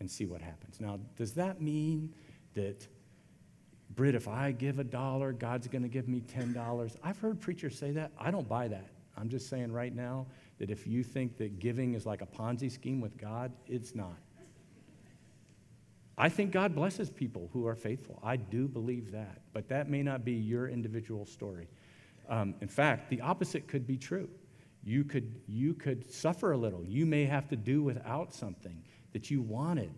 and 0.00 0.10
see 0.10 0.24
what 0.24 0.40
happens. 0.40 0.80
Now, 0.80 0.98
does 1.16 1.32
that 1.34 1.60
mean 1.60 2.12
that, 2.54 2.86
Britt, 3.94 4.14
if 4.14 4.26
I 4.26 4.52
give 4.52 4.78
a 4.78 4.84
dollar, 4.84 5.32
God's 5.32 5.68
going 5.68 5.82
to 5.82 5.88
give 5.88 6.08
me 6.08 6.22
$10? 6.22 6.96
I've 7.04 7.18
heard 7.18 7.40
preachers 7.40 7.78
say 7.78 7.92
that. 7.92 8.10
I 8.18 8.30
don't 8.30 8.48
buy 8.48 8.68
that. 8.68 8.88
I'm 9.16 9.28
just 9.28 9.48
saying 9.48 9.70
right 9.70 9.94
now 9.94 10.26
that 10.58 10.70
if 10.70 10.86
you 10.86 11.02
think 11.02 11.36
that 11.38 11.58
giving 11.58 11.94
is 11.94 12.04
like 12.04 12.22
a 12.22 12.26
Ponzi 12.26 12.70
scheme 12.70 13.00
with 13.00 13.16
God, 13.16 13.52
it's 13.66 13.94
not. 13.94 14.16
I 16.18 16.30
think 16.30 16.50
God 16.50 16.74
blesses 16.74 17.10
people 17.10 17.50
who 17.52 17.66
are 17.66 17.74
faithful. 17.74 18.18
I 18.22 18.36
do 18.36 18.66
believe 18.66 19.12
that. 19.12 19.42
But 19.52 19.68
that 19.68 19.90
may 19.90 20.02
not 20.02 20.24
be 20.24 20.32
your 20.32 20.68
individual 20.68 21.26
story. 21.26 21.68
Um, 22.28 22.54
in 22.62 22.68
fact, 22.68 23.10
the 23.10 23.20
opposite 23.20 23.68
could 23.68 23.86
be 23.86 23.98
true. 23.98 24.28
You 24.86 25.02
could, 25.02 25.40
you 25.48 25.74
could 25.74 26.08
suffer 26.08 26.52
a 26.52 26.56
little. 26.56 26.84
You 26.84 27.06
may 27.06 27.24
have 27.24 27.48
to 27.48 27.56
do 27.56 27.82
without 27.82 28.32
something 28.32 28.84
that 29.12 29.32
you 29.32 29.42
wanted. 29.42 29.92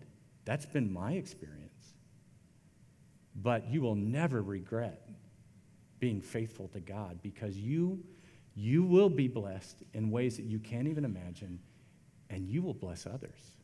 That's 0.47 0.65
been 0.65 0.91
my 0.91 1.13
experience. 1.13 1.93
But 3.37 3.69
you 3.69 3.83
will 3.83 3.95
never 3.95 4.41
regret 4.41 5.07
being 6.01 6.23
faithful 6.23 6.69
to 6.69 6.81
God 6.81 7.21
because 7.23 7.55
you, 7.55 8.03
you 8.55 8.83
will 8.83 9.11
be 9.11 9.29
blessed 9.29 9.83
in 9.93 10.11
ways 10.11 10.39
that 10.39 10.45
you 10.45 10.59
can't 10.59 10.89
even 10.89 11.05
imagine, 11.05 11.59
and 12.31 12.49
you 12.49 12.63
will 12.63 12.73
bless 12.73 13.07
others, 13.07 13.57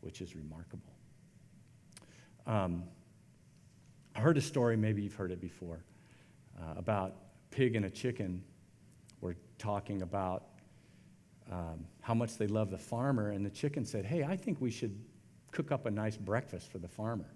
which 0.00 0.20
is 0.20 0.36
remarkable. 0.36 0.94
Um, 2.46 2.84
I 4.14 4.20
heard 4.20 4.38
a 4.38 4.42
story, 4.42 4.76
maybe 4.76 5.02
you've 5.02 5.16
heard 5.16 5.32
it 5.32 5.40
before, 5.40 5.80
uh, 6.56 6.74
about 6.76 7.16
pig 7.50 7.74
and 7.74 7.84
a 7.84 7.90
chicken 7.90 8.44
were 9.20 9.34
talking 9.58 10.02
about 10.02 10.44
um, 11.50 11.86
how 12.00 12.14
much 12.14 12.36
they 12.36 12.46
love 12.46 12.70
the 12.70 12.78
farmer, 12.78 13.30
and 13.30 13.44
the 13.44 13.50
chicken 13.50 13.84
said, 13.84 14.04
Hey, 14.04 14.24
I 14.24 14.36
think 14.36 14.60
we 14.60 14.70
should 14.70 14.98
cook 15.50 15.72
up 15.72 15.86
a 15.86 15.90
nice 15.90 16.16
breakfast 16.16 16.70
for 16.70 16.78
the 16.78 16.88
farmer. 16.88 17.26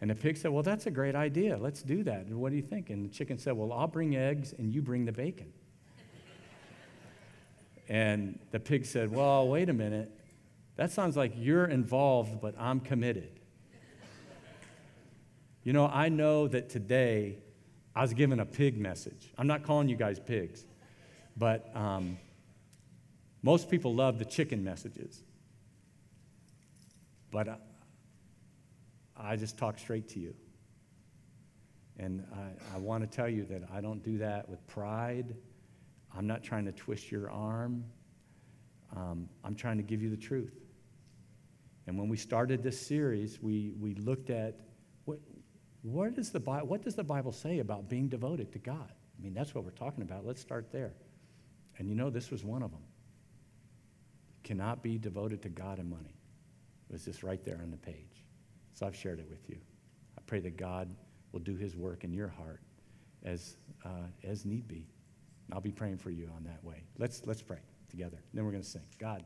And 0.00 0.10
the 0.10 0.14
pig 0.14 0.36
said, 0.36 0.50
Well, 0.50 0.62
that's 0.62 0.86
a 0.86 0.90
great 0.90 1.14
idea. 1.14 1.56
Let's 1.56 1.82
do 1.82 2.04
that. 2.04 2.26
And 2.26 2.40
what 2.40 2.50
do 2.50 2.56
you 2.56 2.62
think? 2.62 2.90
And 2.90 3.04
the 3.04 3.08
chicken 3.08 3.38
said, 3.38 3.54
Well, 3.54 3.72
I'll 3.72 3.88
bring 3.88 4.16
eggs 4.16 4.54
and 4.56 4.72
you 4.72 4.82
bring 4.82 5.04
the 5.04 5.12
bacon. 5.12 5.52
and 7.88 8.38
the 8.52 8.60
pig 8.60 8.86
said, 8.86 9.10
Well, 9.10 9.48
wait 9.48 9.68
a 9.68 9.72
minute. 9.72 10.12
That 10.76 10.92
sounds 10.92 11.16
like 11.16 11.32
you're 11.34 11.64
involved, 11.64 12.40
but 12.40 12.54
I'm 12.56 12.78
committed. 12.78 13.40
you 15.64 15.72
know, 15.72 15.86
I 15.86 16.08
know 16.08 16.46
that 16.46 16.68
today 16.68 17.38
I 17.96 18.02
was 18.02 18.14
given 18.14 18.38
a 18.38 18.46
pig 18.46 18.78
message. 18.78 19.32
I'm 19.36 19.48
not 19.48 19.64
calling 19.64 19.88
you 19.88 19.96
guys 19.96 20.20
pigs, 20.20 20.64
but 21.36 21.74
um, 21.74 22.16
most 23.42 23.70
people 23.70 23.94
love 23.94 24.18
the 24.18 24.24
chicken 24.24 24.64
messages. 24.64 25.22
But 27.30 27.48
uh, 27.48 27.56
I 29.16 29.36
just 29.36 29.58
talk 29.58 29.78
straight 29.78 30.08
to 30.10 30.20
you. 30.20 30.34
And 31.98 32.24
I, 32.32 32.76
I 32.76 32.78
want 32.78 33.02
to 33.02 33.16
tell 33.16 33.28
you 33.28 33.44
that 33.46 33.62
I 33.72 33.80
don't 33.80 34.02
do 34.02 34.18
that 34.18 34.48
with 34.48 34.64
pride. 34.66 35.34
I'm 36.16 36.26
not 36.26 36.42
trying 36.42 36.64
to 36.66 36.72
twist 36.72 37.10
your 37.10 37.30
arm. 37.30 37.84
Um, 38.96 39.28
I'm 39.44 39.54
trying 39.54 39.76
to 39.78 39.82
give 39.82 40.00
you 40.02 40.10
the 40.10 40.16
truth. 40.16 40.54
And 41.86 41.98
when 41.98 42.08
we 42.08 42.16
started 42.16 42.62
this 42.62 42.80
series, 42.80 43.42
we, 43.42 43.72
we 43.80 43.94
looked 43.94 44.30
at 44.30 44.60
what, 45.04 45.18
what, 45.82 46.18
is 46.18 46.30
the 46.30 46.40
Bible, 46.40 46.66
what 46.66 46.82
does 46.82 46.94
the 46.94 47.04
Bible 47.04 47.32
say 47.32 47.58
about 47.58 47.88
being 47.88 48.08
devoted 48.08 48.52
to 48.52 48.58
God? 48.58 48.92
I 49.18 49.22
mean, 49.22 49.34
that's 49.34 49.54
what 49.54 49.64
we're 49.64 49.70
talking 49.70 50.02
about. 50.02 50.24
Let's 50.24 50.40
start 50.40 50.70
there. 50.70 50.92
And 51.78 51.88
you 51.88 51.94
know, 51.94 52.10
this 52.10 52.30
was 52.30 52.44
one 52.44 52.62
of 52.62 52.70
them. 52.70 52.82
Cannot 54.48 54.82
be 54.82 54.96
devoted 54.96 55.42
to 55.42 55.50
God 55.50 55.78
and 55.78 55.90
money. 55.90 56.16
It 56.88 56.92
was 56.94 57.04
just 57.04 57.22
right 57.22 57.44
there 57.44 57.60
on 57.62 57.70
the 57.70 57.76
page. 57.76 58.24
So 58.72 58.86
I've 58.86 58.96
shared 58.96 59.18
it 59.18 59.28
with 59.28 59.46
you. 59.46 59.58
I 60.16 60.22
pray 60.26 60.40
that 60.40 60.56
God 60.56 60.88
will 61.32 61.40
do 61.40 61.54
his 61.54 61.76
work 61.76 62.02
in 62.02 62.14
your 62.14 62.28
heart 62.28 62.62
as, 63.26 63.58
uh, 63.84 64.08
as 64.24 64.46
need 64.46 64.66
be. 64.66 64.86
I'll 65.52 65.60
be 65.60 65.70
praying 65.70 65.98
for 65.98 66.08
you 66.08 66.30
on 66.34 66.44
that 66.44 66.64
way. 66.64 66.84
Let's, 66.96 67.20
let's 67.26 67.42
pray 67.42 67.58
together. 67.90 68.16
Then 68.32 68.46
we're 68.46 68.52
going 68.52 68.62
to 68.62 68.68
sing. 68.68 68.80
God. 68.98 69.22